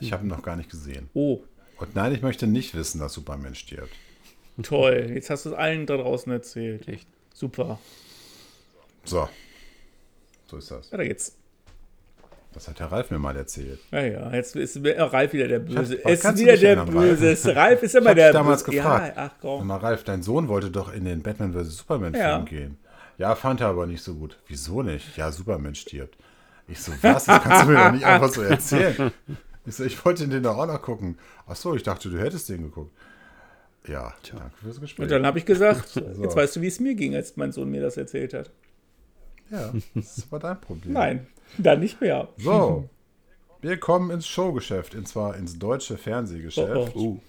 Ich 0.00 0.12
habe 0.12 0.24
ihn 0.24 0.28
noch 0.28 0.42
gar 0.42 0.56
nicht 0.56 0.70
gesehen. 0.70 1.08
Oh, 1.14 1.40
Und 1.78 1.94
nein, 1.94 2.14
ich 2.14 2.22
möchte 2.22 2.46
nicht 2.46 2.74
wissen, 2.74 2.98
dass 3.00 3.12
Superman 3.14 3.54
stirbt. 3.54 3.94
toll. 4.62 5.10
Jetzt 5.14 5.30
hast 5.30 5.44
du 5.46 5.50
es 5.50 5.54
allen 5.54 5.86
da 5.86 5.96
draußen 5.96 6.30
erzählt. 6.32 6.86
Echt. 6.88 7.06
Super. 7.34 7.78
So. 9.04 9.28
So 10.46 10.56
ist 10.58 10.70
das. 10.70 10.90
Ja, 10.90 10.98
da 10.98 11.04
geht's. 11.04 11.36
Das 12.52 12.68
hat 12.68 12.78
der 12.78 12.90
Ralf 12.90 13.10
mir 13.10 13.18
mal 13.18 13.36
erzählt. 13.36 13.80
Ja, 13.90 14.00
ja, 14.00 14.32
jetzt 14.32 14.56
ist 14.56 14.80
Ralf 14.82 15.32
wieder 15.34 15.46
der 15.46 15.58
Böse. 15.58 16.00
was 16.02 16.10
Es 16.22 16.24
ist 16.24 16.38
wieder 16.38 16.56
der 16.56 16.76
erinnern? 16.78 16.90
Böse. 16.90 17.54
Ralf 17.54 17.82
ist 17.82 17.94
immer 17.94 18.10
hab 18.10 18.16
der 18.16 18.28
dich 18.28 18.32
damals 18.32 18.64
Böse. 18.64 18.76
gefragt. 18.78 19.16
Ja, 19.16 19.22
ach 19.26 19.34
komm. 19.42 19.66
mal, 19.66 19.76
Ralf, 19.76 20.04
dein 20.04 20.22
Sohn 20.22 20.48
wollte 20.48 20.70
doch 20.70 20.90
in 20.92 21.04
den 21.04 21.22
Batman 21.22 21.52
vs. 21.52 21.76
Superman-Film 21.78 22.24
Ja. 22.24 22.38
gehen. 22.44 22.78
Ja, 23.18 23.34
fand 23.34 23.60
er 23.60 23.68
aber 23.68 23.86
nicht 23.86 24.02
so 24.02 24.14
gut. 24.14 24.38
Wieso 24.46 24.82
nicht? 24.82 25.16
Ja, 25.16 25.32
Superman 25.32 25.74
stirbt. 25.74 26.16
Ich 26.68 26.80
so, 26.80 26.92
was? 27.02 27.24
Das 27.24 27.42
kannst 27.42 27.64
du 27.64 27.68
mir 27.70 27.78
doch 27.78 27.92
nicht 27.92 28.04
einfach 28.04 28.28
so 28.28 28.42
erzählen. 28.42 29.12
Ich 29.64 29.74
so, 29.76 29.84
ich 29.84 30.04
wollte 30.04 30.28
den 30.28 30.42
doch 30.42 30.56
auch 30.58 30.66
noch 30.66 30.82
gucken. 30.82 31.18
Ach 31.46 31.56
so, 31.56 31.74
ich 31.74 31.82
dachte, 31.82 32.10
du 32.10 32.18
hättest 32.18 32.48
den 32.48 32.62
geguckt. 32.62 32.92
Ja, 33.88 34.12
danke 34.30 34.50
fürs 34.62 34.80
Gespräch. 34.80 35.04
Und 35.04 35.10
dann 35.10 35.24
habe 35.26 35.38
ich 35.38 35.46
gesagt, 35.46 35.94
jetzt 35.96 36.36
weißt 36.36 36.56
du, 36.56 36.60
wie 36.60 36.66
es 36.66 36.80
mir 36.80 36.94
ging, 36.94 37.14
als 37.14 37.36
mein 37.36 37.52
Sohn 37.52 37.70
mir 37.70 37.80
das 37.80 37.96
erzählt 37.96 38.34
hat. 38.34 38.50
ja, 39.50 39.72
das 39.94 40.30
war 40.30 40.40
dein 40.40 40.60
Problem. 40.60 40.92
Nein, 40.92 41.26
dann 41.58 41.80
nicht 41.80 42.00
mehr. 42.00 42.28
So, 42.36 42.88
wir 43.60 43.78
kommen 43.78 44.10
ins 44.10 44.26
Showgeschäft, 44.26 44.94
und 44.96 45.06
zwar 45.06 45.36
ins 45.36 45.58
deutsche 45.58 45.96
Fernsehgeschäft 45.96 46.92
Oh, 46.94 46.98
Uh, 47.00 47.20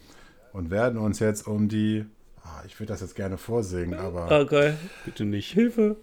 und 0.54 0.71
werden 0.71 0.97
uns 0.97 1.19
jetzt 1.19 1.45
um 1.47 1.69
die, 1.69 2.06
ich 2.65 2.79
würde 2.79 2.93
das 2.93 3.01
jetzt 3.01 3.15
gerne 3.15 3.38
vorsingen, 3.38 3.97
aber 3.99 4.27
Oh, 4.31 4.45
geil. 4.45 4.77
bitte 5.05 5.25
nicht. 5.25 5.51
Hilfe. 5.51 5.95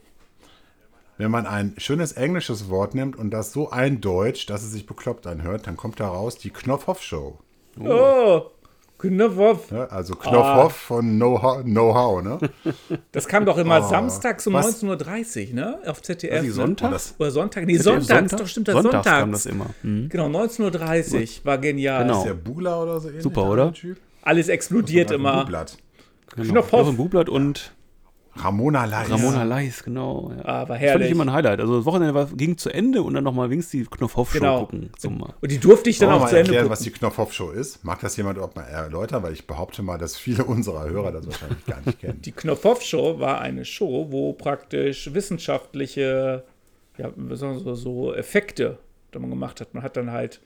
wenn 1.17 1.31
man 1.31 1.47
ein 1.47 1.75
schönes 1.79 2.13
englisches 2.13 2.69
Wort 2.71 2.95
nimmt 2.95 3.17
und 3.17 3.31
das 3.31 3.53
so 3.53 3.71
eindeutscht, 3.71 4.51
dass 4.51 4.63
es 4.65 4.73
sich 4.73 4.85
bekloppt 4.87 5.27
anhört, 5.29 5.67
dann 5.67 5.77
kommt 5.77 6.01
daraus 6.01 6.37
die 6.39 6.51
Knopfhoff-Show. 6.51 7.39
Oh, 7.81 8.43
Knopf. 8.99 9.71
Ne? 9.71 9.91
Also 9.91 10.15
Knopfhoff 10.15 10.73
von 10.75 11.17
Know-How, 11.17 11.63
Know-How, 11.65 12.23
ne? 12.23 12.39
Das 13.13 13.29
kam 13.29 13.45
doch 13.45 13.59
immer 13.59 13.81
Oh, 13.85 13.89
samstags 13.89 14.47
um 14.47 14.55
was? 14.55 14.83
19.30 14.83 15.49
Uhr, 15.51 15.55
ne? 15.55 15.79
Auf 15.87 16.01
ZDF. 16.03 16.41
die 16.41 16.47
ne? 16.49 16.53
Sonntag? 16.53 16.87
Und 16.87 16.93
das, 16.95 17.15
Oder 17.19 17.31
Sonntag. 17.31 17.67
Nee, 17.67 17.77
sonntags. 17.77 18.31
Doch, 18.37 18.47
stimmt 18.47 18.69
das. 18.69 18.75
Sonntags 18.75 18.93
Sonntags. 19.05 19.21
kam 19.21 19.33
das 19.33 19.47
immer. 19.47 19.67
Mhm. 19.83 20.09
Genau, 20.09 20.27
19.30 20.29 21.41
Uhr. 21.41 21.45
War 21.47 21.59
genial. 21.59 22.03
Genau. 22.05 22.19
ist 22.19 22.25
der 22.27 22.35
Bugler 22.35 22.83
oder 22.83 23.01
so 23.01 23.09
ähnlich? 23.09 23.23
Super, 23.23 23.43
der 23.43 23.51
oder? 23.51 23.73
Typ? 23.73 23.99
Alles 24.23 24.49
explodiert 24.49 25.11
immer. 25.11 25.39
Bugblatt. 25.41 25.77
Genau. 26.37 26.53
Knopfhoff. 26.53 26.81
Jochen 26.87 26.97
Bublatt 26.97 27.29
und 27.29 27.73
Ramona 28.37 28.85
Leis. 28.85 29.09
Ramona 29.11 29.45
Leis, 29.45 29.85
genau. 29.85 30.33
Ja. 30.37 30.45
Ah, 30.45 30.47
war 30.47 30.59
Das 30.61 30.69
fand 30.69 30.81
herrlich. 30.81 31.07
ich 31.07 31.13
immer 31.13 31.25
ein 31.27 31.33
Highlight. 31.33 31.61
Also 31.61 31.77
das 31.77 31.85
Wochenende 31.85 32.15
war, 32.15 32.27
ging 32.27 32.59
zu 32.59 32.69
Ende 32.71 33.03
und 33.05 33.15
dann 33.15 33.23
nochmal 33.23 33.49
wenigstens 33.51 33.71
die 33.83 33.85
Knopfhoff-Show 33.89 34.41
Genau. 34.41 34.61
gucken. 34.61 34.91
Zum, 34.99 35.21
Und 35.23 35.53
die 35.53 35.59
durfte 35.59 35.89
ich 35.89 35.99
dann 35.99 36.09
wir 36.09 36.17
auch 36.17 36.21
mal 36.23 36.27
zu 36.29 36.37
Ende 36.37 36.49
erklären, 36.49 36.65
gucken. 36.65 36.73
was 36.73 36.81
die 36.81 36.91
Knopfhoff-Show 36.91 37.51
ist? 37.53 37.85
Mag 37.85 38.01
das 38.01 38.17
jemand 38.17 38.37
überhaupt 38.37 38.57
mal 38.57 38.63
erläutern? 38.65 39.23
Weil 39.23 39.35
ich 39.35 39.47
behaupte 39.47 39.83
mal, 39.83 39.99
dass 39.99 40.17
viele 40.17 40.45
unserer 40.45 40.89
Hörer 40.91 41.13
das 41.13 41.27
wahrscheinlich 41.27 41.65
gar 41.65 41.81
nicht 41.87 42.01
kennen. 42.01 42.23
Die 42.23 42.33
Knopfhoff-Show 42.33 43.21
war 43.21 43.41
eine 43.41 43.65
Show, 43.65 44.09
wo 44.11 44.33
praktisch 44.33 45.15
wissenschaftliche, 45.15 46.43
ja, 46.99 47.11
so, 47.35 47.75
so 47.75 48.15
Effekte 48.15 48.79
die 49.15 49.21
man 49.21 49.31
gemacht 49.31 49.61
hat. 49.61 49.75
Man 49.75 49.85
hat 49.85 49.97
dann 49.97 50.11
halt 50.11 50.41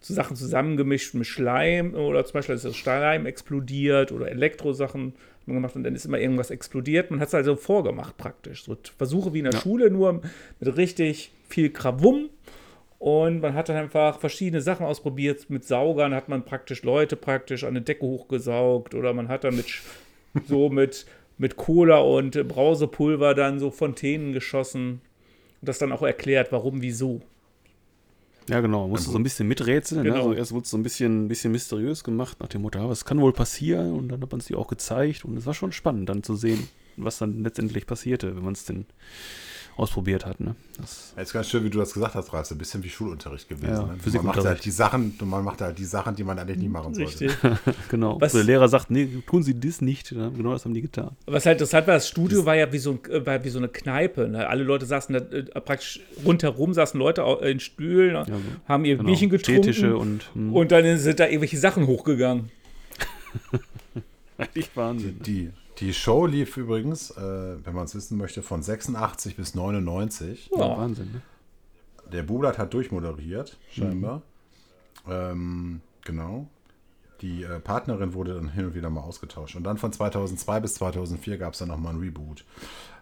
so 0.00 0.14
Sachen 0.14 0.36
zusammengemischt 0.36 1.14
mit 1.14 1.26
Schleim 1.26 1.94
oder 1.94 2.24
zum 2.24 2.34
Beispiel 2.34 2.54
ist 2.54 2.64
das 2.64 2.76
Schleim 2.76 3.26
explodiert 3.26 4.12
oder 4.12 4.30
Elektrosachen 4.30 5.14
man 5.50 5.56
gemacht 5.56 5.76
und 5.76 5.84
dann 5.84 5.94
ist 5.94 6.04
immer 6.04 6.18
irgendwas 6.18 6.50
explodiert. 6.50 7.10
Man 7.10 7.20
hat 7.20 7.28
es 7.28 7.34
also 7.34 7.56
vorgemacht 7.56 8.16
praktisch. 8.16 8.64
So 8.64 8.76
Versuche 8.96 9.32
wie 9.34 9.40
in 9.40 9.44
der 9.44 9.56
Schule, 9.56 9.90
nur 9.90 10.22
mit 10.60 10.76
richtig 10.76 11.32
viel 11.48 11.70
Krawum. 11.70 12.30
Und 12.98 13.40
man 13.40 13.54
hat 13.54 13.68
dann 13.68 13.76
einfach 13.76 14.20
verschiedene 14.20 14.60
Sachen 14.60 14.84
ausprobiert. 14.84 15.48
Mit 15.48 15.64
Saugern 15.64 16.14
hat 16.14 16.28
man 16.28 16.44
praktisch 16.44 16.82
Leute 16.82 17.16
praktisch 17.16 17.64
an 17.64 17.70
eine 17.70 17.82
Decke 17.82 18.02
hochgesaugt 18.02 18.94
oder 18.94 19.14
man 19.14 19.28
hat 19.28 19.44
dann 19.44 19.56
mit 19.56 19.66
so 20.46 20.68
mit 20.68 21.06
mit 21.38 21.56
Cola 21.56 21.98
und 22.00 22.46
Brausepulver 22.48 23.34
dann 23.34 23.58
so 23.58 23.70
Fontänen 23.70 24.34
geschossen. 24.34 25.00
Und 25.60 25.68
das 25.68 25.78
dann 25.78 25.92
auch 25.92 26.02
erklärt, 26.02 26.52
warum, 26.52 26.82
wieso. 26.82 27.22
Ja, 28.50 28.60
genau. 28.60 28.82
Man 28.82 28.90
musste 28.90 29.10
so 29.10 29.18
ein 29.18 29.22
bisschen 29.22 29.46
miträtseln. 29.46 30.02
Ne? 30.02 30.10
Genau. 30.10 30.28
Also 30.28 30.32
erst 30.34 30.52
wurde 30.52 30.64
es 30.64 30.70
so 30.70 30.76
ein 30.76 30.82
bisschen, 30.82 31.28
bisschen 31.28 31.52
mysteriös 31.52 32.02
gemacht, 32.02 32.40
nach 32.40 32.48
dem 32.48 32.62
Motto, 32.62 32.80
ja, 32.80 32.88
was 32.88 33.04
kann 33.04 33.20
wohl 33.20 33.32
passieren? 33.32 33.92
Und 33.92 34.08
dann 34.08 34.20
hat 34.20 34.30
man 34.30 34.40
es 34.40 34.46
dir 34.46 34.58
auch 34.58 34.66
gezeigt. 34.66 35.24
Und 35.24 35.36
es 35.36 35.46
war 35.46 35.54
schon 35.54 35.70
spannend, 35.70 36.08
dann 36.08 36.24
zu 36.24 36.34
sehen, 36.34 36.68
was 36.96 37.18
dann 37.18 37.44
letztendlich 37.44 37.86
passierte, 37.86 38.34
wenn 38.34 38.42
man 38.44 38.54
es 38.54 38.64
denn 38.64 38.86
ausprobiert 39.80 40.26
hat. 40.26 40.38
Ne? 40.40 40.54
Das, 40.78 41.12
Ja, 41.16 41.22
ist 41.22 41.32
ganz 41.32 41.48
schön, 41.48 41.64
wie 41.64 41.70
du 41.70 41.78
das 41.78 41.92
gesagt 41.94 42.14
hast, 42.14 42.32
Ralf. 42.32 42.46
So 42.46 42.54
ein 42.54 42.58
bisschen 42.58 42.82
wie 42.84 42.88
Schulunterricht 42.88 43.48
gewesen. 43.48 43.70
Ja, 43.72 43.82
ne? 43.86 43.96
Man 44.14 44.26
macht 44.26 44.44
halt 44.44 44.64
die 44.64 44.70
Sachen, 44.70 45.18
man 45.24 45.42
macht 45.44 45.60
halt 45.60 45.78
die 45.78 45.84
Sachen, 45.84 46.14
die 46.14 46.22
man 46.24 46.38
eigentlich 46.38 46.58
nie 46.58 46.68
machen 46.68 46.94
sollte. 46.94 47.26
Richtig. 47.26 47.36
genau. 47.88 48.20
Was- 48.20 48.32
der 48.32 48.44
Lehrer 48.44 48.68
sagt, 48.68 48.90
nee, 48.90 49.08
tun 49.26 49.42
Sie 49.42 49.58
das 49.58 49.80
nicht. 49.80 50.12
Ja, 50.12 50.28
genau 50.28 50.52
das 50.52 50.64
haben 50.64 50.74
die 50.74 50.82
getan. 50.82 51.10
Was 51.26 51.46
halt 51.46 51.56
interessant 51.56 51.86
war, 51.86 51.94
das 51.94 52.08
Studio 52.08 52.44
war 52.46 52.54
ja 52.56 52.72
wie 52.72 52.78
so, 52.78 52.92
ein, 52.92 53.10
äh, 53.10 53.24
war 53.26 53.42
wie 53.42 53.48
so 53.48 53.58
eine 53.58 53.68
Kneipe. 53.68 54.28
Ne? 54.28 54.46
Alle 54.46 54.62
Leute 54.62 54.86
saßen 54.86 55.12
da, 55.14 55.20
äh, 55.36 55.42
praktisch 55.60 56.00
rundherum, 56.24 56.74
saßen 56.74 56.98
Leute 57.00 57.22
in 57.42 57.60
Stühlen, 57.60 58.24
haben 58.68 58.84
ihr 58.84 58.96
Genau. 58.96 59.06
Bierchen 59.08 59.30
getrunken. 59.30 59.62
Stehtische 59.62 59.96
und, 59.96 60.30
hm, 60.34 60.52
und 60.54 60.70
dann 60.72 60.98
sind 60.98 61.18
da 61.20 61.24
irgendwelche 61.26 61.58
Sachen 61.58 61.86
hochgegangen. 61.86 62.50
eigentlich 64.38 64.70
Wahnsinn. 64.74 65.16
Ne? 65.18 65.22
Die, 65.24 65.50
die 65.80 65.94
Show 65.94 66.26
lief 66.26 66.56
übrigens, 66.56 67.10
äh, 67.10 67.56
wenn 67.64 67.74
man 67.74 67.84
es 67.84 67.94
wissen 67.94 68.18
möchte, 68.18 68.42
von 68.42 68.62
86 68.62 69.36
bis 69.36 69.54
99. 69.54 70.50
Ja, 70.52 70.58
Ja. 70.58 70.78
Wahnsinn. 70.78 71.12
Ne? 71.12 71.22
Der 72.12 72.22
Bublat 72.22 72.58
hat 72.58 72.74
durchmoderiert, 72.74 73.56
scheinbar. 73.70 74.22
Mhm. 75.06 75.12
Ähm, 75.12 75.80
genau. 76.04 76.48
Die 77.20 77.42
äh, 77.44 77.60
Partnerin 77.60 78.14
wurde 78.14 78.34
dann 78.34 78.48
hin 78.48 78.66
und 78.66 78.74
wieder 78.74 78.90
mal 78.90 79.02
ausgetauscht. 79.02 79.54
Und 79.56 79.64
dann 79.64 79.78
von 79.78 79.92
2002 79.92 80.60
bis 80.60 80.74
2004 80.74 81.38
gab 81.38 81.52
es 81.52 81.58
dann 81.60 81.68
nochmal 81.68 81.94
ein 81.94 82.00
Reboot. 82.00 82.44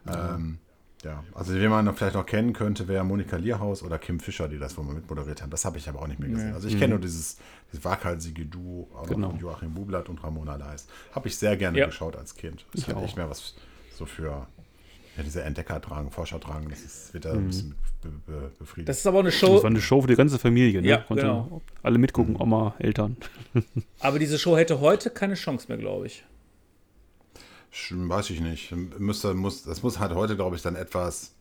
Ähm, 0.06 0.58
ja, 1.04 1.22
also 1.34 1.54
wen 1.54 1.70
man 1.70 1.84
noch 1.84 1.96
vielleicht 1.96 2.14
noch 2.16 2.26
kennen 2.26 2.52
könnte, 2.52 2.88
wäre 2.88 3.04
Monika 3.04 3.36
Lierhaus 3.36 3.82
oder 3.82 3.98
Kim 3.98 4.18
Fischer, 4.20 4.48
die 4.48 4.58
das 4.58 4.76
wohl 4.76 4.84
mal 4.84 4.94
mitmoderiert 4.94 5.42
haben. 5.42 5.50
Das 5.50 5.64
habe 5.64 5.78
ich 5.78 5.88
aber 5.88 6.00
auch 6.02 6.06
nicht 6.08 6.18
mehr 6.20 6.28
gesehen. 6.28 6.52
Also 6.54 6.66
ich 6.68 6.78
kenne 6.78 6.94
nur 6.94 7.00
dieses, 7.00 7.38
dieses 7.70 7.84
waghalsige 7.84 8.44
Duo 8.46 8.88
auch 8.94 9.02
noch 9.02 9.08
Mhm. 9.08 9.14
Genau. 9.14 9.30
von 9.30 9.38
Joachim 9.38 9.74
Bublatt 9.74 10.08
und 10.08 10.22
Ramona 10.24 10.56
Leis. 10.56 10.86
Habe 11.12 11.28
ich 11.28 11.36
sehr 11.36 11.56
gerne 11.56 11.78
Ja. 11.78 11.86
geschaut 11.86 12.16
als 12.16 12.34
Kind. 12.34 12.64
Das 12.72 12.74
Ich 12.74 12.80
ist 12.80 12.86
halt 12.88 12.96
auch. 12.98 13.02
nicht 13.02 13.16
mehr 13.16 13.30
was 13.30 13.54
so 13.94 14.06
für 14.06 14.46
ja, 15.16 15.22
diese 15.24 15.42
Entdeckerdrang, 15.42 16.10
Forscherdrang. 16.10 16.68
Das 16.68 16.80
ist, 16.80 17.14
wird 17.14 17.24
da 17.24 17.32
Mhm. 17.34 17.38
ein 17.40 17.46
bisschen 17.48 17.74
be 18.02 18.08
be 18.26 18.50
befriedigt. 18.58 18.88
Das 18.88 18.98
ist 18.98 19.06
aber 19.06 19.20
eine 19.20 19.28
Das 19.30 19.38
Show, 19.38 19.62
war 19.62 19.64
eine 19.70 19.80
Show 19.80 20.00
für 20.02 20.06
die 20.08 20.14
ganze 20.16 20.38
Familie. 20.38 20.80
Ne? 20.82 20.88
Ja, 20.88 20.96
Konnte 20.98 21.22
genau. 21.24 21.62
alle 21.82 21.98
mitgucken, 21.98 22.36
Oma, 22.40 22.74
Eltern. 22.78 23.16
aber 24.00 24.18
diese 24.18 24.38
Show 24.38 24.56
hätte 24.56 24.80
heute 24.80 25.10
keine 25.10 25.34
Chance 25.34 25.66
mehr, 25.68 25.78
glaube 25.78 26.06
ich. 26.06 26.24
Weiß 27.72 28.30
ich 28.30 28.40
nicht. 28.40 28.72
Müsste, 28.98 29.34
muss, 29.34 29.62
das 29.62 29.82
muss 29.82 29.98
halt 29.98 30.12
heute, 30.14 30.36
glaube 30.36 30.56
ich, 30.56 30.62
dann 30.62 30.74
etwas, 30.76 31.32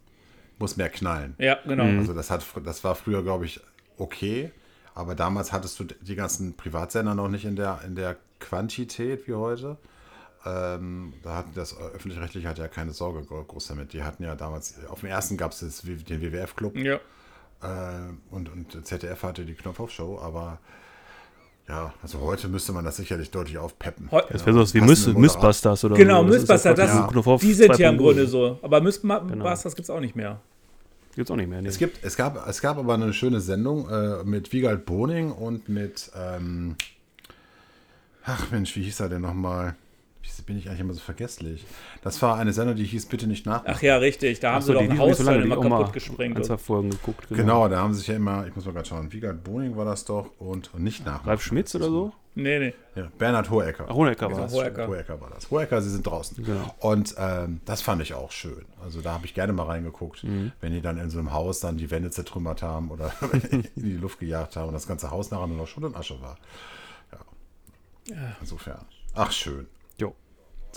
muss 0.60 0.78
mehr 0.78 0.90
knallen. 0.90 1.36
Ja, 1.38 1.58
genau. 1.66 1.86
Mhm. 1.86 2.00
Also 2.00 2.14
das 2.14 2.30
hat, 2.30 2.46
das 2.64 2.84
war 2.84 2.96
früher, 2.96 3.24
glaube 3.24 3.46
ich, 3.46 3.60
okay, 3.98 4.52
aber 4.94 5.16
damals 5.16 5.52
hattest 5.52 5.80
du 5.80 5.84
die 5.86 6.16
ganzen 6.16 6.56
Privatsender 6.58 7.16
noch 7.16 7.30
nicht 7.30 7.46
in 7.46 7.56
der, 7.56 7.82
in 7.86 7.96
der 7.96 8.18
Quantität 8.40 9.28
wie 9.28 9.34
heute. 9.36 9.78
Ähm, 10.46 11.14
da 11.24 11.36
hatten 11.36 11.52
das 11.56 11.78
öffentlich-rechtliche 11.78 12.48
hat 12.48 12.58
ja 12.58 12.68
keine 12.68 12.92
Sorge 12.94 13.24
gro- 13.24 13.44
groß 13.44 13.68
damit. 13.68 13.94
Die 13.94 14.04
hatten 14.04 14.24
ja 14.24 14.36
damals, 14.36 14.76
auf 14.88 15.02
dem 15.02 15.10
ersten 15.10 15.38
gab 15.38 15.52
es 15.52 15.60
den 15.60 16.22
WWF-Club 16.22 16.78
Ja. 16.78 16.96
äh, 17.62 18.12
und, 18.32 18.50
und 18.50 18.86
ZDF 18.86 19.24
hatte 19.24 19.46
die 19.46 19.56
Knopf-Auf-Show, 19.56 20.20
aber 20.20 20.60
ja, 21.70 21.93
also 22.01 22.20
heute 22.22 22.47
müsste 22.47 22.72
man 22.72 22.86
das 22.86 22.95
sicherlich 22.97 23.30
deutlich 23.32 23.57
aufpeppen. 23.57 24.09
Heu- 24.11 24.22
Das 24.32 24.45
wäre 24.45 24.53
sowas 24.53 24.74
wie 24.74 24.80
Myth 24.82 24.89
Moderator. 24.99 25.22
Mythbusters 25.22 25.84
oder 25.86 25.95
Genau, 25.95 26.22
so. 26.24 26.28
Das 26.28 26.36
ist 26.36 26.41
Mythbuster, 26.43 26.70
ja 26.70 26.76
das, 26.76 27.39
die 27.41 27.53
sind 27.53 27.78
ja 27.80 27.89
im 27.89 27.95
2.0. 27.95 27.97
Grunde 27.97 28.28
so. 28.28 28.59
Aber 28.61 28.82
Mythbusters 28.82 29.28
Genau. 29.28 29.70
gibt 29.76 29.80
es 29.80 29.89
auch 29.89 29.99
nicht 29.99 30.15
mehr. 30.15 30.39
Gibt's 31.15 31.32
auch 31.32 31.36
nicht 31.36 31.49
mehr. 31.49 31.61
Nee. 31.61 31.68
Es, 31.68 31.78
gibt, 31.80 32.03
es, 32.05 32.15
gab, 32.15 32.47
es 32.47 32.61
gab 32.61 32.78
aber 32.78 32.93
eine 32.93 33.11
schöne 33.11 33.41
Sendung 33.41 33.89
äh, 33.89 34.24
mit 34.24 34.53
Wiegald 34.53 34.86
Boning 34.86 35.32
und 35.32 35.68
mit, 35.68 36.11
ähm, 36.15 36.76
ach 38.24 38.51
Mensch, 38.51 38.76
wie 38.76 38.84
hieß 38.84 38.99
er 38.99 39.09
denn 39.09 39.22
nochmal? 39.24 39.76
Bin 40.46 40.58
ich 40.58 40.68
eigentlich 40.68 40.80
immer 40.82 40.94
so 40.94 41.00
vergesslich? 41.00 41.66
Das 42.02 42.22
war 42.22 42.38
eine 42.38 42.54
Sendung, 42.54 42.76
die 42.76 42.86
hieß 42.86 43.08
Bitte 43.08 43.28
nicht 43.28 43.46
nach. 43.46 43.64
Ach 43.66 43.82
ja, 43.82 43.98
richtig. 43.98 44.40
Da 44.40 44.50
haben 44.52 44.58
Achso, 44.58 44.68
sie 44.68 44.74
doch 44.74 44.82
die, 44.82 44.90
ein 44.90 44.98
Haus 45.00 45.18
so 45.18 45.24
lange, 45.24 45.44
immer 45.44 45.56
mal 45.62 45.78
kaputt 45.80 45.94
gesprengt. 45.94 46.50
ein, 46.50 46.58
Folgen 46.58 46.90
geguckt. 46.92 47.28
Genau. 47.30 47.42
Genau, 47.42 47.68
da 47.68 47.78
haben 47.80 47.94
sie 47.94 48.00
sich 48.00 48.08
ja 48.08 48.16
immer, 48.16 48.46
ich 48.48 48.56
muss 48.56 48.66
mal 48.66 48.72
gerade 48.74 48.88
schauen, 48.88 49.12
Wiegald 49.12 49.44
Boning 49.44 49.76
war 49.76 49.86
das 49.86 50.06
doch 50.06 50.32
und, 50.40 50.74
und 50.74 50.84
nicht 50.84 51.06
nach. 51.06 51.26
Ralf 51.26 51.42
Schmitz 51.44 51.74
oder 51.76 51.86
so? 51.86 52.14
Nee, 52.36 52.60
nee. 52.60 52.74
Ja, 52.96 53.10
Bernhard 53.18 53.50
Hohecker. 53.50 53.86
Ach, 53.90 53.96
Honecker 53.96 54.32
war 54.32 54.42
Das. 54.42 54.54
Hohecker. 54.54 54.88
Hohecker 54.88 55.20
war 55.20 55.32
das. 55.32 55.50
Hohecker, 55.50 55.82
sie 55.82 55.90
sind 55.90 56.06
draußen. 56.06 56.44
Genau. 56.44 56.76
Und 56.80 57.16
ähm, 57.18 57.62
das 57.66 57.82
fand 57.82 58.00
ich 58.04 58.14
auch 58.14 58.32
schön. 58.32 58.64
Also 58.84 59.02
da 59.02 59.14
habe 59.14 59.26
ich 59.26 59.34
gerne 59.34 59.54
mal 59.54 59.64
reingeguckt, 59.64 60.24
Mhm. 60.24 60.52
wenn 60.62 60.72
die 60.72 60.82
dann 60.82 61.00
in 61.00 61.10
so 61.10 61.18
einem 61.18 61.34
Haus 61.34 61.62
dann 61.62 61.78
die 61.78 61.90
Wände 61.90 62.12
zertrümmert 62.12 62.62
haben 62.62 62.92
oder 62.92 63.12
in 63.52 63.64
die 63.76 63.94
Luft 63.98 64.20
gejagt 64.20 64.56
haben 64.56 64.68
und 64.68 64.74
das 64.76 64.88
ganze 64.88 65.10
Haus 65.10 65.32
nachher 65.32 65.48
nur 65.48 65.58
noch 65.58 65.68
Schutt 65.68 65.84
und 65.84 65.96
Asche 65.96 66.22
war. 66.22 66.38
Ja. 68.08 68.16
Insofern. 68.40 68.86
Ach, 69.16 69.32
schön. 69.32 69.66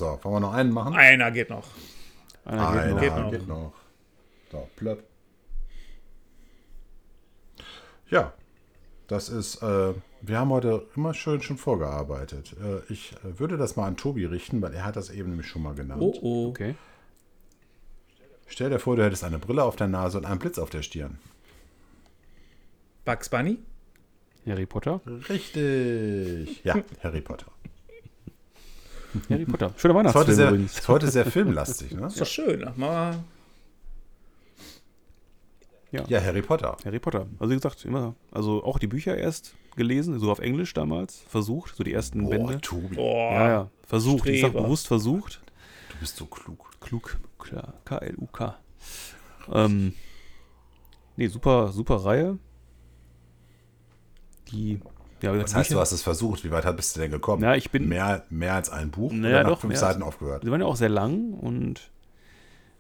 So, 0.00 0.18
wollen 0.22 0.36
wir 0.36 0.40
noch 0.40 0.54
einen 0.54 0.72
machen? 0.72 0.94
Einer 0.94 1.30
geht 1.30 1.50
noch. 1.50 1.68
Einer 2.46 2.72
geht 2.72 2.90
noch. 2.90 3.00
Geht 3.00 3.16
noch. 3.18 3.30
geht 3.30 3.48
noch. 3.48 3.72
So, 4.50 4.68
plöpp. 4.74 5.04
Ja, 8.08 8.32
das 9.08 9.28
ist, 9.28 9.62
äh, 9.62 9.92
wir 10.22 10.38
haben 10.38 10.48
heute 10.48 10.86
immer 10.96 11.12
schön 11.12 11.42
schon 11.42 11.58
vorgearbeitet. 11.58 12.56
Äh, 12.58 12.90
ich 12.90 13.12
äh, 13.12 13.38
würde 13.38 13.58
das 13.58 13.76
mal 13.76 13.88
an 13.88 13.98
Tobi 13.98 14.24
richten, 14.24 14.62
weil 14.62 14.72
er 14.72 14.86
hat 14.86 14.96
das 14.96 15.10
eben 15.10 15.28
nämlich 15.28 15.48
schon 15.48 15.62
mal 15.62 15.74
genannt. 15.74 16.00
Oh, 16.00 16.18
oh. 16.22 16.48
Okay. 16.48 16.76
Stell 18.46 18.70
dir 18.70 18.78
vor, 18.78 18.96
du 18.96 19.04
hättest 19.04 19.22
eine 19.22 19.38
Brille 19.38 19.64
auf 19.64 19.76
der 19.76 19.88
Nase 19.88 20.16
und 20.16 20.24
einen 20.24 20.38
Blitz 20.38 20.58
auf 20.58 20.70
der 20.70 20.80
Stirn. 20.80 21.18
Bugs 23.04 23.28
Bunny? 23.28 23.58
Harry 24.46 24.64
Potter. 24.64 25.02
Richtig. 25.28 26.64
Ja, 26.64 26.76
Harry 27.02 27.20
Potter. 27.20 27.52
Harry 29.28 29.44
Potter. 29.44 29.72
Schöner 29.76 29.94
Ist 30.04 30.14
heute 30.14 30.28
Weihnachtsfilm 30.28 30.36
sehr, 30.36 30.48
übrigens. 30.48 30.78
ist 30.78 30.88
heute 30.88 31.10
sehr 31.10 31.26
filmlastig, 31.26 31.92
ne? 31.92 32.06
Ist 32.06 32.20
doch 32.20 32.26
schön. 32.26 32.70
Mal. 32.76 33.16
Ja, 35.92 36.22
Harry 36.22 36.42
Potter. 36.42 36.76
Harry 36.84 37.00
Potter. 37.00 37.26
Also 37.38 37.50
wie 37.50 37.56
gesagt, 37.56 37.84
immer, 37.84 38.14
also 38.30 38.62
auch 38.62 38.78
die 38.78 38.86
Bücher 38.86 39.16
erst 39.16 39.54
gelesen, 39.74 40.18
so 40.20 40.30
auf 40.30 40.38
Englisch 40.38 40.72
damals, 40.72 41.24
versucht, 41.28 41.74
so 41.74 41.82
die 41.82 41.92
ersten 41.92 42.22
Boah, 42.22 42.30
Bände. 42.30 42.60
Tobi, 42.60 42.94
Boah. 42.96 43.32
Ja, 43.32 43.48
ja, 43.48 43.70
versucht. 43.84 44.26
Ich 44.28 44.40
sag 44.40 44.50
Streber. 44.50 44.64
bewusst 44.64 44.86
versucht. 44.86 45.42
du 45.90 45.96
bist 45.98 46.16
so 46.16 46.26
klug. 46.26 46.70
Klug, 46.80 47.18
klar, 47.38 47.74
K-L-U-K. 47.84 48.58
Ähm, 49.52 49.94
nee, 51.16 51.26
super, 51.26 51.72
super 51.72 51.96
Reihe. 52.04 52.38
Die, 54.52 54.80
ja, 55.22 55.32
gesagt, 55.32 55.54
heißt, 55.54 55.70
du 55.72 55.78
hast 55.78 55.92
es 55.92 56.02
versucht? 56.02 56.44
Wie 56.44 56.50
weit 56.50 56.76
bist 56.76 56.96
du 56.96 57.00
denn 57.00 57.10
gekommen? 57.10 57.42
Ja, 57.42 57.54
ich 57.54 57.70
bin- 57.70 57.88
mehr, 57.88 58.24
mehr 58.30 58.54
als 58.54 58.70
ein 58.70 58.90
Buch 58.90 59.12
Naja, 59.12 59.44
doch, 59.44 59.60
fünf 59.60 59.76
Seiten 59.76 60.02
als- 60.02 60.08
aufgehört? 60.08 60.42
Die 60.44 60.50
waren 60.50 60.60
ja 60.60 60.66
auch 60.66 60.76
sehr 60.76 60.88
lang 60.88 61.32
und 61.34 61.90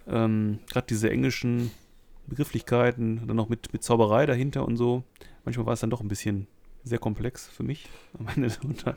ähm, 0.08 0.58
gerade 0.70 0.86
diese 0.88 1.10
englischen 1.10 1.70
Begrifflichkeiten, 2.26 3.26
dann 3.26 3.36
noch 3.36 3.48
mit, 3.48 3.72
mit 3.72 3.82
Zauberei 3.82 4.26
dahinter 4.26 4.64
und 4.64 4.76
so. 4.76 5.02
Manchmal 5.44 5.66
war 5.66 5.72
es 5.74 5.80
dann 5.80 5.90
doch 5.90 6.00
ein 6.00 6.08
bisschen 6.08 6.46
sehr 6.84 6.98
komplex 6.98 7.46
für 7.48 7.62
mich. 7.62 7.88
am 8.18 8.26
Ende. 8.34 8.48
Dann, 8.84 8.94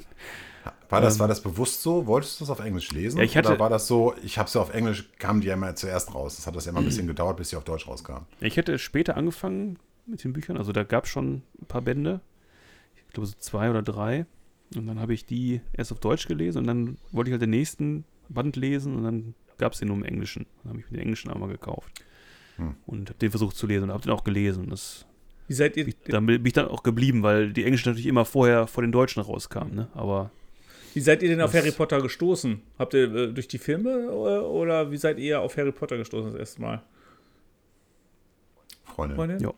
War 0.89 1.01
das, 1.01 1.15
Ähm, 1.15 1.19
war 1.21 1.27
das 1.27 1.41
bewusst 1.41 1.81
so? 1.81 2.05
Wolltest 2.07 2.39
du 2.39 2.45
es 2.45 2.49
auf 2.49 2.59
Englisch 2.59 2.91
lesen? 2.91 3.17
Ja, 3.17 3.23
ich 3.23 3.35
hatte- 3.35 3.49
Oder 3.49 3.59
war 3.59 3.69
das 3.69 3.87
so, 3.87 4.13
ich 4.23 4.37
habe 4.37 4.47
es 4.47 4.53
ja 4.53 4.61
auf 4.61 4.73
Englisch, 4.73 5.09
kamen 5.19 5.41
die 5.41 5.47
ja 5.47 5.55
immer 5.55 5.75
zuerst 5.75 6.13
raus. 6.13 6.35
Das 6.37 6.47
hat 6.47 6.55
das 6.55 6.65
ja 6.65 6.71
immer 6.71 6.79
ein 6.79 6.85
bisschen 6.85 7.07
gedauert, 7.07 7.37
bis 7.37 7.49
sie 7.49 7.55
auf 7.57 7.63
Deutsch 7.63 7.87
rauskamen. 7.87 8.25
Ja, 8.39 8.47
ich 8.47 8.55
hätte 8.57 8.77
später 8.79 9.17
angefangen 9.17 9.77
mit 10.05 10.23
den 10.23 10.33
Büchern, 10.33 10.57
also 10.57 10.71
da 10.71 10.83
gab 10.83 11.05
es 11.05 11.09
schon 11.09 11.43
ein 11.61 11.65
paar 11.67 11.81
Bände, 11.81 12.19
ich 13.13 13.15
glaube 13.15 13.27
so 13.27 13.35
zwei 13.37 13.69
oder 13.69 13.83
drei. 13.83 14.25
Und 14.75 14.87
dann 14.87 14.99
habe 14.99 15.13
ich 15.13 15.27
die 15.27 15.61
erst 15.73 15.91
auf 15.91 15.99
Deutsch 15.99 16.27
gelesen 16.27 16.57
und 16.57 16.65
dann 16.67 16.97
wollte 17.11 17.29
ich 17.29 17.33
halt 17.33 17.43
den 17.43 17.51
nächsten 17.51 18.05
Band 18.27 18.55
lesen 18.55 18.95
und 18.95 19.03
dann 19.03 19.35
gab 19.59 19.73
es 19.73 19.79
den 19.79 19.89
nur 19.89 19.97
im 19.97 20.03
Englischen. 20.03 20.47
Dann 20.63 20.71
habe 20.71 20.79
ich 20.79 20.85
mir 20.89 20.97
den 20.97 21.03
Englischen 21.03 21.29
einmal 21.29 21.49
gekauft 21.49 22.03
Hm. 22.55 22.75
und 22.87 23.09
habe 23.09 23.19
den 23.19 23.29
versucht 23.29 23.55
zu 23.55 23.67
lesen 23.67 23.83
und 23.83 23.91
habe 23.91 24.01
den 24.01 24.11
auch 24.11 24.23
gelesen. 24.23 24.67
Das, 24.71 25.05
Wie 25.47 25.53
seid 25.53 25.77
ihr, 25.77 25.93
dann 26.07 26.25
bin 26.25 26.43
ich 26.43 26.53
dann 26.53 26.67
auch 26.69 26.81
geblieben, 26.81 27.21
weil 27.21 27.53
die 27.53 27.65
Englischen 27.65 27.89
natürlich 27.89 28.07
immer 28.07 28.25
vorher 28.25 28.65
vor 28.65 28.81
den 28.81 28.91
Deutschen 28.91 29.21
rauskamen. 29.21 29.75
Ne? 29.75 29.87
Aber 29.93 30.31
wie 30.95 30.99
seid 30.99 31.21
ihr 31.21 31.29
denn 31.29 31.41
auf 31.41 31.53
Harry 31.53 31.71
Potter 31.71 32.01
gestoßen? 32.01 32.61
Habt 32.79 32.95
ihr 32.95 33.13
äh, 33.13 33.31
durch 33.31 33.47
die 33.47 33.59
Filme 33.59 34.09
oder, 34.09 34.49
oder 34.49 34.91
wie 34.91 34.97
seid 34.97 35.19
ihr 35.19 35.39
auf 35.41 35.55
Harry 35.57 35.71
Potter 35.71 35.97
gestoßen 35.97 36.31
das 36.31 36.39
erste 36.39 36.61
Mal? 36.61 36.81
Freundin. 38.85 39.15
Freundin? 39.17 39.39
Ja. 39.39 39.53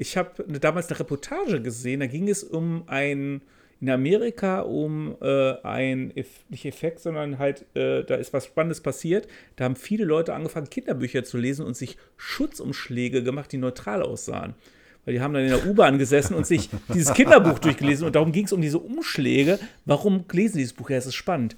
Ich 0.00 0.16
habe 0.16 0.42
damals 0.58 0.88
eine 0.88 0.98
Reportage 0.98 1.60
gesehen, 1.60 2.00
da 2.00 2.06
ging 2.06 2.26
es 2.26 2.42
um 2.42 2.84
ein, 2.86 3.42
in 3.82 3.90
Amerika 3.90 4.60
um 4.60 5.14
äh, 5.20 5.52
ein, 5.62 6.14
nicht 6.48 6.64
Effekt, 6.64 7.00
sondern 7.00 7.38
halt, 7.38 7.66
äh, 7.76 8.02
da 8.04 8.14
ist 8.14 8.32
was 8.32 8.46
Spannendes 8.46 8.80
passiert. 8.80 9.28
Da 9.56 9.64
haben 9.64 9.76
viele 9.76 10.06
Leute 10.06 10.32
angefangen, 10.32 10.70
Kinderbücher 10.70 11.22
zu 11.24 11.36
lesen 11.36 11.66
und 11.66 11.76
sich 11.76 11.98
Schutzumschläge 12.16 13.22
gemacht, 13.22 13.52
die 13.52 13.58
neutral 13.58 14.00
aussahen. 14.02 14.54
Weil 15.04 15.12
die 15.12 15.20
haben 15.20 15.34
dann 15.34 15.42
in 15.42 15.50
der 15.50 15.66
U-Bahn 15.66 15.98
gesessen 15.98 16.32
und 16.32 16.46
sich 16.46 16.70
dieses 16.94 17.12
Kinderbuch 17.12 17.58
durchgelesen 17.58 18.06
und 18.06 18.16
darum 18.16 18.32
ging 18.32 18.46
es 18.46 18.54
um 18.54 18.62
diese 18.62 18.78
Umschläge. 18.78 19.58
Warum 19.84 20.24
lesen 20.32 20.56
die 20.56 20.62
dieses 20.62 20.72
Buch? 20.72 20.88
Ja, 20.88 20.96
es 20.96 21.04
ist 21.04 21.14
spannend. 21.14 21.56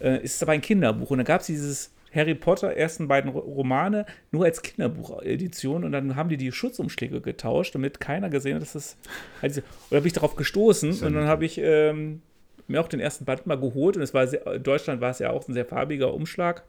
äh, 0.00 0.24
ist 0.24 0.34
es 0.34 0.42
aber 0.42 0.52
ein 0.52 0.60
Kinderbuch. 0.60 1.10
Und 1.10 1.18
dann 1.18 1.24
gab 1.24 1.40
es 1.40 1.46
dieses 1.46 1.92
Harry 2.16 2.34
Potter 2.34 2.74
ersten 2.76 3.08
beiden 3.08 3.30
Ro- 3.30 3.40
Romane 3.40 4.06
nur 4.32 4.44
als 4.44 4.62
Kinderbuchedition 4.62 5.84
und 5.84 5.92
dann 5.92 6.16
haben 6.16 6.28
die 6.28 6.36
die 6.36 6.52
Schutzumschläge 6.52 7.20
getauscht, 7.20 7.74
damit 7.74 8.00
keiner 8.00 8.30
gesehen 8.30 8.54
hat, 8.56 8.62
dass 8.62 8.72
das. 8.72 8.96
Halt 9.42 9.52
diese, 9.52 9.60
und 9.62 9.92
da 9.92 9.98
bin 9.98 10.06
ich 10.06 10.12
darauf 10.12 10.36
gestoßen 10.36 10.90
und 11.02 11.14
dann 11.14 11.26
habe 11.26 11.44
ich 11.44 11.58
ähm, 11.58 12.22
mir 12.68 12.80
auch 12.80 12.88
den 12.88 13.00
ersten 13.00 13.24
Band 13.24 13.46
mal 13.46 13.58
geholt 13.58 13.96
und 13.96 14.02
es 14.02 14.12
war 14.14 14.26
sehr, 14.26 14.46
in 14.46 14.62
Deutschland 14.62 15.00
war 15.00 15.10
es 15.10 15.18
ja 15.18 15.30
auch 15.30 15.46
ein 15.48 15.54
sehr 15.54 15.64
farbiger 15.66 16.12
Umschlag. 16.12 16.64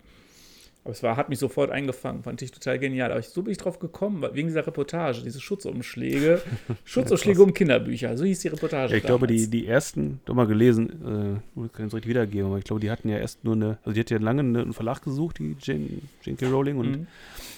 Aber 0.88 0.94
es 0.94 1.04
war, 1.04 1.18
hat 1.18 1.28
mich 1.28 1.38
sofort 1.40 1.70
eingefangen, 1.70 2.24
fand 2.24 2.42
ich 2.42 2.50
total 2.52 2.80
genial. 2.80 3.12
Aber 3.12 3.20
ich, 3.20 3.28
so 3.28 3.42
bin 3.44 3.52
ich 3.52 3.58
drauf 3.58 3.78
gekommen, 3.78 4.24
wegen 4.32 4.48
dieser 4.48 4.66
Reportage, 4.66 5.22
diese 5.22 5.42
Schutzumschläge. 5.42 6.42
Schutzumschläge 6.86 7.44
um 7.44 7.54
Kinderbücher, 7.54 8.16
so 8.16 8.24
hieß 8.24 8.40
die 8.40 8.48
Reportage. 8.48 8.92
Ja, 8.94 8.98
ich 8.98 9.04
glaube, 9.04 9.28
die, 9.28 9.36
damals. 9.36 9.50
die 9.50 9.68
ersten, 9.68 10.22
doch 10.24 10.34
mal 10.34 10.48
gelesen, 10.48 11.42
äh, 11.58 11.66
ich 11.66 11.74
kann 11.74 11.88
es 11.88 11.94
richtig 11.94 12.10
wiedergeben, 12.10 12.48
aber 12.48 12.58
ich 12.58 12.64
glaube, 12.64 12.80
die 12.80 12.90
hatten 12.90 13.10
ja 13.10 13.18
erst 13.18 13.44
nur 13.44 13.56
eine, 13.56 13.80
also 13.84 13.92
die 13.92 14.00
hat 14.00 14.10
ja 14.10 14.18
lange 14.18 14.40
eine- 14.40 14.62
einen 14.62 14.72
Verlag 14.72 15.02
gesucht, 15.02 15.40
die 15.40 15.58
Jane, 15.62 15.88
J.K. 16.24 16.46
Rowling, 16.48 16.78
und 16.78 16.92
Mhm. 16.92 17.08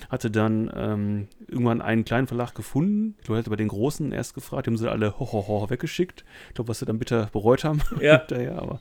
hatte 0.09 0.31
dann 0.31 0.71
ähm, 0.75 1.27
irgendwann 1.47 1.81
einen 1.83 2.05
kleinen 2.05 2.25
Verlag 2.25 2.55
gefunden. 2.55 3.13
Ich 3.19 3.25
glaube, 3.25 3.37
er 3.37 3.39
hatte 3.41 3.51
bei 3.51 3.57
den 3.57 3.67
großen 3.67 4.11
erst 4.11 4.33
gefragt, 4.33 4.65
die 4.65 4.71
haben 4.71 4.77
sie 4.77 4.89
alle 4.89 5.19
ho, 5.19 5.31
ho, 5.31 5.45
ho 5.47 5.69
weggeschickt. 5.69 6.25
Ich 6.47 6.55
glaube, 6.55 6.69
was 6.69 6.79
sie 6.79 6.85
dann 6.85 6.97
bitter 6.97 7.29
bereut 7.31 7.63
haben 7.63 7.79
Ja. 8.01 8.17
hinterher, 8.27 8.59
aber. 8.59 8.79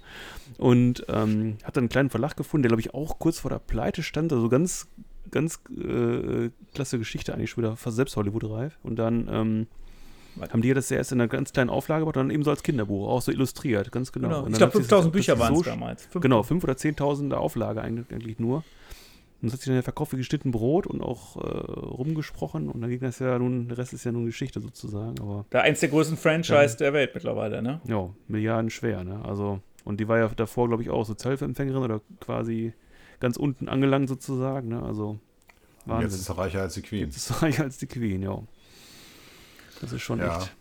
Und 0.57 1.05
ähm, 1.09 1.59
hat 1.63 1.77
dann 1.77 1.83
einen 1.83 1.89
kleinen 1.89 2.11
Verlag 2.11 2.37
gefunden, 2.37 2.63
der, 2.63 2.69
glaube 2.71 2.81
ich, 2.81 2.95
auch 2.95 3.19
kurz 3.19 3.39
vor 3.41 3.51
der 3.51 3.59
Pleite 3.59 4.03
stand, 4.03 4.33
also 4.39 4.49
ganz, 4.49 4.89
ganz 5.31 5.61
äh, 5.77 6.51
klasse 6.75 6.99
Geschichte 6.99 7.35
eigentlich 7.35 7.51
schon 7.51 7.65
wieder, 7.65 7.77
fast 7.77 7.97
selbst 7.97 8.17
Hollywood-reif. 8.17 8.79
Und 8.83 8.97
dann 8.97 9.29
ähm, 9.31 9.67
haben 10.53 10.63
die 10.63 10.73
das 10.73 10.89
ja 10.91 10.97
erst 10.99 11.13
in 11.13 11.21
einer 11.21 11.29
ganz 11.29 11.53
kleinen 11.53 11.71
Auflage 11.71 12.01
gemacht 12.03 12.17
und 12.17 12.25
dann 12.29 12.31
eben 12.31 12.45
so 12.45 12.51
als 12.51 12.63
Kinderbuch, 12.63 13.09
auch 13.09 13.21
so 13.23 13.33
illustriert, 13.33 13.91
ganz 13.93 14.13
genau. 14.13 14.29
Genau. 14.29 14.43
Und 14.45 14.53
Ich 14.53 14.59
glaube, 14.59 14.73
hat 14.75 14.83
sich 14.83 14.89
das 14.89 15.05
5000 15.05 15.13
Bücher 15.13 15.39
waren 15.39 15.53
es 15.53 15.59
so 15.59 15.65
damals. 15.65 16.07
Fünf- 16.07 16.23
Genau, 16.23 16.41
5.000 16.41 16.65
oder 16.65 16.73
10.000 16.75 17.33
Auflage 17.35 17.83
eigentlich, 17.83 18.39
nur. 18.39 18.65
Und 19.41 19.47
das 19.47 19.53
hat 19.53 19.61
sich 19.61 19.67
dann 19.67 19.77
ja 19.77 19.83
verkauft 19.83 20.13
wie 20.13 20.17
geschnitten 20.17 20.51
Brot 20.51 20.87
und 20.89 21.01
auch 21.01 21.37
äh, 21.37 21.41
rumgesprochen. 21.87 22.69
Und 22.69 22.81
dann 22.81 22.91
ging 22.91 22.99
das 23.01 23.21
ja 23.21 23.39
nun, 23.39 23.69
der 23.69 23.79
Rest 23.79 23.93
ist 23.93 24.05
ja 24.05 24.11
nun 24.11 24.27
Geschichte 24.27 24.61
sozusagen. 24.61 25.15
Aber 25.21 25.45
Da 25.51 25.61
eins 25.61 25.79
der 25.81 25.91
größten 25.91 26.17
Franchise 26.17 26.77
der 26.77 26.93
Welt 26.93 27.13
mittlerweile, 27.15 27.63
ne? 27.63 27.81
ja, 27.87 28.09
Milliarden 28.27 28.69
schwer, 28.71 29.05
ne? 29.05 29.25
Also, 29.25 29.61
und 29.85 30.01
die 30.01 30.09
war 30.09 30.19
ja 30.19 30.29
davor, 30.29 30.67
glaube 30.69 30.83
ich, 30.83 30.91
auch 30.91 31.05
Sozialhilfeempfängerin 31.05 31.83
oder 31.83 32.01
quasi 32.21 32.73
ganz 33.21 33.37
unten 33.37 33.69
angelangt 33.69 34.09
sozusagen, 34.09 34.69
ne? 34.69 34.83
Also, 34.83 35.19
Wahnsinn. 35.87 36.09
jetzt 36.11 36.21
ist 36.21 36.29
er 36.29 36.39
reicher 36.39 36.61
als 36.63 36.75
die 36.75 36.83
Queen. 36.83 37.05
Jetzt 37.07 37.17
ist 37.17 37.43
reicher 37.43 37.65
als 37.65 37.79
die 37.79 37.87
Queen, 37.87 38.23
ja. 38.23 38.43
Das 39.81 39.93
ist 39.93 40.03
schon 40.03 40.19
Ja. 40.19 40.39
echt. 40.39 40.55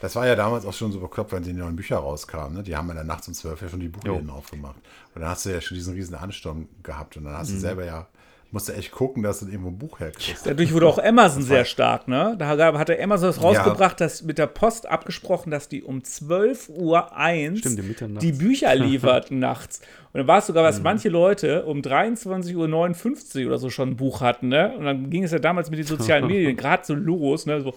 Das 0.00 0.16
war 0.16 0.26
ja 0.26 0.34
damals 0.34 0.64
auch 0.64 0.72
schon 0.72 0.92
so 0.92 1.00
bekloppt, 1.00 1.32
wenn 1.32 1.42
die 1.42 1.52
neuen 1.52 1.76
Bücher 1.76 1.98
rauskamen. 1.98 2.54
Ne? 2.56 2.62
Die 2.62 2.74
haben 2.76 2.88
ja 2.88 2.94
dann 2.94 3.06
nachts 3.06 3.28
um 3.28 3.34
zwölf 3.34 3.60
ja 3.60 3.68
schon 3.68 3.80
die 3.80 3.88
Buchläden 3.88 4.30
aufgemacht. 4.30 4.76
Und 5.14 5.20
dann 5.20 5.30
hast 5.30 5.44
du 5.46 5.50
ja 5.50 5.60
schon 5.60 5.76
diesen 5.76 5.94
riesen 5.94 6.14
Ansturm 6.14 6.68
gehabt. 6.82 7.16
Und 7.16 7.24
dann 7.24 7.34
Mhm. 7.34 7.38
hast 7.38 7.50
du 7.52 7.56
selber 7.58 7.84
ja, 7.84 8.08
musst 8.54 8.68
du 8.68 8.72
echt 8.72 8.92
gucken, 8.92 9.24
dass 9.24 9.40
du 9.40 9.46
irgendwo 9.46 9.68
ein 9.70 9.78
Buch 9.78 9.98
herkriegst. 9.98 10.46
Dadurch 10.46 10.72
wurde 10.72 10.86
auch 10.86 10.98
Amazon 10.98 11.42
sehr 11.42 11.64
stark, 11.64 12.06
ne? 12.06 12.36
Da 12.38 12.46
hatte 12.46 13.02
Amazon 13.02 13.26
das 13.28 13.42
rausgebracht, 13.42 14.00
dass 14.00 14.22
mit 14.22 14.38
der 14.38 14.46
Post 14.46 14.86
abgesprochen, 14.88 15.50
dass 15.50 15.68
die 15.68 15.82
um 15.82 16.04
12 16.04 16.68
Uhr 16.68 17.16
eins 17.16 17.58
Stimmt, 17.58 17.86
Mitternachts. 17.86 18.24
die 18.24 18.30
Bücher 18.32 18.72
lieferten 18.76 19.40
nachts. 19.40 19.80
Und 20.12 20.18
dann 20.20 20.26
war 20.28 20.38
es 20.38 20.46
sogar, 20.46 20.62
Mhm. 20.62 20.66
dass 20.68 20.80
manche 20.82 21.08
Leute 21.08 21.64
um 21.66 21.80
23.59 21.80 23.40
Uhr 23.42 23.46
oder 23.48 23.58
so 23.58 23.70
schon 23.70 23.90
ein 23.90 23.96
Buch 23.96 24.20
hatten, 24.20 24.46
ne? 24.48 24.72
Und 24.78 24.84
dann 24.84 25.10
ging 25.10 25.24
es 25.24 25.32
ja 25.32 25.40
damals 25.40 25.68
mit 25.70 25.80
den 25.80 25.86
sozialen 25.86 26.26
Medien 26.28 26.56
gerade 26.56 26.84
so 26.86 26.94
los, 26.94 27.46
ne? 27.46 27.60
So, 27.60 27.74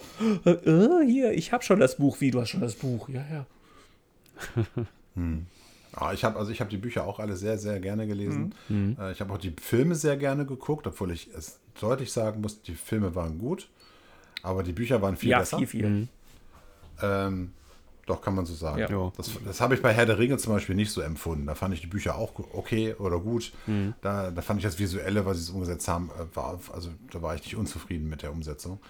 äh, 0.48 1.04
hier, 1.04 1.32
ich 1.32 1.52
habe 1.52 1.64
schon 1.64 1.80
das 1.80 1.96
Buch. 1.96 2.20
Wie, 2.20 2.30
du 2.30 2.40
hast 2.40 2.50
schon 2.50 2.60
das 2.60 2.76
Buch? 2.76 3.08
Ja, 3.08 3.24
ja. 3.32 3.46
Ah, 5.92 6.12
ich 6.12 6.24
habe 6.24 6.38
also 6.38 6.52
ich 6.52 6.60
habe 6.60 6.70
die 6.70 6.76
Bücher 6.76 7.06
auch 7.06 7.18
alle 7.18 7.36
sehr, 7.36 7.58
sehr 7.58 7.80
gerne 7.80 8.06
gelesen. 8.06 8.54
Mhm. 8.68 8.96
Äh, 9.00 9.12
ich 9.12 9.20
habe 9.20 9.32
auch 9.32 9.38
die 9.38 9.54
Filme 9.60 9.94
sehr 9.94 10.16
gerne 10.16 10.46
geguckt, 10.46 10.86
obwohl 10.86 11.10
ich 11.10 11.30
es 11.36 11.58
deutlich 11.80 12.12
sagen 12.12 12.40
muss, 12.40 12.62
die 12.62 12.74
Filme 12.74 13.14
waren 13.14 13.38
gut, 13.38 13.68
aber 14.42 14.62
die 14.62 14.72
Bücher 14.72 15.00
waren 15.02 15.16
viel 15.16 15.30
ja, 15.30 15.38
besser. 15.38 15.58
viel, 15.58 15.66
viel. 15.66 16.08
Ähm, 17.00 17.52
doch, 18.08 18.22
kann 18.22 18.34
man 18.34 18.46
so 18.46 18.54
sagen. 18.54 18.78
Ja. 18.78 18.90
Ja. 18.90 19.12
Das, 19.18 19.30
das 19.44 19.60
habe 19.60 19.74
ich 19.74 19.82
bei 19.82 19.92
Herr 19.92 20.06
der 20.06 20.18
Ringe 20.18 20.38
zum 20.38 20.54
Beispiel 20.54 20.74
nicht 20.74 20.90
so 20.90 21.02
empfunden. 21.02 21.46
Da 21.46 21.54
fand 21.54 21.74
ich 21.74 21.82
die 21.82 21.86
Bücher 21.86 22.16
auch 22.16 22.32
okay 22.54 22.94
oder 22.94 23.20
gut. 23.20 23.52
Mhm. 23.66 23.92
Da, 24.00 24.30
da 24.30 24.40
fand 24.40 24.60
ich 24.60 24.64
das 24.64 24.78
Visuelle, 24.78 25.26
was 25.26 25.36
sie 25.36 25.42
es 25.42 25.50
umgesetzt 25.50 25.86
haben, 25.88 26.10
äh, 26.18 26.34
war, 26.34 26.58
also 26.72 26.88
da 27.10 27.20
war 27.20 27.34
ich 27.34 27.42
nicht 27.42 27.56
unzufrieden 27.56 28.08
mit 28.08 28.22
der 28.22 28.32
Umsetzung. 28.32 28.80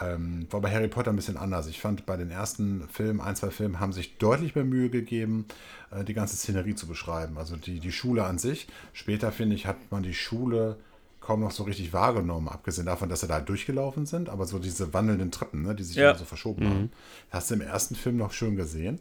Ähm, 0.00 0.46
war 0.50 0.60
bei 0.60 0.70
Harry 0.72 0.88
Potter 0.88 1.10
ein 1.10 1.16
bisschen 1.16 1.36
anders. 1.36 1.66
Ich 1.66 1.80
fand, 1.80 2.06
bei 2.06 2.16
den 2.16 2.30
ersten 2.30 2.88
Filmen, 2.88 3.20
ein, 3.20 3.36
zwei 3.36 3.50
Filmen, 3.50 3.80
haben 3.80 3.92
sich 3.92 4.16
deutlich 4.18 4.54
mehr 4.54 4.64
Mühe 4.64 4.88
gegeben, 4.88 5.46
äh, 5.90 6.04
die 6.04 6.14
ganze 6.14 6.36
Szenerie 6.36 6.74
zu 6.74 6.86
beschreiben. 6.86 7.36
Also 7.38 7.56
die, 7.56 7.80
die 7.80 7.92
Schule 7.92 8.24
an 8.24 8.38
sich. 8.38 8.66
Später, 8.92 9.30
finde 9.32 9.56
ich, 9.56 9.66
hat 9.66 9.76
man 9.90 10.02
die 10.02 10.14
Schule 10.14 10.76
kaum 11.20 11.40
noch 11.40 11.50
so 11.50 11.64
richtig 11.64 11.92
wahrgenommen, 11.92 12.48
abgesehen 12.48 12.86
davon, 12.86 13.10
dass 13.10 13.20
sie 13.20 13.26
da 13.28 13.40
durchgelaufen 13.40 14.06
sind, 14.06 14.30
aber 14.30 14.46
so 14.46 14.58
diese 14.58 14.94
wandelnden 14.94 15.30
Treppen, 15.30 15.62
ne, 15.62 15.74
die 15.74 15.82
sich 15.84 15.96
Ja. 15.96 16.14
so 16.16 16.24
verschoben 16.24 16.66
haben. 16.66 16.92
Hast 17.30 17.50
du 17.50 17.54
im 17.56 17.60
ersten 17.60 17.94
Film 17.94 18.16
noch 18.16 18.32
schön 18.32 18.56
gesehen. 18.56 19.00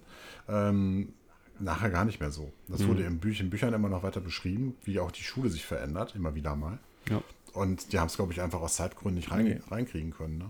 Ähm, 0.49 1.13
nachher 1.59 1.89
gar 1.89 2.05
nicht 2.05 2.19
mehr 2.19 2.31
so. 2.31 2.51
Das 2.67 2.85
wurde 2.87 3.03
in, 3.03 3.19
Büch 3.19 3.39
in 3.39 3.49
Büchern 3.49 3.73
immer 3.73 3.89
noch 3.89 4.03
weiter 4.03 4.19
beschrieben, 4.21 4.75
wie 4.83 4.99
auch 4.99 5.11
die 5.11 5.23
Schule 5.23 5.49
sich 5.49 5.65
verändert, 5.65 6.13
immer 6.15 6.35
wieder 6.35 6.55
mal. 6.55 6.77
Ja. 7.09 7.21
Und 7.53 7.91
die 7.93 7.99
haben 7.99 8.07
es, 8.07 8.15
glaube 8.15 8.31
ich, 8.33 8.41
einfach 8.41 8.61
aus 8.61 8.75
Zeitgründen 8.75 9.15
nicht 9.15 9.31
rein, 9.31 9.63
reinkriegen 9.69 10.11
können. 10.11 10.37
Ne? 10.37 10.45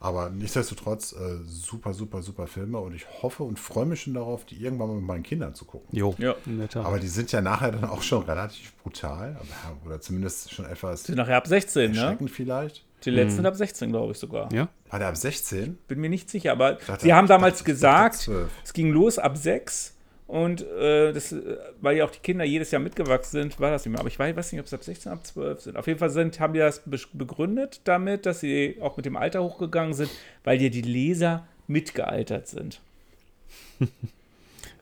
Aber 0.00 0.30
nichtsdestotrotz 0.30 1.12
äh, 1.12 1.38
super, 1.46 1.94
super, 1.94 2.22
super 2.22 2.46
Filme 2.46 2.78
und 2.78 2.94
ich 2.94 3.06
hoffe 3.22 3.42
und 3.42 3.58
freue 3.58 3.86
mich 3.86 4.02
schon 4.02 4.14
darauf, 4.14 4.44
die 4.44 4.56
irgendwann 4.62 4.88
mal 4.88 4.94
mit 4.96 5.04
meinen 5.04 5.22
Kindern 5.22 5.54
zu 5.54 5.64
gucken. 5.64 5.88
Jo, 5.96 6.14
Ja. 6.18 6.34
Aber 6.84 6.98
die 6.98 7.08
sind 7.08 7.32
ja 7.32 7.40
nachher 7.40 7.72
dann 7.72 7.84
auch 7.84 8.02
schon 8.02 8.22
relativ 8.24 8.74
brutal 8.76 9.36
aber, 9.40 9.86
oder 9.86 10.00
zumindest 10.00 10.52
schon 10.52 10.66
etwas 10.66 11.04
Sind 11.04 11.16
nachher 11.16 11.36
ab 11.36 11.46
16, 11.46 11.90
ne? 11.92 11.98
erschreckend 11.98 12.30
vielleicht. 12.30 12.84
Die 13.04 13.10
letzten 13.10 13.36
sind 13.36 13.46
ab 13.46 13.54
16, 13.56 13.90
glaube 13.90 14.12
ich 14.12 14.18
sogar. 14.18 14.52
ja? 14.52 14.68
War 14.90 14.98
der 14.98 15.08
ab 15.08 15.16
16? 15.16 15.78
Bin 15.88 16.00
mir 16.00 16.08
nicht 16.10 16.28
sicher, 16.30 16.52
aber 16.52 16.74
dachte- 16.74 17.04
sie 17.04 17.12
haben 17.14 17.26
damals 17.28 17.62
gesagt, 17.64 18.16
12. 18.16 18.50
es 18.64 18.72
ging 18.72 18.90
los 18.90 19.18
ab 19.18 19.36
6 19.36 19.95
und 20.26 20.62
äh, 20.62 21.12
das, 21.12 21.32
äh, 21.32 21.56
weil 21.80 21.96
ja 21.96 22.04
auch 22.04 22.10
die 22.10 22.18
Kinder 22.18 22.44
jedes 22.44 22.70
Jahr 22.72 22.82
mitgewachsen 22.82 23.40
sind, 23.40 23.60
war 23.60 23.70
das 23.70 23.84
nicht 23.84 23.92
mehr. 23.92 24.00
Aber 24.00 24.08
ich 24.08 24.18
weiß, 24.18 24.52
nicht, 24.52 24.60
ob 24.60 24.66
es 24.66 24.74
ab 24.74 24.82
16, 24.82 25.12
ab 25.12 25.24
12 25.26 25.60
sind. 25.60 25.76
Auf 25.76 25.86
jeden 25.86 25.98
Fall 25.98 26.10
sind, 26.10 26.40
haben 26.40 26.52
die 26.52 26.58
das 26.58 26.80
be 26.84 26.98
begründet 27.12 27.80
damit, 27.84 28.26
dass 28.26 28.40
sie 28.40 28.78
auch 28.80 28.96
mit 28.96 29.06
dem 29.06 29.16
Alter 29.16 29.42
hochgegangen 29.42 29.94
sind, 29.94 30.10
weil 30.44 30.58
dir 30.58 30.70
die 30.70 30.82
Leser 30.82 31.46
mitgealtert 31.66 32.48
sind. 32.48 32.80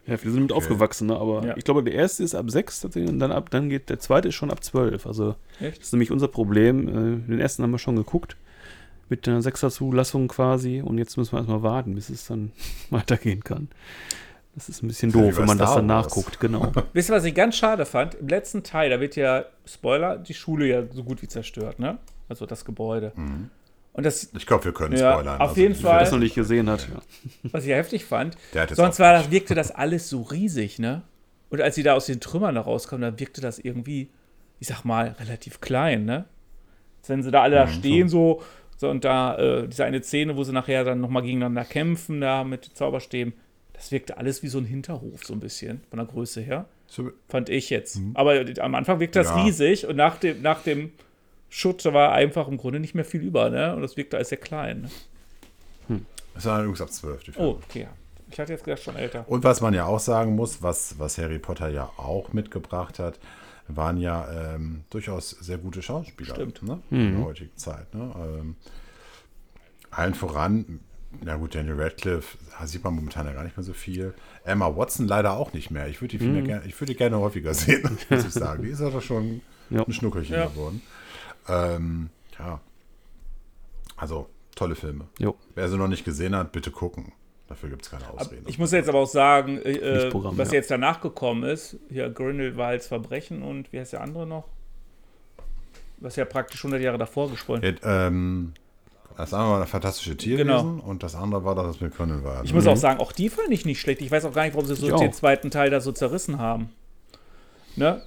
Ja, 0.07 0.23
wir 0.23 0.31
sind 0.31 0.43
mit 0.43 0.53
aufgewachsen, 0.53 1.07
ne? 1.07 1.17
aber 1.17 1.47
Ja. 1.47 1.57
ich 1.57 1.65
glaube, 1.65 1.83
der 1.83 1.95
erste 1.95 2.23
ist 2.25 2.35
ab 2.35 2.51
6 2.51 2.81
tatsächlich 2.81 3.11
und 3.11 3.21
dann, 3.21 3.33
ab, 3.33 3.49
dann 3.49 3.71
geht 3.71 3.89
der 3.89 3.99
zweite 4.01 4.29
ist 4.29 4.35
schon 4.35 4.51
ab 4.51 4.63
12. 4.63 5.07
Also 5.07 5.35
Echt? 5.61 5.79
das 5.79 5.87
ist 5.87 5.93
nämlich 5.95 6.11
unser 6.11 6.29
Problem. 6.29 6.89
Äh, 6.89 7.27
den 7.27 7.41
ersten 7.41 7.63
haben 7.63 7.71
wir 7.71 7.79
schon 7.79 7.97
geguckt. 7.97 8.37
Mit 9.09 9.27
einer 9.27 9.41
Sechser-Zulassung 9.41 10.29
quasi. 10.29 10.83
Und 10.83 10.99
jetzt 10.99 11.17
müssen 11.17 11.33
wir 11.33 11.39
erstmal 11.39 11.63
warten, 11.63 11.95
bis 11.95 12.11
es 12.11 12.27
dann 12.27 12.53
weitergehen 12.91 13.43
kann. 13.45 13.69
Das 14.55 14.69
ist 14.69 14.83
ein 14.83 14.89
bisschen 14.89 15.11
doof, 15.11 15.37
wenn 15.39 15.47
man 15.47 15.59
das 15.59 15.75
dann 15.75 15.87
nachguckt, 15.87 16.39
genau. 16.39 16.71
Wisst 16.93 17.11
ihr, 17.11 17.15
was 17.17 17.25
ich 17.25 17.35
ganz 17.35 17.57
schade 17.57 17.85
fand? 17.87 18.15
Im 18.15 18.29
letzten 18.29 18.63
Teil, 18.63 18.91
da 18.91 19.01
wird 19.01 19.17
ja, 19.17 19.45
Spoiler, 19.67 20.17
die 20.19 20.35
Schule 20.35 20.67
ja 20.67 20.83
so 20.93 21.03
gut 21.03 21.23
wie 21.23 21.29
zerstört, 21.29 21.79
ne? 21.81 21.99
Also 22.29 22.47
das 22.47 22.65
Gebäude. 22.65 23.13
Und 23.93 24.07
das, 24.07 24.31
Ich 24.37 24.47
glaube, 24.47 24.65
wir 24.65 24.73
können 24.73 24.97
Ja, 24.97 25.13
spoilern. 25.13 25.41
Also 25.41 25.51
auf 25.53 25.57
jeden 25.57 25.75
die- 25.75 25.81
Fall. 25.83 25.95
Wer 25.95 26.01
das 26.01 26.13
noch 26.13 26.19
nicht 26.19 26.35
gesehen 26.37 26.71
hat, 26.71 26.89
ja. 26.89 27.01
was 27.53 27.65
ich 27.65 27.71
ja 27.71 27.77
heftig 27.77 28.05
fand, 28.05 28.37
Der 28.53 28.63
hat 28.63 28.71
jetzt 28.71 28.77
sonst 28.77 28.99
war 29.01 29.13
das, 29.15 29.31
wirkte 29.31 29.55
das 29.55 29.71
alles 29.73 30.09
so 30.09 30.23
riesig, 30.23 30.79
ne? 30.79 31.03
Und 31.51 31.61
als 31.61 31.75
sie 31.75 31.83
da 31.83 31.95
aus 31.95 32.07
den 32.07 32.21
Trümmern 32.21 32.55
da 32.55 32.61
rauskamen, 32.63 33.03
dann 33.03 33.19
wirkte 33.21 33.41
das 33.41 33.59
irgendwie, 33.59 34.09
ich 34.61 34.69
sag 34.69 34.85
mal, 34.85 35.15
relativ 35.21 35.61
klein, 35.61 36.05
ne? 36.05 36.25
Als 37.01 37.09
wenn 37.09 37.23
sie 37.23 37.31
da 37.31 37.43
alle 37.43 37.57
da 37.57 37.67
stehen, 37.69 38.09
so, 38.09 38.41
so 38.77 38.89
und 38.89 39.05
da, 39.05 39.37
äh, 39.37 39.69
diese 39.69 39.85
eine 39.85 40.03
Szene, 40.03 40.37
wo 40.37 40.45
sie 40.45 40.53
nachher 40.53 40.85
dann 40.85 41.01
nochmal 41.01 41.23
gegeneinander 41.23 41.65
kämpfen, 41.65 42.21
da 42.21 42.43
mit 42.45 42.65
Zauberstäben, 42.75 43.35
das 43.85 43.93
wirkte 43.93 44.16
alles 44.16 44.43
wie 44.43 44.49
so 44.49 44.57
ein 44.57 44.64
Hinterhof, 44.64 45.24
so 45.26 45.35
ein 45.35 45.41
bisschen, 45.41 45.82
von 45.91 45.99
der 45.99 46.07
Größe 46.07 46.41
her. 46.41 46.64
So, 46.87 47.11
Fand 47.28 47.51
ich 47.51 47.68
jetzt. 47.68 48.01
Aber 48.14 48.43
am 48.61 48.74
Anfang 48.74 48.99
wirkte 48.99 49.18
das 49.18 49.28
Ja. 49.28 49.43
riesig 49.43 49.87
und 49.87 49.97
nach 49.97 50.16
dem, 50.16 50.41
nach 50.41 50.62
dem 50.62 50.91
Schutt 51.51 51.85
war 51.85 52.12
einfach 52.12 52.49
im 52.49 52.57
Grunde 52.57 52.80
nicht 52.80 52.95
mehr 52.95 53.05
viel 53.05 53.20
über, 53.20 53.51
ne? 53.51 53.76
Und 53.76 53.82
das 53.82 53.99
wirkte 53.99 54.16
alles 54.16 54.30
sehr 54.30 54.39
klein. 54.39 54.89
Ne? 55.89 56.01
Das 56.35 56.47
war 56.47 56.61
übrigens 56.61 56.80
ab 56.80 56.91
12. 56.91 57.24
Die 57.24 57.32
Filme. 57.32 57.49
Oh, 57.49 57.61
okay. 57.62 57.89
Ich 58.30 58.41
hatte 58.41 58.53
jetzt 58.53 58.64
gedacht, 58.64 58.82
schon 58.82 58.97
älter. 58.97 59.28
Und 59.28 59.45
was 59.45 59.61
man 59.61 59.74
ja 59.74 59.85
auch 59.85 60.01
sagen 60.01 60.35
muss, 60.35 60.62
was, 60.62 60.99
was 60.99 61.18
Harry 61.18 61.39
Potter 61.39 61.68
ja 61.68 61.91
auch 61.99 62.32
mitgebracht 62.32 62.99
hat, 62.99 63.18
waren 63.68 63.99
ja 63.99 64.55
ähm, 64.55 64.85
durchaus 64.89 65.28
sehr 65.30 65.59
gute 65.59 65.82
Schauspieler 65.82 66.35
Stimmt. 66.35 66.62
Ne? 66.62 66.80
in 66.91 67.16
der 67.16 67.24
heutigen 67.26 67.57
Zeit. 67.57 67.95
Ne? 67.95 68.14
Ähm, 68.16 68.57
allen 69.91 70.14
voran, 70.14 70.80
na 71.23 71.37
gut, 71.37 71.55
Daniel 71.55 71.81
Radcliffe 71.81 72.37
sieht 72.65 72.83
man 72.85 72.95
momentan 72.95 73.27
ja 73.27 73.33
gar 73.33 73.45
nicht 73.45 73.57
mehr 73.57 73.65
so 73.65 73.73
viel. 73.73 74.15
Emma 74.45 74.75
Watson 74.77 75.07
leider 75.07 75.33
auch 75.35 75.53
nicht 75.53 75.71
mehr. 75.71 75.89
Ich 75.89 76.01
würde 76.01 76.17
die, 76.19 76.25
mehr 76.27 76.43
gerne- 76.43 76.67
ich 76.67 76.79
würde 76.81 76.93
die 76.93 76.97
gerne 76.99 77.19
häufiger 77.19 77.53
sehen, 77.55 77.83
muss 78.11 78.25
ich 78.25 78.33
sagen. 78.33 78.62
Die 78.62 78.71
ist 78.71 78.81
ja 78.81 78.91
doch 78.91 79.03
schon 79.03 79.41
Ja. 79.71 79.83
ein 79.85 79.93
Schnuckelchen 79.93 80.35
Ja. 80.37 80.47
geworden. 80.47 80.83
Ähm, 81.49 82.11
ja. 82.39 82.61
Also, 83.97 84.29
tolle 84.55 84.75
Filme. 84.75 85.07
Jo. 85.19 85.37
Wer 85.55 85.69
sie 85.69 85.77
noch 85.77 85.89
nicht 85.89 86.05
gesehen 86.05 86.35
hat, 86.35 86.53
bitte 86.53 86.71
gucken. 86.71 87.12
Dafür 87.47 87.69
gibt 87.69 87.83
es 87.83 87.91
keine 87.91 88.09
Ausreden. 88.09 88.45
Ich 88.49 88.59
muss 88.59 88.73
jetzt 88.73 88.89
aber 88.89 89.01
auch 89.01 89.07
sagen, 89.09 89.59
äh, 89.59 89.73
äh, 89.73 89.99
Pflichtprogramm, 89.99 90.39
was 90.39 90.49
ja. 90.49 90.55
jetzt 90.55 90.71
danach 90.71 91.01
gekommen 91.03 91.43
ist, 91.45 91.77
hier 91.91 92.09
Grindelwalds 92.09 92.87
Verbrechen 92.87 93.43
und 93.43 93.71
wie 93.73 93.79
heißt 93.81 93.93
der 93.93 94.01
andere 94.01 94.27
noch? 94.27 94.49
Was 95.99 96.17
ja 96.17 96.25
praktisch 96.25 96.61
100 96.65 96.81
Jahre 96.81 96.99
davor 96.99 97.31
gesponnen. 97.31 97.77
Ja, 97.83 98.07
ähm, 98.09 98.55
das 99.17 99.33
eine 99.35 99.45
war 99.45 99.57
eine 99.57 99.67
fantastische 99.67 100.17
Tierwesen 100.17 100.47
Genau. 100.49 100.83
und 100.87 101.03
das 101.03 101.15
andere 101.15 101.45
war 101.45 101.55
das 101.55 101.81
mit 101.81 101.97
Grindelwald. 101.97 102.45
Ich 102.45 102.51
ne? 102.51 102.57
muss 102.57 102.67
auch 102.67 102.77
sagen, 102.77 103.01
auch 103.01 103.12
die 103.12 103.29
fand 103.29 103.51
ich 103.51 103.65
nicht 103.65 103.81
schlecht. 103.81 104.01
Ich 104.03 104.11
weiß 104.11 104.25
auch 104.25 104.33
gar 104.33 104.45
nicht, 104.45 104.55
warum 104.55 104.67
sie 104.67 104.75
so 104.75 104.87
Ich 104.87 104.93
auch. 104.93 105.01
den 105.01 105.12
zweiten 105.12 105.51
Teil 105.51 105.71
da 105.71 105.81
so 105.81 105.93
zerrissen 105.93 106.39
haben. 106.39 106.71
Ne? 107.77 108.03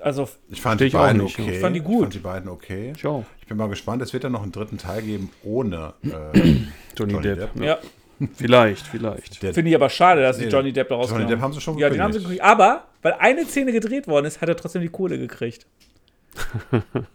Also, 0.00 0.28
Ich 0.50 0.60
fand 0.60 0.80
die 0.80 0.84
ich 0.86 0.96
auch 0.96 1.00
beiden 1.00 1.22
okay. 1.22 1.50
Ich 1.52 1.58
fand 1.60 1.74
die 1.76 1.80
gut. 1.80 1.94
Ich 1.94 2.02
fand 2.02 2.14
die 2.14 2.18
beiden 2.18 2.48
okay. 2.50 2.92
Ich 2.96 3.06
auch. 3.06 3.24
Ich 3.40 3.46
bin 3.46 3.56
mal 3.56 3.68
gespannt. 3.68 4.02
Es 4.02 4.12
wird 4.12 4.22
ja 4.24 4.30
noch 4.30 4.42
einen 4.42 4.52
dritten 4.52 4.76
Teil 4.78 5.02
geben 5.02 5.30
ohne 5.42 5.94
äh, 6.02 6.56
Johnny, 6.98 7.20
Depp. 7.20 7.50
Ja. 7.56 7.64
ja, 7.64 7.78
Vielleicht, 8.34 8.86
vielleicht. 8.86 9.38
finde 9.38 9.70
ich 9.70 9.74
aber 9.74 9.90
schade, 9.90 10.22
dass 10.22 10.36
sie 10.36 10.44
Nee, 10.44 10.50
Johnny 10.50 10.72
Depp 10.72 10.88
da 10.88 11.00
Johnny 11.02 11.26
Depp 11.26 11.40
haben 11.40 11.52
sie 11.52 11.60
schon 11.60 11.78
Ja, 11.78 11.90
den 11.90 12.00
haben 12.00 12.12
sie 12.12 12.20
gekriegt. 12.20 12.42
Aber, 12.42 12.84
weil 13.02 13.14
eine 13.14 13.44
Szene 13.44 13.72
gedreht 13.72 14.06
worden 14.06 14.26
ist, 14.26 14.40
hat 14.40 14.48
er 14.48 14.56
trotzdem 14.56 14.82
die 14.82 14.88
Kohle 14.88 15.18
gekriegt. 15.18 15.66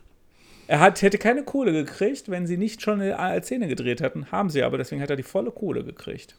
er 0.70 0.80
hat, 0.80 1.02
hätte 1.02 1.18
keine 1.18 1.42
Kohle 1.42 1.74
gekriegt, 1.74 2.30
wenn 2.30 2.46
sie 2.46 2.56
nicht 2.56 2.84
schon 2.84 3.02
eine 3.02 3.42
Szene 3.42 3.68
gedreht 3.68 4.02
hätten. 4.02 4.32
Haben 4.32 4.52
sie 4.52 4.62
aber, 4.62 4.78
deswegen 4.78 5.02
hat 5.02 5.10
er 5.10 5.16
die 5.16 5.24
volle 5.24 5.50
Kohle 5.50 5.84
gekriegt. 5.84 6.36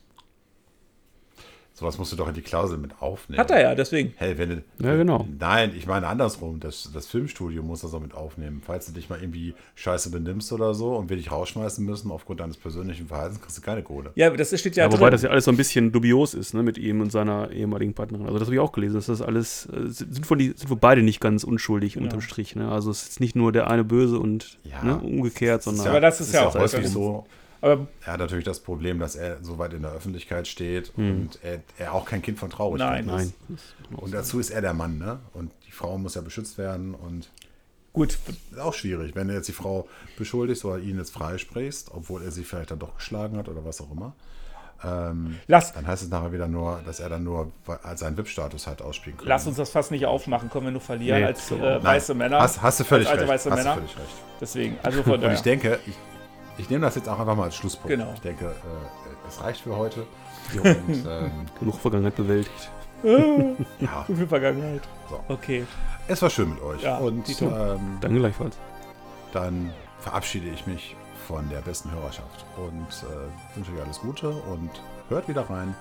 Sowas 1.81 1.99
musst 1.99 2.13
du 2.13 2.17
doch 2.17 2.29
in 2.29 2.35
die 2.35 2.43
Klausel 2.43 2.77
mit 2.79 3.01
aufnehmen. 3.01 3.41
Hat 3.41 3.51
er 3.51 3.61
ja, 3.63 3.75
deswegen. 3.75 4.13
Hey, 4.17 4.37
wenn 4.39 4.63
Ja, 4.79 4.95
genau. 4.97 5.27
Nein, 5.39 5.73
ich 5.77 5.87
meine 5.87 6.07
andersrum. 6.07 6.61
Das, 6.61 6.91
das 6.93 7.07
Filmstudio 7.07 7.63
muss 7.63 7.81
das 7.81 7.95
auch 7.95 8.01
mit 8.01 8.15
aufnehmen. 8.15 8.61
Falls 8.65 8.87
du 8.87 8.93
dich 8.93 9.09
mal 9.09 9.19
irgendwie 9.21 9.55
scheiße 9.77 10.11
benimmst 10.11 10.53
oder 10.53 10.75
so 10.75 10.95
und 10.97 11.09
wir 11.09 11.17
dich 11.17 11.33
rausschmeißen 11.33 11.85
müssen 11.85 12.11
aufgrund 12.11 12.41
deines 12.41 12.59
persönlichen 12.59 13.07
Verhaltens, 13.09 13.41
kriegst 13.41 13.57
du 13.59 13.63
keine 13.63 13.83
Kohle. 13.83 14.11
Ja, 14.15 14.29
das 14.31 14.49
steht 14.61 14.77
ja, 14.77 14.85
Ja, 14.85 14.89
drin. 14.91 15.01
wobei 15.01 15.11
das 15.11 15.23
ja 15.23 15.31
alles 15.31 15.47
so 15.47 15.51
ein 15.51 15.57
bisschen 15.57 15.91
dubios 15.91 16.35
ist, 16.35 16.53
ne, 16.55 16.63
mit 16.63 16.77
ihm 16.79 17.01
und 17.01 17.11
seiner 17.11 17.51
ehemaligen 17.51 17.95
Partnerin. 17.95 18.27
Also 18.27 18.39
das 18.39 18.47
habe 18.49 18.55
ich 18.55 18.61
auch 18.61 18.73
gelesen, 18.73 18.95
dass 18.97 19.07
das 19.07 19.23
alles, 19.23 19.67
äh, 19.67 19.87
sind 19.89 20.29
wohl, 20.31 20.37
die, 20.37 20.49
sind 20.55 20.69
wohl 20.69 20.77
beide 20.77 21.03
nicht 21.03 21.21
ganz 21.21 21.45
unschuldig 21.45 21.97
unterm 21.97 22.21
Strich. 22.21 22.57
Ne? 22.57 22.71
Also 22.71 22.91
es 22.91 23.09
ist 23.09 23.21
nicht 23.21 23.35
nur 23.37 23.53
der 23.53 23.71
eine 23.71 23.85
böse 23.85 24.19
und 24.19 24.59
Ja. 24.65 24.83
ne, 24.85 24.99
umgekehrt, 24.99 25.63
sondern 25.63 25.87
aber 25.89 26.01
das 26.01 26.21
ist 26.21 26.35
ja 26.35 26.47
auch 26.47 26.55
häufig 26.55 26.83
das- 26.83 26.93
so. 26.93 27.25
Aber 27.63 27.87
Er 28.07 28.13
hat 28.15 28.21
natürlich 28.21 28.45
das 28.45 28.61
Problem, 28.61 28.99
dass 28.99 29.17
er 29.17 29.43
so 29.43 29.59
weit 29.59 29.73
in 29.75 29.83
der 29.83 29.93
Öffentlichkeit 29.93 30.49
steht 30.49 30.93
und 30.97 31.39
er, 31.43 31.61
er 31.79 31.95
auch 31.95 32.05
kein 32.07 32.23
Kind 32.23 32.39
von 32.39 32.51
Traurigkeit 32.51 33.05
Nein. 33.07 33.21
ist. 33.27 33.35
nein. 33.49 33.99
Und 33.99 34.15
dazu 34.15 34.39
ist 34.41 34.51
er 34.51 34.61
der 34.63 34.75
Mann, 34.75 34.99
ne? 34.99 35.19
Und 35.35 35.53
die 35.67 35.73
Frau 35.73 35.99
muss 35.99 36.15
ja 36.15 36.21
beschützt 36.23 36.59
werden 36.59 36.95
und 36.95 37.29
gut, 37.93 38.17
ist 38.53 38.59
auch 38.59 38.75
schwierig, 38.75 39.15
wenn 39.15 39.29
du 39.29 39.35
jetzt 39.35 39.49
die 39.49 39.53
Frau 39.53 39.89
beschuldigst 40.17 40.65
oder 40.65 40.79
ihn 40.79 40.97
jetzt 40.99 41.13
freisprichst, 41.13 41.91
obwohl 41.93 42.23
er 42.23 42.31
sie 42.31 42.45
vielleicht 42.45 42.71
dann 42.71 42.79
doch 42.79 42.97
geschlagen 42.97 43.37
hat 43.37 43.49
oder 43.49 43.65
was 43.65 43.81
auch 43.81 43.91
immer. 43.91 44.15
Ähm, 44.83 45.39
lass, 45.47 45.75
dann 45.75 45.87
heißt 45.87 46.03
es 46.05 46.09
nachher 46.09 46.33
wieder 46.33 46.49
nur, 46.49 46.81
dass 46.87 47.01
er 47.01 47.11
dann 47.11 47.23
nur 47.23 47.53
als 47.83 48.01
seinen 48.01 48.17
VIP-Status 48.17 48.67
halt 48.67 48.81
ausspielen 48.81 49.19
kann. 49.19 49.29
lass 49.29 49.47
uns 49.47 49.57
das 49.59 49.69
fast 49.69 49.91
nicht 49.91 50.07
aufmachen, 50.07 50.49
können 50.49 50.65
wir 50.65 50.73
nur 50.73 50.81
verlieren 50.81 51.21
Nee, 51.21 51.27
als 51.27 51.49
so. 51.49 51.57
äh, 51.57 51.59
Nein, 51.75 51.83
weiße 51.85 52.15
Männer. 52.15 52.41
Hast, 52.41 52.63
hast 52.63 52.81
du 52.81 52.85
völlig 52.85 53.07
als 53.09 53.19
alte 53.19 53.31
recht. 53.31 53.33
weiße 53.47 53.51
hast 53.51 53.57
Männer. 53.59 53.75
du 53.75 53.81
völlig 53.83 53.97
recht. 53.99 54.17
Deswegen, 54.41 54.79
also 54.83 55.03
von 55.03 55.13
Und 55.15 55.21
daher. 55.23 55.35
ich 55.35 55.43
denke, 55.43 55.79
ich, 55.87 55.95
ich 56.59 56.69
nehme 56.71 56.85
das 56.85 56.95
jetzt 56.97 57.09
auch 57.09 57.19
einfach 57.19 57.37
mal 57.37 57.45
als 57.45 57.57
Schlusspunkt. 57.57 57.89
Genau. 57.97 58.13
Ich 58.15 58.21
denke, 58.21 58.47
äh, 58.47 59.29
es 59.29 59.41
reicht 59.43 59.61
für 59.63 59.77
heute. 59.77 60.07
Und, 60.55 61.07
ähm, 61.09 61.31
Genug 61.59 61.77
Vergangenheit 61.77 62.17
bewältigt. 62.17 62.71
ja, 63.03 64.05
Zu 64.07 64.17
viel 64.17 64.27
Vergangenheit. 64.27 64.83
So. 65.09 65.21
Okay. 65.29 65.65
es 66.09 66.21
war 66.21 66.29
schön 66.31 66.51
mit 66.51 66.61
euch. 66.63 66.83
Ja, 66.83 66.99
und 66.99 67.27
ähm, 67.41 67.99
Danke 68.01 68.19
gleichfalls. 68.19 68.57
dann 69.33 69.73
verabschiede 70.01 70.49
ich 70.49 70.67
mich 70.67 70.97
von 71.27 71.49
der 71.49 71.61
besten 71.61 71.91
Hörerschaft 71.93 72.45
und 72.57 73.05
äh, 73.09 73.57
wünsche 73.57 73.73
euch 73.73 73.83
alles 73.83 74.01
Gute 74.01 74.29
und 74.29 74.71
hört 75.09 75.29
wieder 75.29 75.49
rein, 75.49 75.75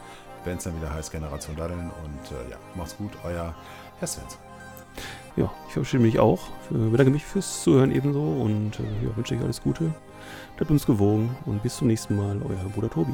wenn 0.46 0.58
es 0.58 0.64
dann 0.64 0.76
wieder 0.78 0.94
heißt 0.94 1.12
Generation 1.12 1.56
Daddeln. 1.56 1.90
Und 2.04 2.32
äh, 2.32 2.52
ja, 2.52 2.58
macht's 2.76 2.96
gut, 2.98 3.12
euer 3.24 3.54
Herr 4.00 4.08
Svensson. 4.08 4.40
Ja, 5.36 5.52
ich 5.68 5.74
verabschiede 5.74 6.04
mich 6.04 6.20
auch. 6.20 6.40
Äh, 6.72 6.90
bedanke 6.90 7.12
mich 7.12 7.26
fürs 7.26 7.64
Zuhören 7.64 7.92
ebenso 7.92 8.22
und 8.22 8.80
äh, 8.80 8.84
ja, 9.06 9.16
wünsche 9.16 9.36
euch 9.36 9.42
alles 9.42 9.62
Gute. 9.62 9.94
Bleibt 10.60 10.72
uns 10.72 10.86
gewogen 10.86 11.34
und 11.46 11.64
bis 11.64 11.78
zum 11.78 11.88
nächsten 11.88 12.18
Mal, 12.18 12.42
euer 12.42 12.70
Bruder 12.76 12.90
Tobi. 12.90 13.14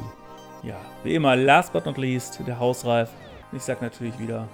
Ja, 0.64 0.80
wie 1.04 1.14
immer, 1.14 1.36
last 1.36 1.72
but 1.72 1.86
not 1.86 1.96
least, 1.96 2.40
der 2.44 2.58
Hausreif. 2.58 3.08
Ich 3.52 3.62
sag 3.62 3.80
natürlich 3.80 4.18
wieder, 4.18 4.48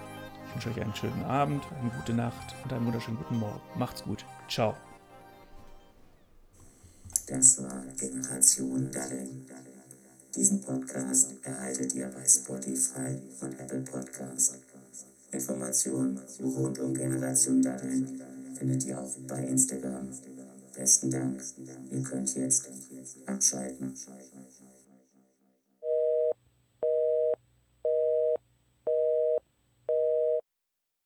ich 0.47 0.55
wünsche 0.55 0.69
euch 0.69 0.85
einen 0.85 0.95
schönen 0.95 1.25
Abend, 1.25 1.65
eine 1.81 1.89
gute 1.89 2.13
Nacht 2.13 2.55
und 2.63 2.71
einen 2.71 2.85
wunderschönen 2.85 3.17
guten 3.17 3.39
Morgen. 3.39 3.59
Macht's 3.79 4.05
gut. 4.05 4.27
Ciao. 4.47 4.75
Das 7.29 7.63
war 7.63 7.83
Generation 7.99 8.91
Daddeln. 8.93 9.47
Diesen 10.37 10.61
Podcast 10.61 11.31
erhaltet 11.45 11.95
ihr 11.95 12.09
bei 12.09 12.27
Spotify 12.27 13.17
und 13.41 13.59
Apple 13.59 13.81
Podcast. 13.91 14.59
Informationen 15.31 16.21
rund 16.43 16.79
um 16.79 16.93
Generation 16.93 17.63
Daddeln 17.63 18.21
findet 18.59 18.85
ihr 18.85 19.01
auch 19.01 19.17
bei 19.27 19.47
Instagram. 19.47 20.11
Besten 20.75 21.11
Dank. 21.11 21.43
Ihr 21.91 22.03
könnt 22.03 22.35
jetzt 22.35 22.69
abschalten. 23.27 23.95